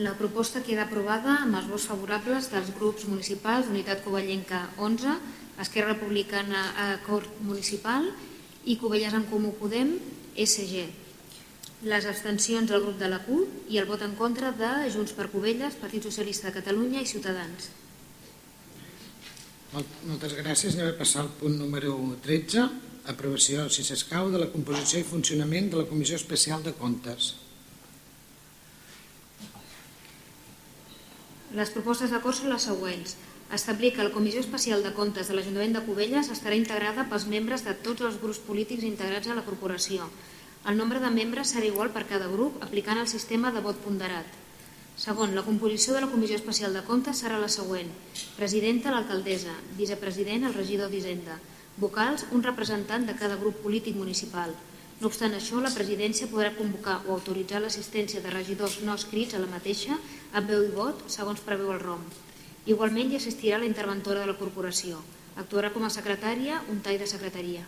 La 0.01 0.15
proposta 0.17 0.63
queda 0.65 0.87
aprovada 0.87 1.35
amb 1.43 1.59
els 1.59 1.69
vots 1.69 1.85
favorables 1.91 2.49
dels 2.49 2.73
grups 2.79 3.05
municipals 3.11 3.69
Unitat 3.69 4.01
Covellenca 4.07 4.63
11, 4.81 5.19
Esquerra 5.61 5.93
Republicana 5.93 6.65
Acord 6.87 7.29
Municipal 7.45 8.09
i 8.65 8.81
Covelles 8.81 9.21
en 9.21 9.29
Comú 9.29 9.53
Podem 9.61 9.99
SG. 10.33 11.10
Les 11.83 12.05
abstencions 12.05 12.69
del 12.69 12.83
grup 12.85 12.99
de 13.01 13.09
la 13.09 13.23
CUP 13.25 13.71
i 13.73 13.79
el 13.81 13.87
vot 13.89 14.03
en 14.05 14.13
contra 14.19 14.51
de 14.53 14.71
Junts 14.93 15.15
per 15.17 15.31
Covelles, 15.33 15.79
Partit 15.81 16.05
Socialista 16.05 16.51
de 16.51 16.59
Catalunya 16.59 17.01
i 17.01 17.07
Ciutadans. 17.09 17.71
Mol- 19.73 19.87
Moltes 20.11 20.35
gràcies. 20.37 20.75
Anem 20.77 20.91
a 20.93 20.99
passar 20.99 21.23
al 21.25 21.31
punt 21.41 21.57
número 21.57 21.95
13. 22.27 22.67
Aprovació, 23.09 23.65
si 23.73 23.83
s'escau, 23.83 24.29
de 24.31 24.39
la 24.43 24.51
composició 24.53 25.01
i 25.01 25.07
funcionament 25.09 25.71
de 25.73 25.79
la 25.81 25.87
Comissió 25.89 26.17
Especial 26.21 26.63
de 26.63 26.75
Comptes. 26.77 27.31
Les 31.57 31.71
propostes 31.75 32.13
d'acord 32.13 32.37
són 32.37 32.53
les 32.53 32.63
següents. 32.69 33.17
Establir 33.57 33.95
que 33.97 34.05
la 34.05 34.13
Comissió 34.15 34.39
Especial 34.45 34.85
de 34.85 34.93
Comptes 34.95 35.27
de 35.27 35.35
l'Ajuntament 35.35 35.73
de 35.75 35.83
Cubelles 35.89 36.29
estarà 36.31 36.55
integrada 36.61 37.09
pels 37.11 37.25
membres 37.27 37.65
de 37.67 37.73
tots 37.75 38.05
els 38.07 38.21
grups 38.23 38.39
polítics 38.47 38.85
integrats 38.87 39.27
a 39.33 39.35
la 39.35 39.43
corporació. 39.49 40.07
El 40.69 40.77
nombre 40.77 41.01
de 41.01 41.09
membres 41.09 41.55
serà 41.55 41.65
igual 41.65 41.89
per 41.93 42.05
cada 42.09 42.27
grup, 42.29 42.59
aplicant 42.65 42.99
el 43.01 43.09
sistema 43.09 43.49
de 43.55 43.63
vot 43.65 43.79
ponderat. 43.81 44.27
Segon, 45.01 45.33
la 45.35 45.45
composició 45.47 45.95
de 45.97 46.03
la 46.05 46.11
Comissió 46.11 46.37
Especial 46.37 46.75
de 46.77 46.83
Comptes 46.85 47.23
serà 47.23 47.39
la 47.41 47.49
següent. 47.49 47.89
Presidenta, 48.37 48.93
l'alcaldessa. 48.93 49.55
Vicepresident, 49.79 50.45
el 50.45 50.57
regidor 50.59 50.93
d'Hisenda. 50.93 51.39
Vocals, 51.81 52.27
un 52.37 52.45
representant 52.45 53.09
de 53.09 53.17
cada 53.17 53.41
grup 53.41 53.63
polític 53.65 53.97
municipal. 53.97 54.53
No 55.01 55.09
obstant 55.09 55.33
això, 55.39 55.63
la 55.65 55.73
presidència 55.73 56.29
podrà 56.29 56.53
convocar 56.59 56.99
o 57.07 57.17
autoritzar 57.17 57.65
l'assistència 57.65 58.21
de 58.21 58.37
regidors 58.37 58.83
no 58.85 58.99
escrits 59.01 59.33
a 59.33 59.41
la 59.41 59.49
mateixa 59.49 59.97
amb 59.97 60.53
veu 60.53 60.69
i 60.69 60.71
vot, 60.77 61.07
segons 61.09 61.41
preveu 61.49 61.73
el 61.73 61.81
ROM. 61.81 62.05
Igualment 62.69 63.09
hi 63.09 63.17
assistirà 63.23 63.65
la 63.65 63.71
interventora 63.73 64.21
de 64.21 64.29
la 64.29 64.37
corporació. 64.37 65.01
Actuarà 65.41 65.73
com 65.73 65.89
a 65.89 65.95
secretària 65.99 66.61
un 66.69 66.85
tall 66.85 67.01
de 67.01 67.09
secretaria. 67.17 67.65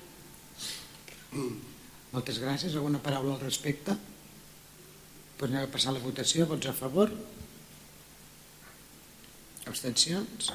Moltes 2.13 2.39
gràcies. 2.43 2.75
Alguna 2.77 3.01
paraula 3.01 3.37
al 3.37 3.45
respecte? 3.45 3.97
Anem 5.43 5.65
a 5.65 5.71
passar 5.75 5.93
la 5.97 6.03
votació. 6.03 6.45
Vots 6.47 6.69
a 6.71 6.75
favor? 6.77 7.11
Abstencions? 9.73 10.53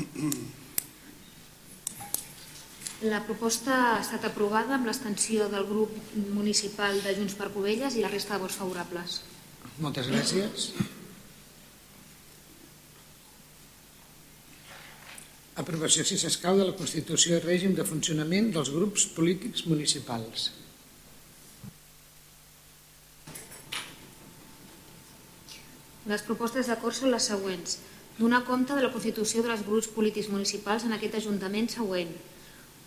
La 3.00 3.22
proposta 3.24 3.72
ha 3.72 4.00
estat 4.02 4.26
aprovada 4.28 4.74
amb 4.76 4.84
l'extensió 4.84 5.46
del 5.48 5.64
grup 5.64 5.92
municipal 6.36 6.98
de 7.00 7.14
Junts 7.16 7.32
per 7.38 7.46
Covelles 7.54 7.94
i 7.96 8.02
la 8.04 8.10
resta 8.12 8.34
de 8.36 8.42
vots 8.42 8.58
favorables. 8.60 9.14
Moltes 9.80 10.10
gràcies. 10.10 10.66
Aprovació, 15.62 16.04
si 16.04 16.18
s'escau, 16.20 16.58
de 16.60 16.66
la 16.68 16.74
Constitució 16.76 17.38
i 17.38 17.44
règim 17.44 17.72
de 17.78 17.86
funcionament 17.88 18.50
dels 18.52 18.68
grups 18.74 19.06
polítics 19.16 19.64
municipals. 19.70 20.50
Les 26.10 26.26
propostes 26.28 26.68
d'acord 26.68 26.96
són 26.96 27.14
les 27.14 27.30
següents. 27.32 27.78
Donar 28.18 28.42
compte 28.44 28.76
de 28.76 28.84
la 28.84 28.92
constitució 28.92 29.40
dels 29.46 29.64
grups 29.64 29.88
polítics 29.88 30.28
municipals 30.28 30.84
en 30.84 30.92
aquest 30.96 31.16
Ajuntament 31.22 31.72
següent. 31.72 32.12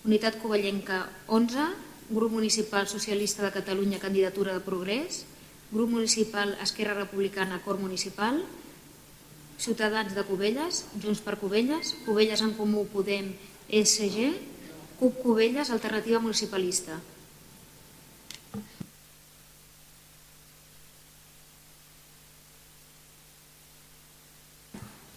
Unitat 0.03 0.35
Covellenca 0.43 1.07
11, 1.31 2.11
Grup 2.11 2.31
Municipal 2.35 2.87
Socialista 2.91 3.39
de 3.43 3.55
Catalunya 3.55 4.03
Candidatura 4.03 4.51
de 4.51 4.59
Progrés, 4.59 5.23
Grup 5.71 5.89
Municipal 5.95 6.59
Esquerra 6.59 6.93
Republicana 6.93 7.63
Cor 7.63 7.79
Municipal, 7.79 8.43
Ciutadans 9.55 10.11
de 10.11 10.23
Cubelles, 10.27 10.83
Junts 10.99 11.23
per 11.23 11.39
Cubelles, 11.39 11.95
Cubelles 12.03 12.43
en 12.43 12.51
Comú 12.51 12.83
Podem, 12.91 13.31
SG, 13.71 14.35
CUP 14.99 15.23
Cubelles, 15.23 15.71
Alternativa 15.71 16.19
Municipalista. 16.19 16.99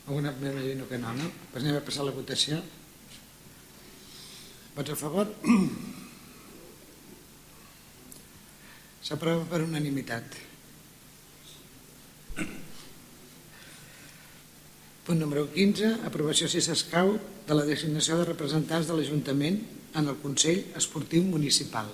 Alguna 0.06 0.30
m'imagino 0.30 0.86
que 0.86 0.98
no, 1.02 1.10
no? 1.10 1.26
Doncs 1.50 1.64
anem 1.66 1.74
a 1.74 1.82
passar 1.82 2.06
la 2.06 2.14
votació. 2.14 2.62
Vots 4.76 4.92
a 4.92 4.96
favor? 5.00 5.24
S'aprova 9.06 9.46
per 9.48 9.62
unanimitat. 9.64 10.36
Punt 15.06 15.22
número 15.22 15.46
15, 15.54 16.04
aprovació 16.04 16.50
si 16.50 16.60
s'escau 16.60 17.14
de 17.46 17.56
la 17.56 17.64
designació 17.64 18.18
de 18.18 18.26
representants 18.28 18.90
de 18.90 18.98
l'Ajuntament 18.98 19.56
en 19.96 20.12
el 20.12 20.18
Consell 20.20 20.60
Esportiu 20.76 21.24
Municipal. 21.24 21.88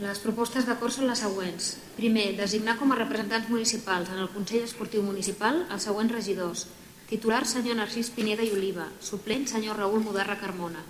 Les 0.00 0.18
propostes 0.22 0.64
d'acord 0.64 0.92
són 0.96 1.10
les 1.10 1.20
següents. 1.24 1.76
Primer, 1.98 2.30
designar 2.40 2.78
com 2.80 2.88
a 2.92 2.98
representants 3.02 3.52
municipals 3.52 4.08
en 4.14 4.24
el 4.24 4.32
Consell 4.32 4.64
Esportiu 4.64 5.04
Municipal 5.04 5.66
els 5.66 5.84
següents 5.90 6.12
regidors. 6.16 6.66
Titular, 7.06 7.44
senyor 7.46 7.78
Narcís 7.78 8.10
Pineda 8.10 8.42
i 8.42 8.50
Oliva. 8.50 8.88
Suplent, 8.98 9.46
senyor 9.46 9.78
Raül 9.78 10.02
Mudarra 10.02 10.34
Carmona. 10.40 10.82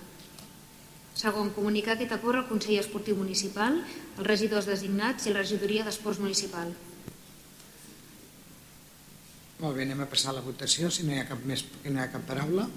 Segon, 1.17 1.51
comunicar 1.53 1.93
aquest 1.93 2.13
acord 2.13 2.41
al 2.41 2.47
Consell 2.49 2.79
Esportiu 2.81 3.17
Municipal, 3.17 3.77
els 4.17 4.25
regidors 4.25 4.65
designats 4.69 5.25
i 5.25 5.33
la 5.33 5.43
regidoria 5.43 5.85
d'Esports 5.85 6.21
Municipal. 6.21 6.73
Molt 9.57 9.73
bé, 9.73 9.85
anem 9.85 10.01
a 10.05 10.09
passar 10.09 10.33
a 10.33 10.37
la 10.37 10.45
votació, 10.45 10.89
si 10.93 11.05
no 11.05 11.13
hi 11.13 11.21
ha 11.21 11.29
cap, 11.29 11.41
més, 11.45 11.63
no 11.85 11.97
hi 11.97 12.03
ha 12.03 12.11
cap 12.13 12.25
paraula. 12.29 12.67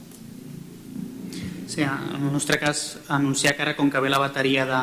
Sí, 1.71 1.83
en 1.85 2.25
el 2.27 2.33
nostre 2.33 2.59
cas, 2.59 2.99
anunciar 3.09 3.53
que 3.55 3.63
ara, 3.63 3.77
com 3.79 3.93
que 3.93 4.01
ve 4.03 4.09
la 4.11 4.19
bateria 4.19 4.65
de, 4.67 4.81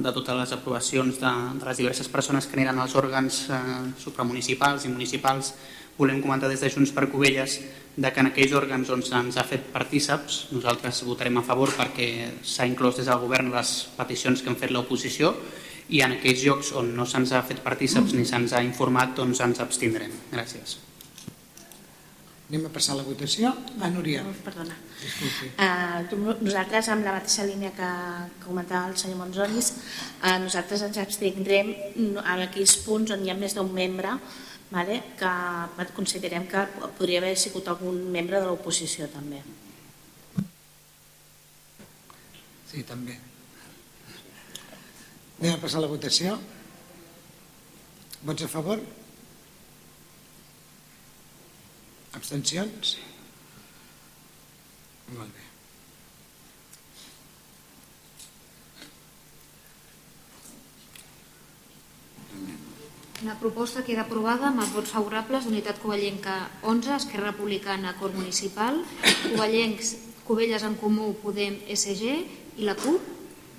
de 0.00 0.12
totes 0.14 0.38
les 0.38 0.54
aprovacions 0.56 1.18
de, 1.20 1.32
de 1.58 1.66
les 1.66 1.82
diverses 1.82 2.08
persones 2.08 2.46
que 2.46 2.56
aniran 2.56 2.78
als 2.80 2.94
òrgans 2.96 3.42
eh, 3.52 3.58
supramunicipals 4.00 4.86
i 4.86 4.94
municipals, 4.94 5.52
volem 5.98 6.20
comentar 6.22 6.48
des 6.48 6.60
de 6.60 6.70
Junts 6.70 6.92
per 6.96 7.08
Covelles 7.12 7.58
de 7.96 8.12
que 8.12 8.22
en 8.22 8.30
aquells 8.30 8.54
òrgans 8.56 8.90
on 8.94 9.02
se'ns 9.04 9.36
ha 9.36 9.44
fet 9.44 9.66
partíceps, 9.72 10.46
nosaltres 10.54 11.02
votarem 11.04 11.40
a 11.40 11.46
favor 11.46 11.72
perquè 11.76 12.10
s'ha 12.42 12.68
inclòs 12.70 13.00
des 13.00 13.10
del 13.10 13.20
govern 13.24 13.50
les 13.52 13.72
peticions 13.96 14.42
que 14.42 14.52
han 14.52 14.60
fet 14.60 14.70
l'oposició 14.72 15.34
i 15.90 16.04
en 16.06 16.14
aquells 16.16 16.44
llocs 16.46 16.70
on 16.78 16.94
no 16.96 17.06
se'ns 17.06 17.34
ha 17.34 17.42
fet 17.42 17.64
partíceps 17.64 18.14
ni 18.14 18.24
se'ns 18.24 18.54
ha 18.54 18.62
informat, 18.62 19.16
doncs 19.18 19.42
ens 19.44 19.60
abstindrem. 19.60 20.14
Gràcies. 20.30 20.78
Anem 22.50 22.64
a 22.66 22.70
passar 22.74 22.96
a 22.96 22.98
la 22.98 23.04
votació. 23.06 23.52
Ah, 23.78 23.88
Núria. 23.94 24.24
Perdona. 24.42 24.74
Uh, 25.54 26.32
nosaltres, 26.42 26.88
amb 26.90 27.06
la 27.06 27.12
mateixa 27.14 27.44
línia 27.46 27.70
que, 27.76 27.90
que 28.40 28.48
comentava 28.48 28.90
el 28.90 28.96
senyor 28.98 29.20
Monzonis, 29.20 29.68
uh, 30.24 30.34
nosaltres 30.42 30.82
ens 30.88 30.98
abstindrem 30.98 31.70
en 31.94 32.42
aquells 32.48 32.74
punts 32.82 33.14
on 33.14 33.22
hi 33.22 33.30
ha 33.30 33.38
més 33.38 33.54
d'un 33.54 33.70
membre 33.70 34.16
vale, 34.70 35.00
que 35.18 35.88
considerem 35.96 36.46
que 36.46 36.62
podria 36.98 37.18
haver 37.18 37.36
sigut 37.36 37.68
algun 37.68 37.98
membre 38.14 38.38
de 38.40 38.46
l'oposició 38.46 39.08
també. 39.10 39.42
Sí, 42.70 42.84
també. 42.86 43.18
Anem 45.40 45.56
a 45.56 45.60
passar 45.62 45.82
la 45.82 45.90
votació. 45.90 46.38
Vots 48.22 48.44
a 48.44 48.50
favor? 48.52 48.82
Abstencions? 52.18 52.98
Molt 55.16 55.32
bé. 55.34 55.39
La 63.20 63.34
proposta 63.36 63.82
queda 63.84 64.06
aprovada 64.06 64.46
amb 64.48 64.62
els 64.62 64.70
vots 64.72 64.92
favorables 64.94 65.44
d'Unitat 65.44 65.76
Covellenca 65.82 66.36
11, 66.64 66.94
Esquerra 66.94 67.34
Republicana, 67.34 67.92
Cor 68.00 68.14
Municipal, 68.16 68.78
Covellencs, 69.26 69.90
Covelles 70.24 70.64
en 70.64 70.78
Comú, 70.80 71.10
Podem, 71.20 71.58
SG 71.74 72.14
i 72.56 72.64
la 72.64 72.72
CUP, 72.80 73.10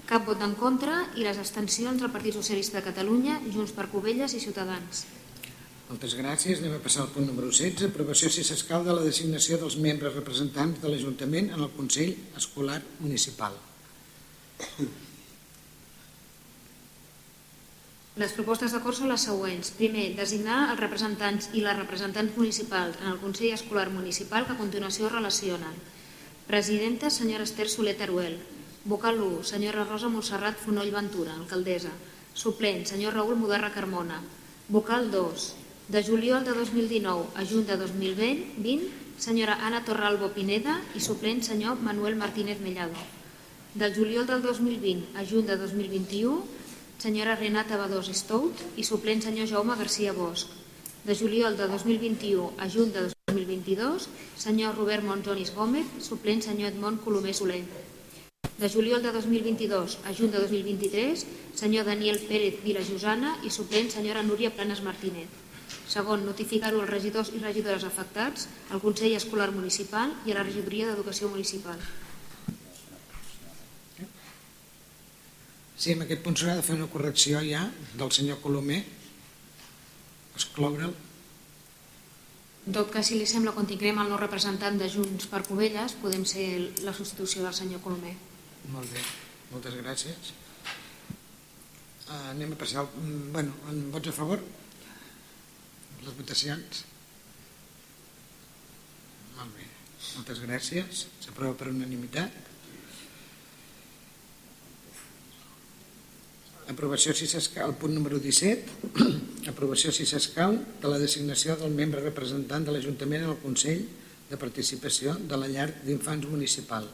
cap 0.10 0.26
vot 0.26 0.42
en 0.42 0.56
contra 0.58 1.04
i 1.14 1.28
les 1.28 1.38
abstencions 1.38 2.02
del 2.02 2.10
Partit 2.10 2.34
Socialista 2.40 2.80
de 2.80 2.88
Catalunya, 2.88 3.38
Junts 3.54 3.76
per 3.78 3.86
Covelles 3.92 4.34
i 4.34 4.42
Ciutadans. 4.42 5.04
Moltes 5.92 6.18
gràcies. 6.18 6.64
Anem 6.64 6.80
a 6.80 6.82
passar 6.82 7.06
al 7.06 7.14
punt 7.14 7.30
número 7.30 7.52
16. 7.54 7.86
Aprovació 7.92 8.32
si 8.34 8.48
s'escau 8.48 8.82
de 8.88 8.98
la 8.98 9.06
designació 9.06 9.62
dels 9.62 9.78
membres 9.78 10.18
representants 10.18 10.82
de 10.82 10.90
l'Ajuntament 10.90 11.54
en 11.54 11.62
el 11.62 11.70
Consell 11.78 12.16
Escolar 12.42 12.82
Municipal. 13.04 13.54
Les 18.20 18.34
propostes 18.36 18.74
d'acord 18.76 18.98
són 18.98 19.08
les 19.08 19.24
següents. 19.24 19.70
Primer, 19.78 20.10
designar 20.18 20.56
els 20.74 20.80
representants 20.82 21.46
i 21.56 21.62
les 21.64 21.78
representants 21.78 22.34
municipals 22.36 22.98
en 23.00 23.08
el 23.14 23.22
Consell 23.22 23.54
Escolar 23.56 23.86
Municipal 23.90 24.44
que 24.46 24.52
a 24.52 24.60
continuació 24.60 25.06
es 25.08 25.14
relacionen. 25.14 25.78
Presidenta, 26.50 27.10
senyora 27.10 27.48
Esther 27.48 27.70
Soler 27.72 27.96
Teruel. 27.96 28.36
Vocal 28.84 29.22
1, 29.24 29.46
senyora 29.48 29.86
Rosa 29.88 30.12
Montserrat 30.12 30.60
Fonoll 30.60 30.92
Ventura, 30.92 31.38
alcaldessa. 31.38 31.94
Suplent, 32.34 32.84
senyor 32.90 33.16
Raül 33.16 33.40
Mudarra 33.40 33.72
Carmona. 33.72 34.20
Vocal 34.68 35.08
2, 35.12 35.48
de 35.88 36.04
juliol 36.04 36.44
de 36.44 36.52
2019 36.52 37.32
a 37.36 37.46
juny 37.48 37.66
de 37.66 37.78
2020, 37.78 38.92
senyora 39.20 39.56
Anna 39.64 39.86
Torralbo 39.88 40.34
Pineda 40.36 40.82
i 40.96 41.00
suplent 41.00 41.46
senyor 41.48 41.80
Manuel 41.80 42.20
Martínez 42.20 42.60
Mellado. 42.60 43.08
Del 43.74 43.96
juliol 43.96 44.28
del 44.28 44.42
2020 44.42 45.16
a 45.16 45.24
juny 45.24 45.48
de 45.48 45.56
2021, 45.56 46.60
senyora 47.02 47.34
Renata 47.34 47.80
Badós 47.82 48.12
Stout 48.14 48.60
i 48.78 48.84
suplent 48.86 49.24
senyor 49.26 49.48
Jaume 49.50 49.74
García 49.74 50.14
Bosch. 50.14 50.46
De 51.02 51.16
juliol 51.18 51.58
de 51.58 51.66
2021 51.66 52.52
a 52.62 52.68
juny 52.70 52.92
de 52.94 53.02
2022, 53.26 54.06
senyor 54.38 54.78
Robert 54.78 55.04
Monzonis 55.04 55.50
Gómez, 55.56 55.88
suplent 55.98 56.46
senyor 56.46 56.70
Edmond 56.70 57.02
Colomer 57.02 57.34
Soler. 57.34 57.66
De 58.62 58.70
juliol 58.70 59.02
de 59.02 59.12
2022 59.16 59.98
a 60.06 60.14
juny 60.14 60.30
de 60.30 60.44
2023, 60.46 61.26
senyor 61.56 61.90
Daniel 61.90 62.22
Pérez 62.30 62.62
Vilajosana 62.62 63.34
i 63.42 63.50
suplent 63.50 63.90
senyora 63.90 64.22
Núria 64.22 64.54
Planes 64.54 64.86
Martínez. 64.86 65.26
Segon, 65.90 66.22
notificar-ho 66.30 66.86
als 66.86 66.94
regidors 66.94 67.34
i 67.34 67.42
regidores 67.42 67.84
afectats, 67.84 68.46
al 68.70 68.86
Consell 68.86 69.18
Escolar 69.18 69.50
Municipal 69.50 70.14
i 70.28 70.36
a 70.36 70.38
la 70.38 70.46
Regidoria 70.46 70.92
d'Educació 70.92 71.34
Municipal. 71.34 71.82
Sí, 75.82 75.96
en 75.96 76.04
aquest 76.06 76.22
punt 76.22 76.36
s'haurà 76.38 76.60
de 76.60 76.66
fer 76.66 76.76
una 76.78 76.90
correcció 76.94 77.40
ja 77.42 77.64
del 77.98 78.12
senyor 78.14 78.38
Colomer. 78.44 78.84
Excloure'l. 80.38 80.92
En 82.68 82.76
tot 82.76 82.92
cas, 82.94 83.08
si 83.10 83.18
li 83.18 83.26
sembla, 83.26 83.56
quan 83.56 83.66
tinguem 83.66 83.98
el 84.04 84.12
nou 84.12 84.20
representant 84.22 84.78
de 84.78 84.90
Junts 84.94 85.26
per 85.32 85.42
Covelles, 85.48 85.96
podem 86.04 86.22
ser 86.30 86.46
la 86.86 86.94
substitució 86.94 87.42
del 87.42 87.56
senyor 87.58 87.82
Colomer. 87.82 88.14
Molt 88.70 88.94
bé, 88.94 89.02
moltes 89.50 89.80
gràcies. 89.80 90.30
Uh, 92.06 92.30
anem 92.36 92.54
a 92.54 92.60
passar... 92.62 92.86
mm, 92.86 93.32
Bueno, 93.34 93.58
en 93.74 93.82
vots 93.96 94.12
a 94.12 94.14
favor? 94.14 94.46
Les 96.06 96.14
votacions? 96.20 96.84
Molt 99.40 99.58
bé. 99.58 99.66
Moltes 100.20 100.46
gràcies. 100.46 101.08
S'aprova 101.26 101.58
per 101.58 101.74
unanimitat. 101.74 102.51
Aprovació, 106.70 107.14
si 107.18 107.26
s'escau, 107.26 107.70
el 107.70 107.76
punt 107.82 107.94
número 107.96 108.20
17. 108.22 108.92
Aprovació, 109.52 109.92
si 109.96 110.06
s'escau, 110.06 110.54
de 110.82 110.92
la 110.92 111.00
designació 111.02 111.58
del 111.58 111.74
membre 111.74 112.04
representant 112.04 112.66
de 112.68 112.76
l'Ajuntament 112.76 113.26
en 113.26 113.34
el 113.34 113.40
Consell 113.42 113.86
de 114.30 114.38
Participació 114.40 115.16
de 115.28 115.40
la 115.40 115.50
Llar 115.52 115.72
d'Infants 115.84 116.30
Municipal. 116.30 116.86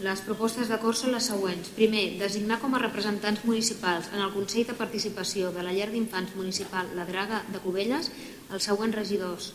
Les 0.00 0.22
propostes 0.24 0.70
d'acord 0.72 0.96
són 0.96 1.12
les 1.12 1.26
següents. 1.28 1.74
Primer, 1.76 2.16
designar 2.22 2.56
com 2.62 2.72
a 2.74 2.80
representants 2.80 3.42
municipals 3.44 4.08
en 4.14 4.22
el 4.24 4.32
Consell 4.32 4.64
de 4.70 4.76
Participació 4.78 5.50
de 5.52 5.64
la 5.66 5.74
Llar 5.76 5.90
d'Infants 5.92 6.32
Municipal 6.38 6.88
La 6.96 7.04
Draga 7.04 7.42
de 7.52 7.60
Cubelles 7.60 8.08
els 8.48 8.70
següents 8.70 8.96
regidors. 8.96 9.50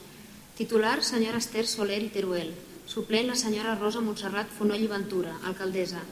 Titular, 0.56 1.00
senyora 1.04 1.42
Esther 1.42 1.66
Soler 1.68 1.98
i 2.06 2.12
Teruel. 2.14 2.54
Suplent, 2.86 3.26
la 3.32 3.40
senyora 3.40 3.74
Rosa 3.80 4.06
Montserrat 4.06 4.54
Fonoll 4.54 4.86
i 4.86 4.92
Ventura, 4.92 5.34
alcaldessa. 5.50 6.04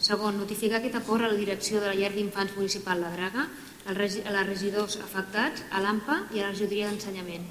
Segon, 0.00 0.38
notificar 0.40 0.78
aquest 0.80 0.96
acord 0.96 1.26
a 1.26 1.28
la 1.28 1.36
direcció 1.36 1.80
de 1.80 1.90
la 1.90 1.96
Llar 1.98 2.14
d'Infants 2.14 2.56
Municipal 2.56 3.02
La 3.04 3.12
Draga, 3.12 3.46
a 3.84 3.96
les 3.96 4.46
regidors 4.48 4.96
afectats, 5.04 5.66
a 5.70 5.80
l'AMPA 5.84 6.16
i 6.32 6.40
a 6.40 6.46
la 6.46 6.52
regidoria 6.54 6.88
d'ensenyament. 6.88 7.44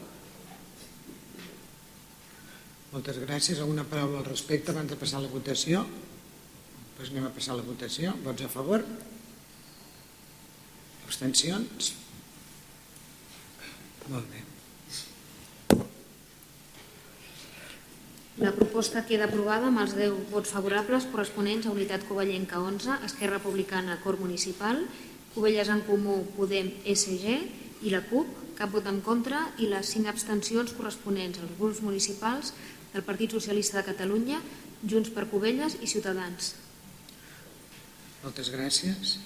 Moltes 2.89 3.21
gràcies. 3.21 3.61
Alguna 3.61 3.85
paraula 3.85 4.23
al 4.23 4.25
respecte 4.25 4.73
abans 4.73 4.89
de 4.89 4.97
passar 4.97 5.21
la 5.21 5.29
votació? 5.29 5.83
Doncs 6.97 7.13
anem 7.13 7.29
a 7.29 7.33
passar 7.37 7.57
la 7.59 7.65
votació. 7.67 8.15
Vots 8.25 8.45
a 8.45 8.49
favor? 8.49 8.85
Abstencions? 11.05 11.93
Molt 14.09 14.25
bé. 14.33 14.48
La 18.39 18.53
proposta 18.55 19.01
queda 19.03 19.25
aprovada 19.27 19.67
amb 19.67 19.81
els 19.81 19.97
10 19.97 20.29
vots 20.31 20.53
favorables 20.55 21.03
corresponents 21.11 21.65
a 21.67 21.73
Unitat 21.73 22.05
Covellenca 22.07 22.61
11, 22.63 23.01
Esquerra 23.03 23.35
Republicana, 23.35 23.97
Cor 23.99 24.15
Municipal, 24.15 24.79
Covelles 25.33 25.67
en 25.67 25.81
Comú, 25.83 26.21
Podem, 26.37 26.69
SG 26.87 27.35
i 27.83 27.91
la 27.91 27.99
CUP, 28.07 28.31
cap 28.55 28.71
vot 28.71 28.87
en 28.87 29.01
contra 29.03 29.41
i 29.59 29.67
les 29.67 29.91
5 29.91 30.07
abstencions 30.07 30.71
corresponents 30.77 31.41
als 31.43 31.51
grups 31.59 31.83
municipals 31.83 32.53
del 32.93 33.03
Partit 33.03 33.35
Socialista 33.35 33.81
de 33.81 33.89
Catalunya, 33.91 34.39
Junts 34.87 35.11
per 35.11 35.27
Covelles 35.27 35.75
i 35.83 35.91
Ciutadans. 35.91 36.53
Moltes 38.23 38.55
gràcies. 38.55 39.17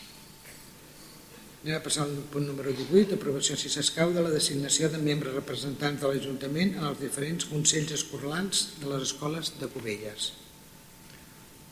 Anem 1.63 1.77
a 1.77 1.83
passar 1.83 2.03
al 2.03 2.17
punt 2.27 2.43
número 2.43 2.73
18, 2.75 3.15
aprovació 3.15 3.55
si 3.55 3.69
s'escau 3.71 4.09
de 4.11 4.19
la 4.19 4.31
designació 4.33 4.89
de 4.91 4.97
membres 4.99 5.31
representants 5.31 6.01
de 6.01 6.09
l'Ajuntament 6.09 6.73
en 6.75 6.87
els 6.89 6.99
diferents 6.99 7.45
consells 7.47 7.93
escolars 7.95 8.63
de 8.81 8.89
les 8.91 9.05
escoles 9.05 9.53
de 9.61 9.69
Cubelles. 9.71 10.25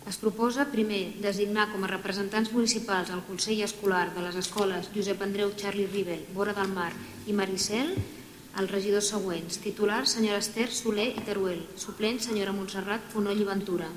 Es 0.07 0.15
proposa, 0.21 0.69
primer, 0.71 1.01
designar 1.25 1.65
com 1.73 1.83
a 1.83 1.89
representants 1.91 2.53
municipals 2.55 3.11
al 3.11 3.25
Consell 3.27 3.59
Escolar 3.65 4.05
de 4.15 4.23
les 4.23 4.37
escoles 4.39 4.87
Josep 4.95 5.19
Andreu 5.27 5.51
Charlie 5.59 5.89
Rivel, 5.91 6.23
Vora 6.37 6.55
del 6.55 6.71
Mar 6.71 6.93
i 7.27 7.35
Maricel 7.35 7.91
els 8.61 8.71
regidors 8.71 9.09
següents. 9.11 9.59
Titular, 9.63 10.05
senyora 10.07 10.39
Esther 10.39 10.69
Soler 10.71 11.09
i 11.11 11.25
Teruel. 11.27 11.65
Suplent, 11.75 12.21
senyora 12.23 12.55
Montserrat 12.55 13.11
Fonoll 13.11 13.43
i 13.43 13.49
Ventura. 13.51 13.91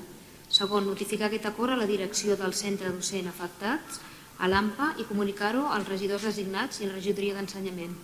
Segon, 0.59 0.85
notificar 0.91 1.31
aquest 1.31 1.47
acord 1.49 1.73
a 1.73 1.79
la 1.79 1.87
direcció 1.89 2.35
del 2.39 2.53
centre 2.53 2.91
docent 2.91 3.31
afectats, 3.31 4.03
a 4.39 4.49
l'AMPA, 4.51 4.93
i 4.99 5.07
comunicar-ho 5.07 5.67
als 5.71 5.87
regidors 5.87 6.27
designats 6.27 6.81
i 6.81 6.85
a 6.85 6.91
la 6.91 6.97
regidoria 6.97 7.37
d'ensenyament. 7.37 7.95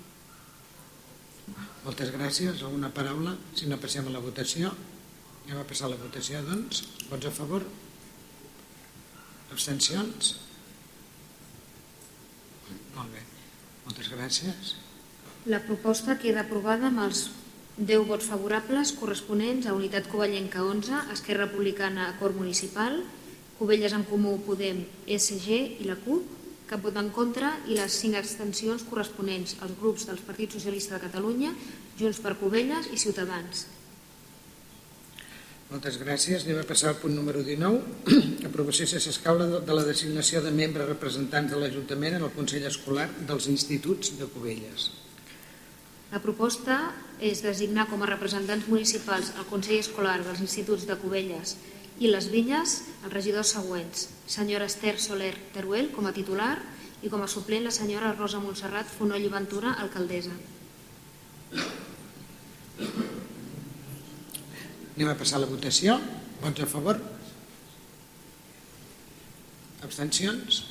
Moltes 1.81 2.11
gràcies. 2.13 2.61
Alguna 2.61 2.91
paraula? 2.93 3.35
Si 3.57 3.67
no, 3.67 3.79
passem 3.81 4.07
a 4.07 4.13
la 4.13 4.21
votació. 4.23 4.71
Anem 5.47 5.63
a 5.63 5.67
passar 5.67 5.89
la 5.89 5.97
votació, 5.99 6.43
doncs. 6.45 6.83
Vots 7.09 7.27
a 7.27 7.33
favor? 7.33 7.65
Abstencions? 9.51 10.35
Molt 12.95 13.11
bé. 13.11 13.25
Moltes 13.87 14.11
gràcies. 14.13 14.75
La 15.49 15.59
proposta 15.65 16.19
queda 16.21 16.45
aprovada 16.45 16.91
amb 16.91 17.01
els 17.07 17.25
10 17.79 18.05
vots 18.05 18.27
favorables 18.29 18.91
corresponents 18.99 19.65
a 19.65 19.73
Unitat 19.73 20.05
Covellenca 20.11 20.61
11, 20.63 21.07
Esquerra 21.15 21.47
Republicana, 21.47 22.11
Acord 22.11 22.37
Municipal, 22.37 22.99
Covelles 23.61 23.93
en 23.93 24.01
Comú, 24.09 24.39
Podem, 24.41 24.79
SG 25.05 25.53
i 25.83 25.85
la 25.85 25.93
CUP, 26.01 26.25
cap 26.65 26.81
vot 26.81 26.95
en 26.97 27.11
contra 27.13 27.51
i 27.69 27.75
les 27.77 27.93
5 28.01 28.17
abstencions 28.17 28.81
corresponents 28.89 29.53
als 29.61 29.75
grups 29.77 30.07
dels 30.09 30.23
Partits 30.25 30.57
Socialista 30.57 30.95
de 30.95 31.03
Catalunya, 31.03 31.51
Junts 31.99 32.17
per 32.23 32.39
Covelles 32.39 32.87
i 32.89 32.97
Ciutadans. 32.97 33.67
Moltes 35.69 35.99
gràcies. 36.01 36.41
Anem 36.47 36.63
a 36.63 36.65
passar 36.65 36.89
al 36.89 36.97
punt 37.03 37.13
número 37.13 37.43
19. 37.45 38.09
Aprovació 38.49 38.87
si 38.89 38.97
s'escau 39.03 39.37
de 39.37 39.59
de 39.61 39.75
la 39.77 39.85
designació 39.85 40.41
de 40.41 40.49
membres 40.57 40.89
representants 40.89 41.53
de 41.53 41.59
l'Ajuntament 41.61 42.17
en 42.17 42.25
el 42.25 42.33
Consell 42.33 42.65
Escolar 42.65 43.11
dels 43.29 43.45
Instituts 43.51 44.15
de 44.17 44.25
Cubelles. 44.33 44.87
La 46.09 46.23
proposta 46.25 46.79
és 47.21 47.45
designar 47.45 47.85
com 47.93 48.01
a 48.01 48.09
representants 48.09 48.65
municipals 48.73 49.29
al 49.37 49.45
Consell 49.53 49.83
Escolar 49.85 50.17
dels 50.25 50.41
Instituts 50.43 50.89
de 50.89 50.97
Cubelles 50.97 51.53
i 52.01 52.09
les 52.09 52.27
Vinyes 52.33 52.79
els 53.05 53.13
regidors 53.13 53.53
següents. 53.53 54.07
Senyora 54.25 54.65
Esther 54.69 54.95
Soler 54.99 55.35
Teruel 55.53 55.91
com 55.93 56.07
a 56.09 56.13
titular 56.15 56.55
i 57.05 57.09
com 57.13 57.21
a 57.21 57.29
suplent 57.29 57.67
la 57.67 57.73
senyora 57.73 58.13
Rosa 58.17 58.41
Montserrat 58.41 58.89
Fonoll 58.89 59.27
i 59.27 59.29
Ventura, 59.33 59.75
alcaldessa. 59.85 60.33
Anem 64.95 65.13
a 65.13 65.17
passar 65.17 65.41
la 65.41 65.49
votació. 65.49 65.97
Vots 66.41 66.65
a 66.65 66.69
favor? 66.69 66.97
Abstencions? 69.85 70.61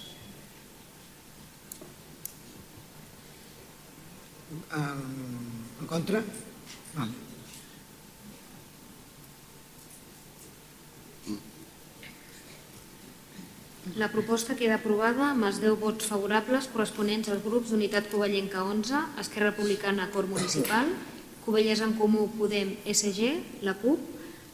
En 4.71 5.91
contra? 5.91 6.23
Vale. 6.95 7.30
La 13.97 14.11
proposta 14.13 14.53
queda 14.59 14.77
aprovada 14.77 15.31
amb 15.31 15.47
els 15.49 15.59
10 15.63 15.79
vots 15.81 16.05
favorables 16.05 16.67
corresponents 16.69 17.31
als 17.33 17.41
grups 17.41 17.71
d'Unitat 17.73 18.11
Covellenca 18.13 18.61
11, 18.69 18.99
Esquerra 19.23 19.55
Republicana, 19.55 20.11
Cor 20.13 20.29
Municipal, 20.29 20.91
Covelles 21.47 21.81
en 21.81 21.95
Comú, 21.97 22.27
Podem, 22.37 22.75
SG, 22.85 23.31
la 23.65 23.79
CUP, 23.81 24.03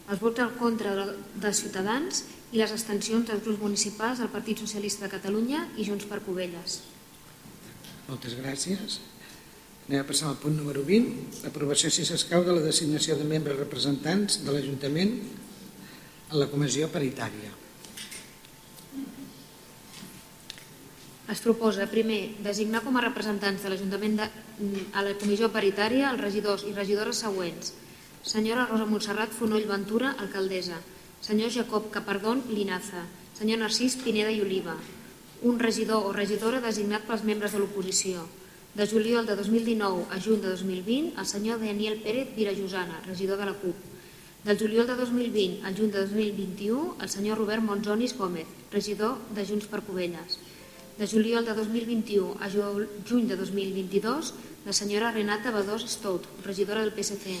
els 0.07 0.23
vots 0.23 0.39
al 0.39 0.55
contra 0.55 0.95
de 1.43 1.51
Ciutadans 1.51 2.23
i 2.55 2.61
les 2.61 2.71
abstencions 2.71 3.27
dels 3.27 3.43
grups 3.43 3.59
municipals 3.59 4.23
del 4.23 4.31
Partit 4.31 4.63
Socialista 4.63 5.03
de 5.03 5.11
Catalunya 5.17 5.65
i 5.75 5.83
Junts 5.83 6.07
per 6.07 6.23
Covelles. 6.23 6.79
Moltes 8.07 8.39
gràcies. 8.39 9.01
Anem 9.89 10.05
a 10.05 10.07
passar 10.07 10.31
al 10.31 10.39
punt 10.39 10.55
número 10.55 10.87
20. 10.87 11.43
Aprovació 11.51 11.91
si 11.91 12.07
s'escau 12.07 12.47
de 12.47 12.55
la 12.55 12.63
designació 12.63 13.19
de 13.19 13.27
membres 13.27 13.59
representants 13.59 14.39
de 14.47 14.55
l'Ajuntament 14.55 15.17
en 15.19 16.39
la 16.39 16.47
comissió 16.47 16.87
paritària. 16.87 17.66
Es 21.27 21.41
proposa, 21.43 21.89
primer, 21.91 22.37
designar 22.39 22.79
com 22.85 22.95
a 22.95 23.01
representants 23.03 23.63
de 23.63 23.71
l'Ajuntament 23.73 24.13
de, 24.15 24.27
a 24.95 25.01
la 25.03 25.15
comissió 25.19 25.49
paritària 25.51 26.07
els 26.13 26.21
regidors 26.23 26.63
i 26.63 26.71
regidores 26.71 27.19
següents. 27.25 27.73
Senyora 28.23 28.63
Rosa 28.69 28.85
Montserrat 28.87 29.35
Fonoll 29.35 29.67
Ventura, 29.67 30.13
alcaldessa. 30.23 30.79
Senyor 31.27 31.51
Jacob 31.51 31.91
Capardón 31.91 32.45
Linaza. 32.47 33.03
Senyor 33.35 33.59
Narcís 33.59 33.99
Pineda 34.05 34.31
i 34.31 34.39
Oliva. 34.39 34.77
Un 35.43 35.59
regidor 35.59 36.07
o 36.07 36.15
regidora 36.15 36.63
designat 36.63 37.03
pels 37.09 37.27
membres 37.27 37.51
de 37.51 37.59
l'oposició. 37.59 38.23
De 38.79 38.87
juliol 38.87 39.27
de 39.27 39.35
2019 39.35 40.07
a 40.07 40.23
juny 40.23 40.39
de 40.39 40.55
2020, 40.55 41.15
el 41.19 41.27
senyor 41.27 41.59
Daniel 41.59 41.99
Pérez 42.07 42.35
Virajosana, 42.37 43.01
regidor 43.05 43.43
de 43.43 43.51
la 43.51 43.57
CUP. 43.65 43.75
Del 44.45 44.59
juliol 44.63 44.87
de 44.87 44.95
2020 44.95 45.67
al 45.67 45.75
juny 45.75 45.91
de 45.91 46.05
2021, 46.07 47.01
el 47.01 47.09
senyor 47.09 47.37
Robert 47.37 47.63
Monzonis 47.63 48.15
Gómez, 48.15 48.47
regidor 48.71 49.17
de 49.35 49.43
Junts 49.43 49.67
per 49.67 49.83
Covelles. 49.83 50.39
De 50.97 51.05
juliol 51.05 51.45
de 51.45 51.53
2021 51.53 52.37
a 52.41 52.47
ju- 52.49 52.87
juny 53.09 53.27
de 53.29 53.35
2022, 53.37 54.33
la 54.65 54.73
senyora 54.73 55.11
Renata 55.11 55.51
Badós 55.51 55.85
Stout, 55.95 56.25
regidora 56.43 56.81
del 56.81 56.93
PSC. 56.97 57.37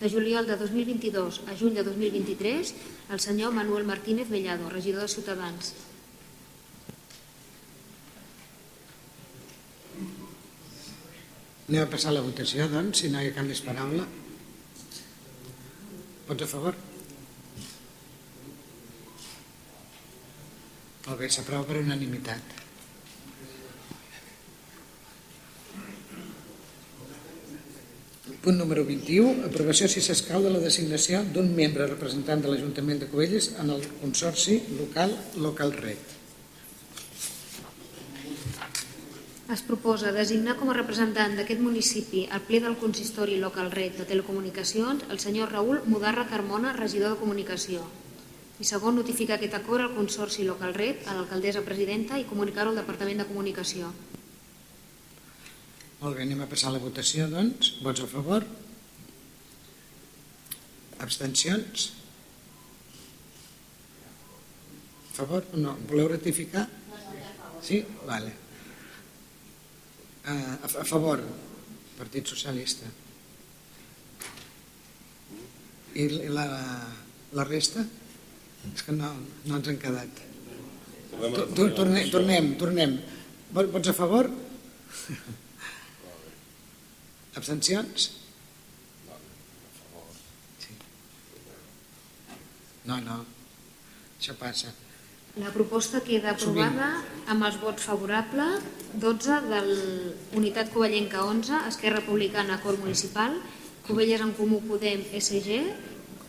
De 0.00 0.10
juliol 0.10 0.46
de 0.50 0.56
2022 0.56 1.40
a 1.46 1.54
juny 1.54 1.74
de 1.78 1.84
2023, 1.86 2.74
el 3.14 3.20
senyor 3.20 3.52
Manuel 3.54 3.84
Martínez 3.86 4.28
Bellado, 4.28 4.68
regidor 4.68 5.02
de 5.06 5.08
Ciutadans. 5.14 5.74
Anem 11.68 11.82
a 11.86 11.90
passar 11.92 12.10
a 12.10 12.16
la 12.18 12.22
votació, 12.26 12.66
doncs, 12.72 13.00
si 13.00 13.08
no 13.12 13.20
hi 13.22 13.30
ha 13.30 13.34
canvis 13.36 13.62
paraula. 13.64 14.04
Vots 16.28 16.44
a 16.46 16.48
favor? 16.50 16.76
Molt 21.06 21.18
bé, 21.22 21.30
s'aprova 21.34 21.64
per 21.70 21.80
unanimitat. 21.84 22.61
Punt 28.42 28.58
número 28.58 28.82
21. 28.82 29.44
Aprovació, 29.46 29.86
si 29.86 30.00
s'escau, 30.02 30.42
de 30.42 30.50
la 30.50 30.58
designació 30.58 31.20
d'un 31.34 31.52
membre 31.54 31.84
representant 31.86 32.40
de 32.42 32.50
l'Ajuntament 32.50 32.98
de 32.98 33.06
Cubelles 33.06 33.52
en 33.62 33.68
el 33.70 33.84
Consorci 34.00 34.56
Local 34.80 35.12
Local 35.44 35.70
Red. 35.76 36.08
Es 39.54 39.62
proposa 39.62 40.10
designar 40.16 40.56
com 40.58 40.72
a 40.72 40.74
representant 40.74 41.36
d'aquest 41.38 41.62
municipi 41.62 42.24
al 42.34 42.42
ple 42.48 42.58
del 42.64 42.74
consistori 42.80 43.36
local 43.38 43.70
red 43.70 43.94
de 44.00 44.08
telecomunicacions 44.10 45.04
el 45.14 45.20
senyor 45.22 45.52
Raül 45.54 45.84
Mudarra 45.86 46.24
Carmona, 46.26 46.72
regidor 46.74 47.14
de 47.14 47.20
comunicació. 47.20 47.84
I 48.58 48.66
segon, 48.66 48.98
notificar 48.98 49.36
aquest 49.38 49.54
acord 49.60 49.86
al 49.86 49.94
consorci 49.94 50.48
local 50.48 50.74
red, 50.74 51.06
a 51.06 51.14
l'alcaldessa 51.14 51.62
presidenta 51.62 52.18
i 52.18 52.26
comunicar-ho 52.26 52.74
al 52.74 52.82
Departament 52.82 53.22
de 53.22 53.28
Comunicació. 53.30 53.92
Molt 56.02 56.16
bé, 56.18 56.24
anem 56.26 56.40
a 56.42 56.48
passar 56.50 56.72
a 56.72 56.74
la 56.74 56.82
votació, 56.82 57.28
doncs. 57.30 57.76
Vots 57.86 58.02
a 58.02 58.08
favor? 58.10 58.42
Abstencions? 61.04 61.84
A 65.04 65.12
favor 65.20 65.46
o 65.54 65.60
no? 65.62 65.76
Voleu 65.92 66.08
ratificar? 66.10 66.64
Sí? 67.62 67.78
Vale. 68.08 68.32
Uh, 70.26 70.32
a, 70.32 70.70
a 70.82 70.86
favor, 70.90 71.22
Partit 72.00 72.32
Socialista. 72.34 72.90
I 75.94 76.08
la, 76.34 76.48
la 77.38 77.46
resta? 77.46 77.84
És 78.72 78.82
que 78.82 78.96
no, 78.96 79.12
no 79.46 79.60
ens 79.60 79.70
han 79.70 79.78
quedat. 79.86 80.24
Tornem, 81.14 82.10
tornem, 82.10 82.50
tornem. 82.58 82.98
Vots 83.54 83.94
a 83.94 83.96
favor? 84.02 84.32
Abstencions? 87.34 88.10
Sí. 90.62 90.76
No, 92.88 92.98
no. 93.00 93.22
Això 94.18 94.36
passa. 94.38 94.72
La 95.40 95.48
proposta 95.48 96.02
queda 96.04 96.34
aprovada 96.34 96.90
amb 97.32 97.46
els 97.46 97.56
vots 97.62 97.86
favorables 97.88 98.66
12 99.00 99.38
de 99.48 99.60
l'Unitat 99.64 100.68
Covellenca 100.74 101.22
11, 101.24 101.62
Esquerra 101.70 102.02
Republicana 102.02 102.58
Cor 102.60 102.76
Municipal, 102.82 103.38
Covelles 103.86 104.20
en 104.20 104.34
Comú 104.36 104.60
Podem 104.66 105.00
SG, 105.16 105.62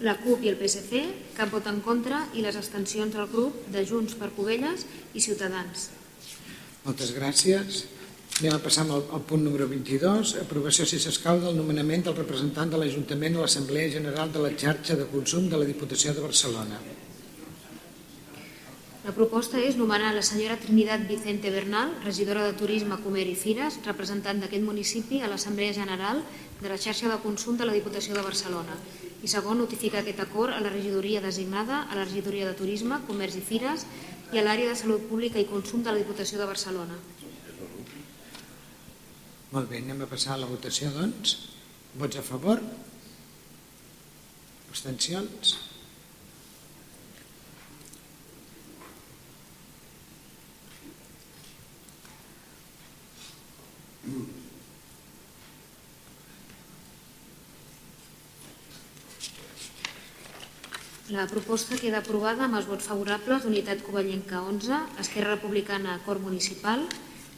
la 0.08 0.16
CUP 0.22 0.46
i 0.48 0.54
el 0.54 0.56
PSC, 0.60 1.04
cap 1.36 1.52
vot 1.52 1.68
en 1.68 1.82
contra 1.84 2.24
i 2.34 2.46
les 2.46 2.56
abstencions 2.56 3.12
del 3.14 3.28
grup 3.32 3.60
de 3.76 3.84
Junts 3.86 4.16
per 4.20 4.32
Covelles 4.38 4.88
i 5.14 5.22
Ciutadans. 5.22 5.90
Moltes 6.88 7.12
gràcies. 7.16 7.84
Anem 8.34 8.56
a 8.56 8.64
passar 8.66 8.84
al, 8.90 9.04
al 9.14 9.22
punt 9.30 9.44
número 9.46 9.68
22, 9.70 10.32
aprovació 10.42 10.88
si 10.90 10.98
s'escau 10.98 11.38
del 11.42 11.54
nomenament 11.54 12.02
del 12.08 12.16
representant 12.18 12.72
de 12.72 12.80
l'Ajuntament 12.82 13.36
a 13.38 13.44
l'Assemblea 13.44 13.92
General 13.94 14.32
de 14.34 14.42
la 14.42 14.50
xarxa 14.58 14.98
de 14.98 15.06
consum 15.12 15.52
de 15.52 15.60
la 15.62 15.68
Diputació 15.70 16.16
de 16.18 16.24
Barcelona. 16.24 16.80
La 19.04 19.14
proposta 19.14 19.60
és 19.62 19.78
nomenar 19.78 20.16
la 20.16 20.24
senyora 20.26 20.58
Trinidad 20.58 21.06
Vicente 21.06 21.52
Bernal, 21.54 21.94
regidora 22.08 22.48
de 22.48 22.58
Turisme, 22.58 22.98
Comer 23.04 23.28
i 23.30 23.36
Fires, 23.38 23.78
representant 23.86 24.42
d'aquest 24.42 24.66
municipi 24.66 25.22
a 25.22 25.30
l'Assemblea 25.30 25.76
General 25.78 26.24
de 26.62 26.72
la 26.72 26.80
xarxa 26.80 27.12
de 27.12 27.20
consum 27.22 27.60
de 27.60 27.68
la 27.70 27.76
Diputació 27.78 28.18
de 28.18 28.24
Barcelona. 28.26 28.80
I 29.22 29.30
segon, 29.30 29.62
notificar 29.62 30.02
aquest 30.02 30.24
acord 30.26 30.58
a 30.58 30.64
la 30.64 30.74
regidoria 30.74 31.22
designada, 31.22 31.84
a 31.86 32.00
la 32.00 32.08
regidoria 32.08 32.50
de 32.50 32.58
Turisme, 32.58 33.04
Comerç 33.06 33.38
i 33.38 33.46
Fires 33.52 33.86
i 34.34 34.42
a 34.42 34.48
l'àrea 34.48 34.74
de 34.74 34.80
Salut 34.80 35.06
Pública 35.12 35.38
i 35.38 35.50
Consum 35.52 35.86
de 35.86 35.94
la 35.94 36.02
Diputació 36.02 36.42
de 36.42 36.50
Barcelona. 36.50 36.98
Molt 39.54 39.70
bé, 39.70 39.84
anem 39.84 40.00
a 40.02 40.08
passar 40.10 40.32
a 40.34 40.40
la 40.42 40.48
votació, 40.50 40.88
doncs. 40.96 41.36
Vots 42.02 42.18
a 42.18 42.24
favor? 42.26 42.58
Abstencions? 44.72 45.52
La 61.14 61.30
proposta 61.30 61.78
queda 61.78 62.02
aprovada 62.02 62.48
amb 62.48 62.58
els 62.58 62.66
vots 62.66 62.90
favorables 62.90 63.46
d'Unitat 63.46 63.86
Covellenca 63.86 64.42
11, 64.50 64.82
Esquerra 65.06 65.36
Republicana 65.38 66.00
Cor 66.08 66.18
Municipal, 66.26 66.88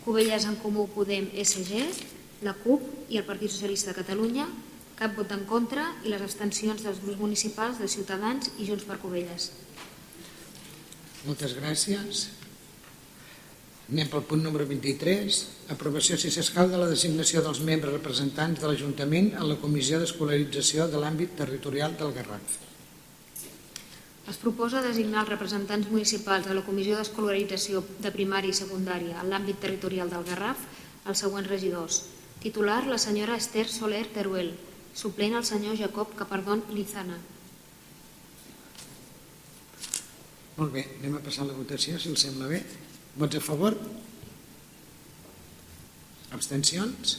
Covelles 0.06 0.46
en 0.46 0.56
Comú 0.62 0.86
Podem 0.94 1.32
SG, 1.34 1.82
la 2.46 2.54
CUP 2.62 3.10
i 3.10 3.18
el 3.18 3.26
Partit 3.26 3.50
Socialista 3.50 3.90
de 3.90 3.98
Catalunya, 4.04 4.46
cap 5.00 5.16
vot 5.18 5.32
en 5.34 5.44
contra 5.50 5.88
i 6.06 6.12
les 6.14 6.22
abstencions 6.22 6.84
dels 6.86 7.02
grups 7.02 7.20
municipals 7.20 7.82
de 7.82 7.90
Ciutadans 7.90 8.52
i 8.62 8.68
Junts 8.70 8.86
per 8.86 9.00
Covelles. 9.02 9.50
Moltes 11.26 11.56
gràcies. 11.58 12.28
Anem 13.90 14.08
pel 14.14 14.24
punt 14.30 14.46
número 14.46 14.66
23. 14.70 15.42
Aprovació, 15.74 16.20
si 16.22 16.30
s'escau, 16.34 16.70
de 16.70 16.78
la 16.78 16.90
designació 16.90 17.42
dels 17.46 17.64
membres 17.66 17.98
representants 17.98 18.62
de 18.62 18.70
l'Ajuntament 18.70 19.34
a 19.42 19.46
la 19.46 19.58
Comissió 19.62 19.98
d'Escolarització 20.02 20.86
de 20.90 21.02
l'àmbit 21.02 21.34
territorial 21.42 21.98
del 21.98 22.14
Garraf. 22.14 22.65
Es 24.26 24.40
proposa 24.42 24.82
designar 24.82 25.22
els 25.22 25.30
representants 25.30 25.90
municipals 25.92 26.48
de 26.50 26.56
la 26.58 26.64
Comissió 26.66 26.98
d'Escolarització 26.98 27.84
de 28.02 28.12
Primària 28.14 28.50
i 28.50 28.58
Secundària 28.58 29.20
en 29.22 29.30
l'àmbit 29.30 29.60
territorial 29.62 30.10
del 30.10 30.26
Garraf 30.26 30.64
els 31.06 31.22
següents 31.22 31.50
regidors. 31.52 32.00
Titular, 32.42 32.82
la 32.90 32.98
senyora 32.98 33.38
Esther 33.38 33.68
Soler 33.70 34.08
Teruel. 34.16 34.56
Suplent, 34.98 35.36
el 35.38 35.46
senyor 35.46 35.78
Jacob 35.78 36.16
Capardón 36.18 36.64
Lizana. 36.74 37.20
Molt 40.56 40.74
bé, 40.74 40.86
anem 41.02 41.20
a 41.20 41.22
passar 41.22 41.46
la 41.46 41.54
votació, 41.54 42.00
si 42.00 42.10
els 42.10 42.26
sembla 42.26 42.50
bé. 42.50 42.64
Vots 43.20 43.38
a 43.38 43.44
favor? 43.44 43.78
Abstencions? 46.34 47.18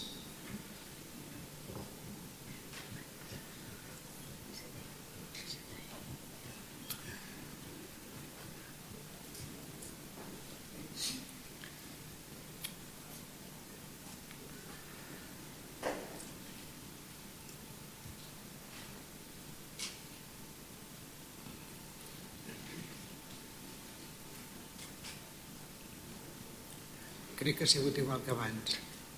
Crec 27.37 27.59
que 27.59 27.65
ha 27.65 27.71
sigut 27.71 27.99
igual 28.01 28.23
que 28.25 28.33
abans. 28.33 28.77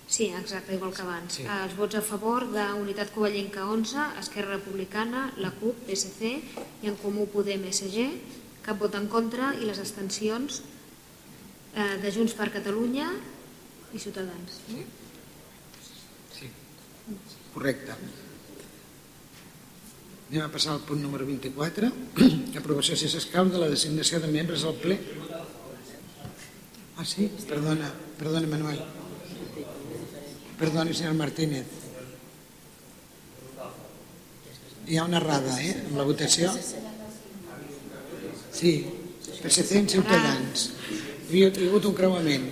Sí, 0.09 0.25
exacte, 0.33 0.73
igual 0.73 0.91
que 0.93 1.03
abans. 1.03 1.35
Sí. 1.37 1.43
Els 1.45 1.75
vots 1.77 1.99
a 1.99 2.01
favor 2.01 2.47
d'Unitat 2.49 3.11
Covellenca 3.13 3.67
11, 3.69 4.07
Esquerra 4.19 4.57
Republicana, 4.57 5.27
la 5.37 5.51
CUP, 5.59 5.83
PSC 5.85 6.31
i 6.81 6.89
en 6.89 6.97
Comú 6.97 7.27
Podem 7.29 7.67
SG, 7.69 8.07
cap 8.65 8.81
vot 8.81 8.97
en 8.97 9.05
contra 9.11 9.51
i 9.61 9.69
les 9.69 9.77
abstencions 9.79 10.63
eh, 11.75 11.95
de 12.01 12.11
Junts 12.15 12.33
per 12.33 12.49
Catalunya 12.57 13.11
i 13.93 14.01
Ciutadans. 14.01 14.57
Sí. 14.65 14.81
Sí. 16.39 16.49
Correcte. 17.53 17.95
Anem 20.29 20.43
a 20.45 20.51
passar 20.53 20.73
al 20.73 20.83
punt 20.85 21.05
número 21.05 21.25
24. 21.25 21.93
Aprovació, 22.59 22.97
si 22.97 23.07
s'escau, 23.09 23.49
de 23.49 23.61
la 23.61 23.69
designació 23.69 24.19
de 24.21 24.33
membres 24.33 24.65
al 24.65 24.77
ple. 24.81 24.99
Ah, 26.97 27.05
sí? 27.05 27.29
Perdona, 27.49 27.93
perdona, 28.19 28.47
Manuel. 28.51 28.79
Perdoni, 30.59 30.93
senyor 30.93 31.15
Martínez. 31.15 31.65
Hi 34.89 34.97
ha 34.97 35.05
una 35.07 35.19
errada, 35.21 35.55
eh, 35.63 35.75
amb 35.87 35.99
la 36.01 36.07
votació. 36.07 36.51
Sí, 38.51 38.73
PSC 39.39 39.77
en 39.77 39.87
Ciutadans. 39.87 40.71
Hi 41.29 41.45
ha, 41.45 41.51
hi 41.53 41.67
ha 41.67 41.69
hagut 41.69 41.85
un 41.87 41.95
creuament. 41.95 42.49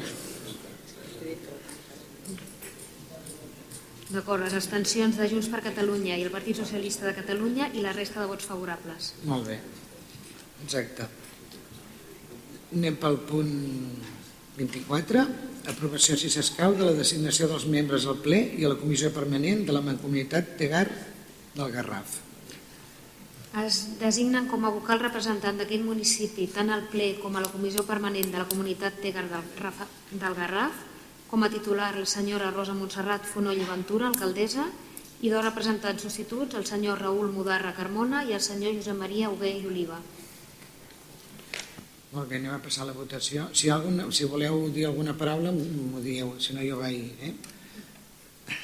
D'acord, 4.08 4.40
les 4.46 4.54
abstencions 4.56 5.18
de 5.20 5.28
Junts 5.28 5.50
per 5.52 5.60
Catalunya 5.66 6.16
i 6.16 6.24
el 6.24 6.32
Partit 6.32 6.56
Socialista 6.62 7.10
de 7.10 7.16
Catalunya 7.18 7.68
i 7.76 7.84
la 7.84 7.92
resta 7.98 8.22
de 8.22 8.30
vots 8.30 8.48
favorables. 8.48 9.12
Molt 9.28 9.50
bé. 9.50 9.58
Exacte. 10.64 11.10
Anem 12.72 12.96
pel 13.02 13.20
punt 13.28 13.52
24. 14.58 15.26
Aprovació, 15.68 16.16
si 16.16 16.30
s'escau, 16.32 16.74
de 16.80 16.86
la 16.88 16.94
designació 16.96 17.48
dels 17.52 17.66
membres 17.68 18.06
al 18.08 18.22
ple 18.24 18.38
i 18.56 18.64
a 18.64 18.70
la 18.72 18.78
comissió 18.80 19.10
permanent 19.12 19.66
de 19.68 19.74
la 19.76 19.82
Mancomunitat 19.84 20.54
Tegar 20.60 20.86
del 21.58 21.72
Garraf. 21.74 22.22
Es 23.66 23.80
designen 24.00 24.48
com 24.48 24.64
a 24.68 24.72
vocal 24.72 25.02
representant 25.02 25.58
d'aquest 25.60 25.84
municipi 25.84 26.46
tant 26.54 26.70
al 26.72 26.86
ple 26.92 27.16
com 27.20 27.36
a 27.36 27.42
la 27.44 27.50
comissió 27.52 27.84
permanent 27.88 28.30
de 28.32 28.38
la 28.40 28.48
comunitat 28.48 29.02
Tegar 29.04 29.26
del, 29.32 29.44
Rafa- 29.60 29.90
del 30.12 30.36
Garraf, 30.38 30.84
com 31.28 31.44
a 31.44 31.50
titular 31.52 31.90
la 31.98 32.06
senyora 32.08 32.52
Rosa 32.56 32.76
Montserrat 32.78 33.26
Fonoll 33.28 33.60
i 33.60 33.68
Ventura, 33.68 34.08
alcaldessa, 34.08 34.70
i 35.26 35.32
dos 35.34 35.44
representants 35.44 36.04
substituts, 36.06 36.56
el 36.56 36.68
senyor 36.70 37.02
Raül 37.02 37.32
Mudarra 37.34 37.74
Carmona 37.76 38.22
i 38.24 38.36
el 38.38 38.44
senyor 38.46 38.78
Josep 38.78 38.96
Maria 38.96 39.32
Hugué 39.34 39.56
i 39.60 39.66
Oliva. 39.68 39.98
Molt 42.18 42.32
bé, 42.32 42.40
anem 42.42 42.56
a 42.56 42.62
passar 42.66 42.88
la 42.88 42.96
votació. 42.98 43.44
Si, 43.54 43.68
algun, 43.70 44.00
si 44.10 44.26
voleu 44.26 44.64
dir 44.74 44.88
alguna 44.88 45.14
paraula, 45.14 45.52
m'ho 45.54 46.00
dieu, 46.02 46.32
si 46.42 46.56
no 46.56 46.64
jo 46.66 46.80
vaig... 46.80 47.12
Eh? 47.28 48.56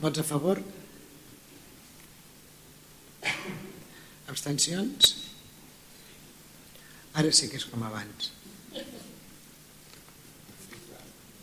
Vots 0.00 0.18
a 0.18 0.24
favor? 0.26 0.58
Abstencions? 4.34 5.12
Ara 7.22 7.30
sí 7.30 7.46
que 7.46 7.62
és 7.62 7.68
com 7.70 7.86
abans. 7.86 8.32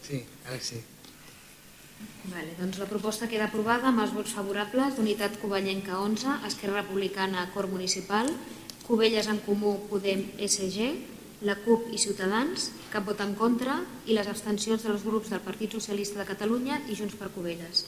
Sí, 0.04 0.20
ara 0.50 0.60
sí. 0.60 0.84
Vale, 2.28 2.60
doncs 2.60 2.84
la 2.84 2.92
proposta 2.92 3.32
queda 3.32 3.48
aprovada 3.48 3.88
amb 3.94 4.04
els 4.04 4.12
vots 4.20 4.36
favorables 4.36 5.00
d'Unitat 5.00 5.40
Covellenca 5.40 6.04
11, 6.04 6.42
Esquerra 6.52 6.82
Republicana, 6.82 7.48
Cor 7.56 7.72
Municipal, 7.72 8.36
Covelles 8.90 9.28
en 9.30 9.38
Comú, 9.46 9.76
Podem, 9.86 10.24
SG, 10.42 10.90
la 11.46 11.54
CUP 11.62 11.92
i 11.94 12.00
Ciutadans, 12.02 12.72
cap 12.90 13.06
vot 13.06 13.20
en 13.22 13.36
contra 13.38 13.76
i 14.10 14.16
les 14.18 14.28
abstencions 14.28 14.82
dels 14.82 15.04
grups 15.06 15.30
del 15.30 15.44
Partit 15.46 15.76
Socialista 15.78 16.18
de 16.18 16.26
Catalunya 16.26 16.80
i 16.90 16.96
Junts 16.98 17.14
per 17.20 17.30
Covelles. 17.36 17.84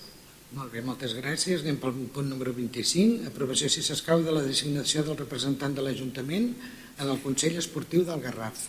Molt 0.53 0.69
bé, 0.69 0.83
moltes 0.85 1.15
gràcies. 1.17 1.63
Anem 1.65 1.79
pel 1.81 1.95
punt 2.13 2.29
número 2.29 2.53
25. 2.53 3.25
Aprovació, 3.31 3.69
si 3.73 3.81
s'escau, 3.81 4.21
de 4.21 4.35
la 4.35 4.43
designació 4.45 5.01
del 5.07 5.17
representant 5.17 5.73
de 5.73 5.81
l'Ajuntament 5.81 6.51
en 6.99 7.09
el 7.09 7.21
Consell 7.23 7.57
Esportiu 7.57 8.03
del 8.05 8.21
Garraf. 8.21 8.67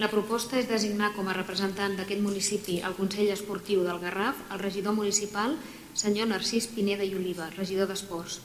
La 0.00 0.10
proposta 0.12 0.58
és 0.60 0.68
designar 0.68 1.14
com 1.16 1.30
a 1.30 1.38
representant 1.38 1.96
d'aquest 1.96 2.20
municipi 2.20 2.82
al 2.84 2.98
Consell 2.98 3.32
Esportiu 3.32 3.86
del 3.86 4.02
Garraf 4.04 4.44
el 4.50 4.60
regidor 4.60 4.98
municipal, 4.98 5.56
senyor 5.96 6.28
Narcís 6.34 6.68
Pineda 6.76 7.06
i 7.06 7.16
Oliva, 7.16 7.48
regidor 7.56 7.88
d'Esports. 7.88 8.42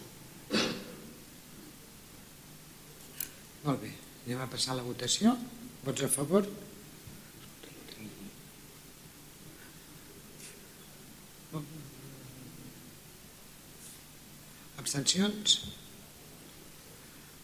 Molt 3.62 3.84
bé, 3.84 3.91
anem 4.26 4.41
a 4.41 4.49
passar 4.49 4.74
la 4.78 4.86
votació. 4.86 5.36
Vots 5.86 6.01
a 6.01 6.09
favor? 6.09 6.47
Abstencions? 14.82 15.59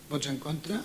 Vots 0.09 0.30
en 0.32 0.39
contra? 0.41 0.82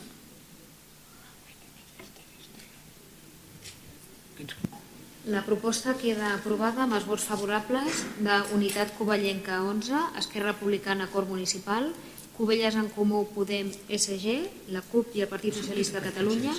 La 5.32 5.40
proposta 5.46 5.94
queda 5.96 6.34
aprovada 6.34 6.82
amb 6.84 6.98
els 6.98 7.06
vots 7.08 7.24
favorables 7.24 8.04
de 8.26 8.38
Unitat 8.56 8.92
Covellenca 8.98 9.62
11, 9.64 10.00
Esquerra 10.20 10.52
Republicana 10.52 11.06
Cor 11.12 11.28
Municipal, 11.30 11.88
Covelles 12.36 12.76
en 12.80 12.88
Comú 12.94 13.26
Podem 13.34 13.68
SG, 13.92 14.38
la 14.72 14.80
CUP 14.92 15.16
i 15.18 15.24
el 15.24 15.28
Partit 15.28 15.58
Socialista 15.58 16.00
de 16.00 16.08
Catalunya, 16.08 16.54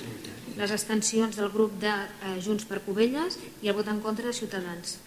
les 0.57 0.71
abstencions 0.71 1.39
del 1.39 1.49
grup 1.49 1.79
de 1.81 1.89
eh, 1.89 2.35
Junts 2.45 2.67
per 2.69 2.83
Covelles 2.85 3.39
i 3.63 3.71
el 3.71 3.77
vot 3.79 3.89
en 3.89 4.03
contra 4.05 4.29
de 4.29 4.37
Ciutadans. 4.37 4.99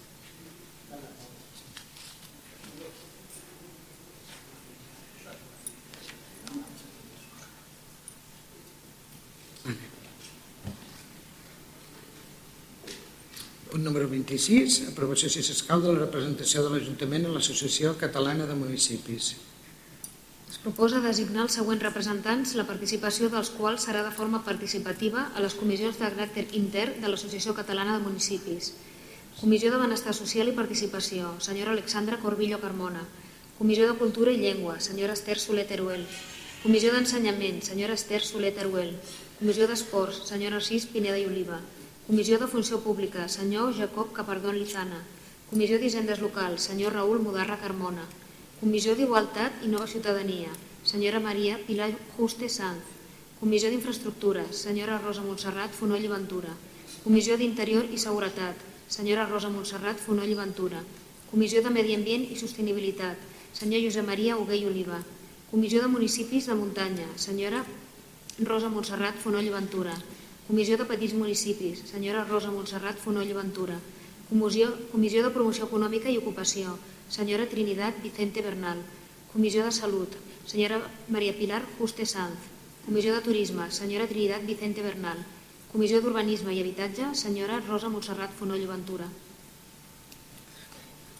Punt 13.70 13.84
número 13.84 14.06
26. 14.08 14.86
Aprovació, 14.88 15.28
si 15.28 15.42
s'escau, 15.44 15.82
de 15.84 15.92
la 15.92 16.06
representació 16.06 16.62
de 16.64 16.70
l'Ajuntament 16.72 17.26
en 17.28 17.34
l'Associació 17.36 17.92
Catalana 18.00 18.46
de 18.48 18.56
Municipis. 18.56 19.34
Es 20.56 20.62
proposa 20.64 21.00
designar 21.04 21.42
els 21.44 21.54
següents 21.58 21.82
representants, 21.84 22.52
la 22.58 22.64
participació 22.68 23.26
dels 23.32 23.50
quals 23.56 23.82
serà 23.86 24.00
de 24.06 24.12
forma 24.18 24.38
participativa 24.46 25.24
a 25.36 25.42
les 25.44 25.56
comissions 25.60 25.98
de 26.00 26.08
caràcter 26.14 26.44
intern 26.60 26.96
de 27.02 27.10
l'Associació 27.12 27.52
Catalana 27.58 27.98
de 27.98 28.04
Municipis. 28.06 28.70
Comissió 29.42 29.74
de 29.74 29.82
Benestar 29.82 30.14
Social 30.16 30.48
i 30.48 30.56
Participació, 30.56 31.34
senyora 31.48 31.76
Alexandra 31.76 32.16
Corbillo 32.24 32.62
Carmona. 32.64 33.04
Comissió 33.60 33.90
de 33.92 33.98
Cultura 34.00 34.32
i 34.32 34.40
Llengua, 34.40 34.80
senyora 34.88 35.20
Esther 35.20 35.38
Soler 35.44 35.68
Teruel. 35.68 36.08
Comissió 36.64 36.96
d'Ensenyament, 36.96 37.60
senyora 37.70 38.00
Esther 38.00 38.24
Soler 38.24 38.56
Teruel. 38.56 38.94
Comissió 39.38 39.68
d'Esports, 39.68 40.24
senyora 40.32 40.64
Cis 40.64 40.88
Pineda 40.96 41.20
i 41.20 41.28
Oliva. 41.28 41.60
Comissió 42.08 42.40
de 42.40 42.48
Funció 42.56 42.80
Pública, 42.80 43.28
senyor 43.28 43.76
Jacob 43.76 44.16
Capardón 44.16 44.56
Lizana. 44.56 45.04
Comissió 45.52 45.76
d'Hisendes 45.84 46.24
Locals, 46.24 46.70
senyor 46.72 46.96
Raül 46.96 47.20
Mudarra 47.28 47.60
Carmona. 47.60 48.08
Comissió 48.56 48.94
d'Igualtat 48.96 49.58
i 49.66 49.68
Nova 49.68 49.84
Ciutadania, 49.84 50.48
senyora 50.80 51.18
Maria 51.20 51.58
Pilar 51.66 51.90
Juste 52.16 52.48
Sanz. 52.48 52.86
Comissió 53.36 53.68
d'Infraestructures, 53.68 54.62
senyora 54.64 54.96
Rosa 55.02 55.20
Montserrat 55.20 55.74
Fonoll 55.76 56.06
i 56.06 56.08
Ventura. 56.08 56.54
Comissió 57.02 57.36
d'Interior 57.36 57.84
i 57.92 58.00
Seguretat, 58.00 58.62
senyora 58.88 59.26
Rosa 59.28 59.50
Montserrat 59.52 60.00
Fonoll 60.00 60.32
i 60.32 60.38
Ventura. 60.40 60.80
Comissió 61.28 61.60
de 61.60 61.74
Medi 61.76 61.98
Ambient 61.98 62.24
i 62.32 62.38
Sostenibilitat, 62.40 63.20
senyor 63.52 63.84
Josep 63.84 64.08
Maria 64.08 64.40
Hugué 64.40 64.62
i 64.62 64.66
Oliva. 64.72 65.02
Comissió 65.52 65.84
de 65.84 65.92
Municipis 65.92 66.48
de 66.48 66.56
Muntanya, 66.56 67.12
senyora 67.20 67.60
Rosa 68.40 68.72
Montserrat 68.72 69.20
Fonoll 69.20 69.52
i 69.52 69.56
Ventura. 69.58 70.00
Comissió 70.48 70.80
de 70.80 70.88
Petits 70.88 71.12
Municipis, 71.12 71.84
senyora 71.92 72.24
Rosa 72.24 72.56
Montserrat 72.56 73.04
Fonoll 73.04 73.28
i 73.28 73.36
Ventura. 73.36 73.76
Comissió, 74.30 74.72
Comissió 74.96 75.28
de 75.28 75.36
Promoció 75.36 75.68
Econòmica 75.68 76.08
i 76.08 76.16
Ocupació, 76.24 76.78
senyora 77.08 77.48
Trinidad 77.48 77.94
Vicente 78.02 78.42
Bernal. 78.42 78.82
Comissió 79.32 79.64
de 79.64 79.72
Salut, 79.72 80.14
senyora 80.46 80.80
Maria 81.08 81.36
Pilar 81.36 81.62
Juste 81.78 82.06
Sanz. 82.06 82.38
Comissió 82.86 83.14
de 83.14 83.20
Turisme, 83.20 83.70
senyora 83.70 84.06
Trinidad 84.06 84.42
Vicente 84.46 84.82
Bernal. 84.82 85.18
Comissió 85.72 86.00
d'Urbanisme 86.00 86.54
i 86.54 86.60
Habitatge, 86.62 87.12
senyora 87.14 87.60
Rosa 87.66 87.90
Montserrat 87.92 88.32
Fonoll 88.38 88.62
i 88.62 88.68
Ventura. 88.70 89.08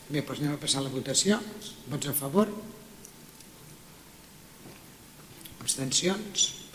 Bé, 0.09 0.23
doncs 0.23 0.39
anem 0.39 0.55
a 0.55 0.61
passar 0.63 0.85
la 0.85 0.93
votació. 0.93 1.41
Vots 1.91 2.07
a 2.07 2.15
favor? 2.15 2.53
Abstencions? 5.61 6.66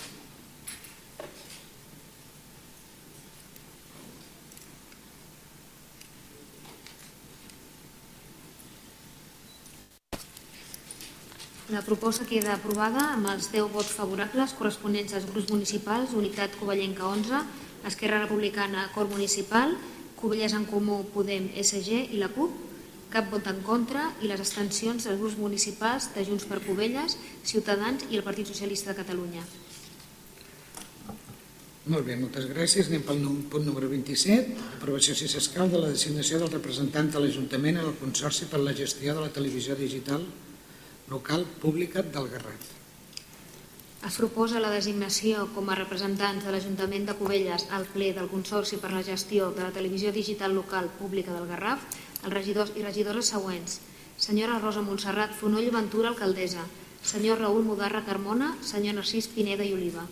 La 11.72 11.80
proposta 11.80 12.26
queda 12.28 12.58
aprovada 12.58 13.00
amb 13.14 13.30
els 13.32 13.46
10 13.54 13.70
vots 13.72 13.92
favorables 13.96 14.52
corresponents 14.60 15.14
als 15.16 15.28
grups 15.30 15.54
municipals 15.54 16.12
Unitat 16.20 16.58
Covellenca 16.60 17.06
11, 17.08 17.40
Esquerra 17.88 18.20
Republicana 18.26 18.90
Cor 18.92 19.08
Municipal, 19.08 19.78
Covelles 20.20 20.52
en 20.58 20.66
Comú 20.68 20.98
Podem 21.14 21.48
SG 21.64 22.02
i 22.12 22.20
la 22.20 22.28
CUP, 22.36 22.58
cap 23.14 23.32
vot 23.32 23.48
en 23.48 23.64
contra 23.64 24.10
i 24.20 24.28
les 24.28 24.44
abstencions 24.44 25.08
dels 25.08 25.24
grups 25.24 25.40
municipals 25.40 26.10
de 26.12 26.28
Junts 26.28 26.50
per 26.52 26.60
Covelles, 26.68 27.16
Ciutadans 27.54 28.04
i 28.12 28.20
el 28.20 28.28
Partit 28.28 28.52
Socialista 28.52 28.92
de 28.92 29.00
Catalunya. 29.00 29.48
Molt 31.88 32.04
bé, 32.04 32.20
moltes 32.20 32.52
gràcies. 32.52 32.92
Anem 32.92 33.08
pel 33.08 33.24
punt 33.48 33.64
número 33.72 33.88
27. 33.88 34.60
Aprovació, 34.76 35.16
si 35.16 35.32
s'escau, 35.32 35.72
de 35.72 35.80
la 35.80 35.96
designació 35.96 36.44
del 36.44 36.52
representant 36.52 37.16
de 37.16 37.24
l'Ajuntament 37.24 37.80
en 37.80 37.94
el 37.94 38.00
Consorci 38.04 38.52
per 38.52 38.60
la 38.60 38.76
gestió 38.76 39.16
de 39.16 39.24
la 39.24 39.32
televisió 39.32 39.80
digital 39.80 40.28
local 41.12 41.44
pública 41.60 42.02
del 42.02 42.30
Garraf. 42.32 42.70
Es 44.08 44.16
proposa 44.18 44.62
la 44.64 44.72
designació 44.74 45.44
com 45.54 45.68
a 45.70 45.76
representants 45.78 46.46
de 46.46 46.54
l'Ajuntament 46.54 47.04
de 47.06 47.14
Cubelles 47.20 47.68
al 47.78 47.84
ple 47.92 48.08
del 48.18 48.30
Consorci 48.32 48.80
per 48.82 48.90
la 48.96 49.04
gestió 49.06 49.52
de 49.54 49.62
la 49.68 49.74
televisió 49.76 50.14
digital 50.16 50.56
local 50.58 50.88
pública 50.98 51.36
del 51.36 51.50
Garraf 51.52 51.84
els 52.24 52.34
regidors 52.34 52.72
i 52.80 52.86
regidores 52.86 53.30
següents. 53.34 53.78
Senyora 54.22 54.58
Rosa 54.62 54.82
Montserrat 54.86 55.36
Fonoll 55.38 55.70
Ventura, 55.74 56.10
alcaldessa. 56.14 56.64
Senyor 57.12 57.42
Raül 57.42 57.66
Mudarra 57.66 58.04
Carmona, 58.06 58.56
senyor 58.66 58.98
Narcís 58.98 59.28
Pineda 59.36 59.66
i 59.66 59.74
Oliva. 59.74 60.06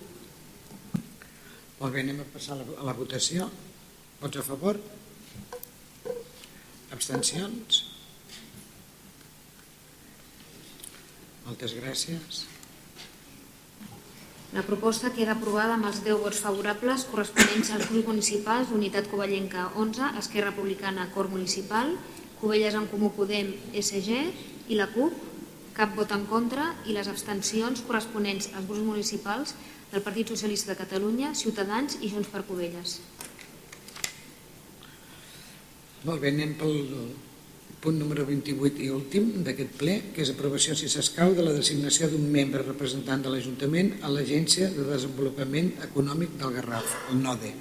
Molt 1.79 1.93
bé, 1.93 2.03
anem 2.03 2.21
a 2.21 2.27
passar 2.33 2.57
a 2.57 2.61
la, 2.61 2.65
a 2.81 2.87
la 2.89 2.97
votació. 2.97 3.47
Vots 4.19 4.41
a 4.41 4.45
favor? 4.45 4.81
Abstencions? 6.91 7.88
Moltes 11.49 11.71
gràcies. 11.73 12.43
La 14.53 14.61
proposta 14.65 15.09
queda 15.15 15.33
aprovada 15.33 15.73
amb 15.77 15.87
els 15.89 16.03
10 16.05 16.19
vots 16.21 16.41
favorables 16.43 17.05
corresponents 17.09 17.71
als 17.73 17.87
grups 17.89 18.05
municipals 18.09 18.73
Unitat 18.75 19.07
Covellenca 19.09 19.63
11, 19.83 20.11
Esquerra 20.21 20.51
Republicana 20.51 21.07
Cor 21.15 21.29
Municipal, 21.31 21.95
Covelles 22.37 22.77
en 22.77 22.85
Comú 22.91 23.09
Podem 23.15 23.49
SG 23.81 24.19
i 24.69 24.77
la 24.77 24.91
CUP, 24.93 25.15
cap 25.77 25.95
vot 25.97 26.13
en 26.13 26.27
contra 26.29 26.67
i 26.85 26.93
les 26.93 27.09
abstencions 27.09 27.81
corresponents 27.87 28.51
als 28.53 28.67
grups 28.69 28.85
municipals 28.85 29.55
del 29.89 30.05
Partit 30.05 30.29
Socialista 30.29 30.75
de 30.75 30.77
Catalunya, 30.83 31.33
Ciutadans 31.33 31.97
i 32.01 32.11
Junts 32.13 32.29
per 32.29 32.43
Covelles. 32.45 32.99
Molt 36.05 36.21
bé, 36.21 36.29
anem 36.29 36.53
pel 36.61 36.77
punt 37.79 37.95
número 37.99 38.25
28 38.27 38.83
i 38.83 38.89
últim 38.91 39.29
d'aquest 39.45 39.71
ple, 39.79 39.95
que 40.13 40.23
és 40.25 40.31
aprovació, 40.33 40.75
si 40.75 40.89
s'escau, 40.91 41.31
de 41.35 41.45
la 41.45 41.55
designació 41.55 42.09
d'un 42.11 42.25
membre 42.31 42.65
representant 42.65 43.23
de 43.23 43.31
l'Ajuntament 43.31 43.93
a 44.03 44.11
l'Agència 44.11 44.67
de 44.75 44.85
Desenvolupament 44.89 45.71
Econòmic 45.87 46.35
del 46.41 46.53
Garraf, 46.57 46.95
el 47.13 47.23
NODE. 47.23 47.53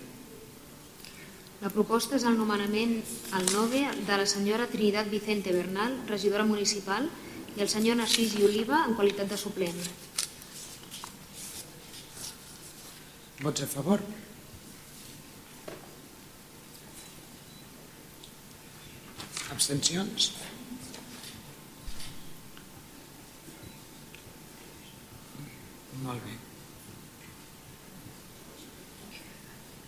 La 1.63 1.71
proposta 1.75 2.19
és 2.19 2.27
el 2.27 2.37
nomenament 2.39 2.99
al 3.35 3.47
NOVE 3.53 3.87
de 4.07 4.19
la 4.21 4.27
senyora 4.31 4.69
Trinidad 4.71 5.11
Vicente 5.11 5.55
Bernal, 5.55 5.97
regidora 6.11 6.47
municipal, 6.47 7.09
i 7.57 7.63
el 7.65 7.71
senyor 7.71 7.99
Narcís 7.99 8.37
i 8.39 8.47
Oliva 8.47 8.85
en 8.87 8.95
qualitat 8.99 9.31
de 9.31 9.39
suplent. 9.39 9.83
Vots 13.43 13.63
a 13.63 13.71
favor? 13.71 14.03
Abstencions? 19.59 20.29
Molt 26.05 26.23
bé. 26.23 26.37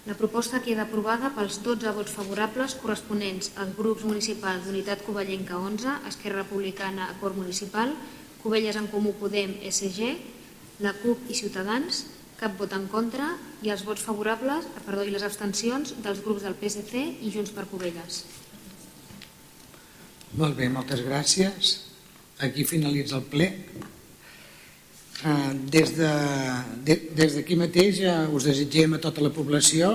La 0.08 0.16
proposta 0.18 0.58
queda 0.64 0.88
aprovada 0.88 1.30
pels 1.36 1.60
12 1.62 1.92
vots 1.94 2.16
favorables 2.16 2.74
corresponents 2.82 3.52
als 3.62 3.76
grups 3.78 4.02
municipals 4.08 4.66
d'Unitat 4.66 5.06
Covellenca 5.06 5.60
11, 5.60 5.94
Esquerra 6.10 6.42
Republicana, 6.42 7.06
Acord 7.14 7.38
Municipal, 7.38 7.94
Covelles 8.42 8.80
en 8.80 8.90
Comú 8.90 9.14
Podem, 9.22 9.54
SG, 9.70 10.10
la 10.82 10.96
CUP 10.98 11.30
i 11.30 11.38
Ciutadans, 11.44 12.08
cap 12.42 12.58
vot 12.58 12.74
en 12.74 12.90
contra 12.90 13.36
i 13.62 13.70
els 13.70 13.86
vots 13.86 14.02
favorables, 14.02 14.66
perdó, 14.82 15.06
i 15.06 15.14
les 15.14 15.30
abstencions 15.30 15.94
dels 16.02 16.26
grups 16.26 16.42
del 16.48 16.58
PSC 16.58 17.06
i 17.22 17.30
Junts 17.30 17.54
per 17.54 17.70
Covelles. 17.70 18.24
Molt 20.38 20.54
bé, 20.54 20.68
moltes 20.70 21.00
gràcies. 21.02 21.72
Aquí 22.38 22.62
finalitza 22.64 23.16
el 23.18 23.24
ple. 23.26 23.48
Eh, 25.26 25.52
Des 25.74 25.96
de, 25.96 26.10
de, 26.86 26.96
des 27.18 27.34
d'aquí 27.34 27.58
mateix 27.58 27.98
us 28.30 28.46
desitgem 28.46 28.94
a 28.94 29.02
tota 29.02 29.24
la 29.26 29.32
població 29.34 29.90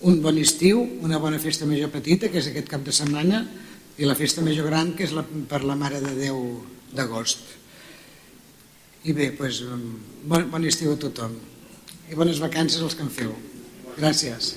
un 0.00 0.22
bon 0.22 0.38
estiu, 0.38 0.80
una 1.02 1.18
bona 1.18 1.40
festa 1.42 1.66
major 1.66 1.90
petita, 1.90 2.30
que 2.30 2.38
és 2.38 2.48
aquest 2.50 2.68
cap 2.70 2.84
de 2.86 2.94
setmana, 2.94 3.42
i 3.98 4.06
la 4.06 4.14
festa 4.14 4.44
major 4.46 4.68
gran, 4.70 4.94
que 4.94 5.04
és 5.04 5.14
la, 5.14 5.24
per 5.26 5.64
la 5.66 5.74
Mare 5.76 6.00
de 6.00 6.14
Déu 6.14 6.38
d'agost. 6.94 7.42
I 9.04 9.14
bé, 9.14 9.32
doncs, 9.34 9.64
bon, 10.24 10.46
bon 10.52 10.68
estiu 10.70 10.94
a 10.94 11.00
tothom. 11.02 11.34
I 12.08 12.16
bones 12.16 12.40
vacances 12.40 12.80
als 12.82 12.94
que 12.94 13.04
en 13.04 13.10
feu. 13.12 13.34
Gràcies. 13.98 14.54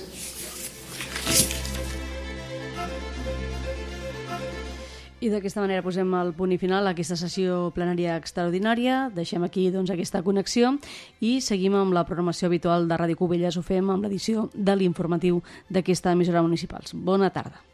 I 5.22 5.28
d'aquesta 5.30 5.62
manera 5.62 5.84
posem 5.86 6.08
el 6.18 6.32
punt 6.34 6.50
i 6.50 6.56
final 6.58 6.88
a 6.88 6.92
aquesta 6.96 7.14
sessió 7.14 7.68
plenària 7.76 8.16
extraordinària. 8.18 9.04
Deixem 9.14 9.46
aquí 9.46 9.68
doncs, 9.70 9.92
aquesta 9.94 10.24
connexió 10.26 10.74
i 11.22 11.36
seguim 11.38 11.78
amb 11.78 11.94
la 11.94 12.02
programació 12.08 12.50
habitual 12.50 12.90
de 12.90 12.98
Ràdio 12.98 13.20
Cubelles. 13.20 13.54
Ho 13.54 13.62
fem 13.62 13.94
amb 13.94 14.02
l'edició 14.02 14.48
de 14.52 14.74
l'informatiu 14.74 15.38
d'aquesta 15.70 16.16
emissora 16.18 16.42
municipals. 16.42 16.90
Bona 16.94 17.30
tarda. 17.30 17.71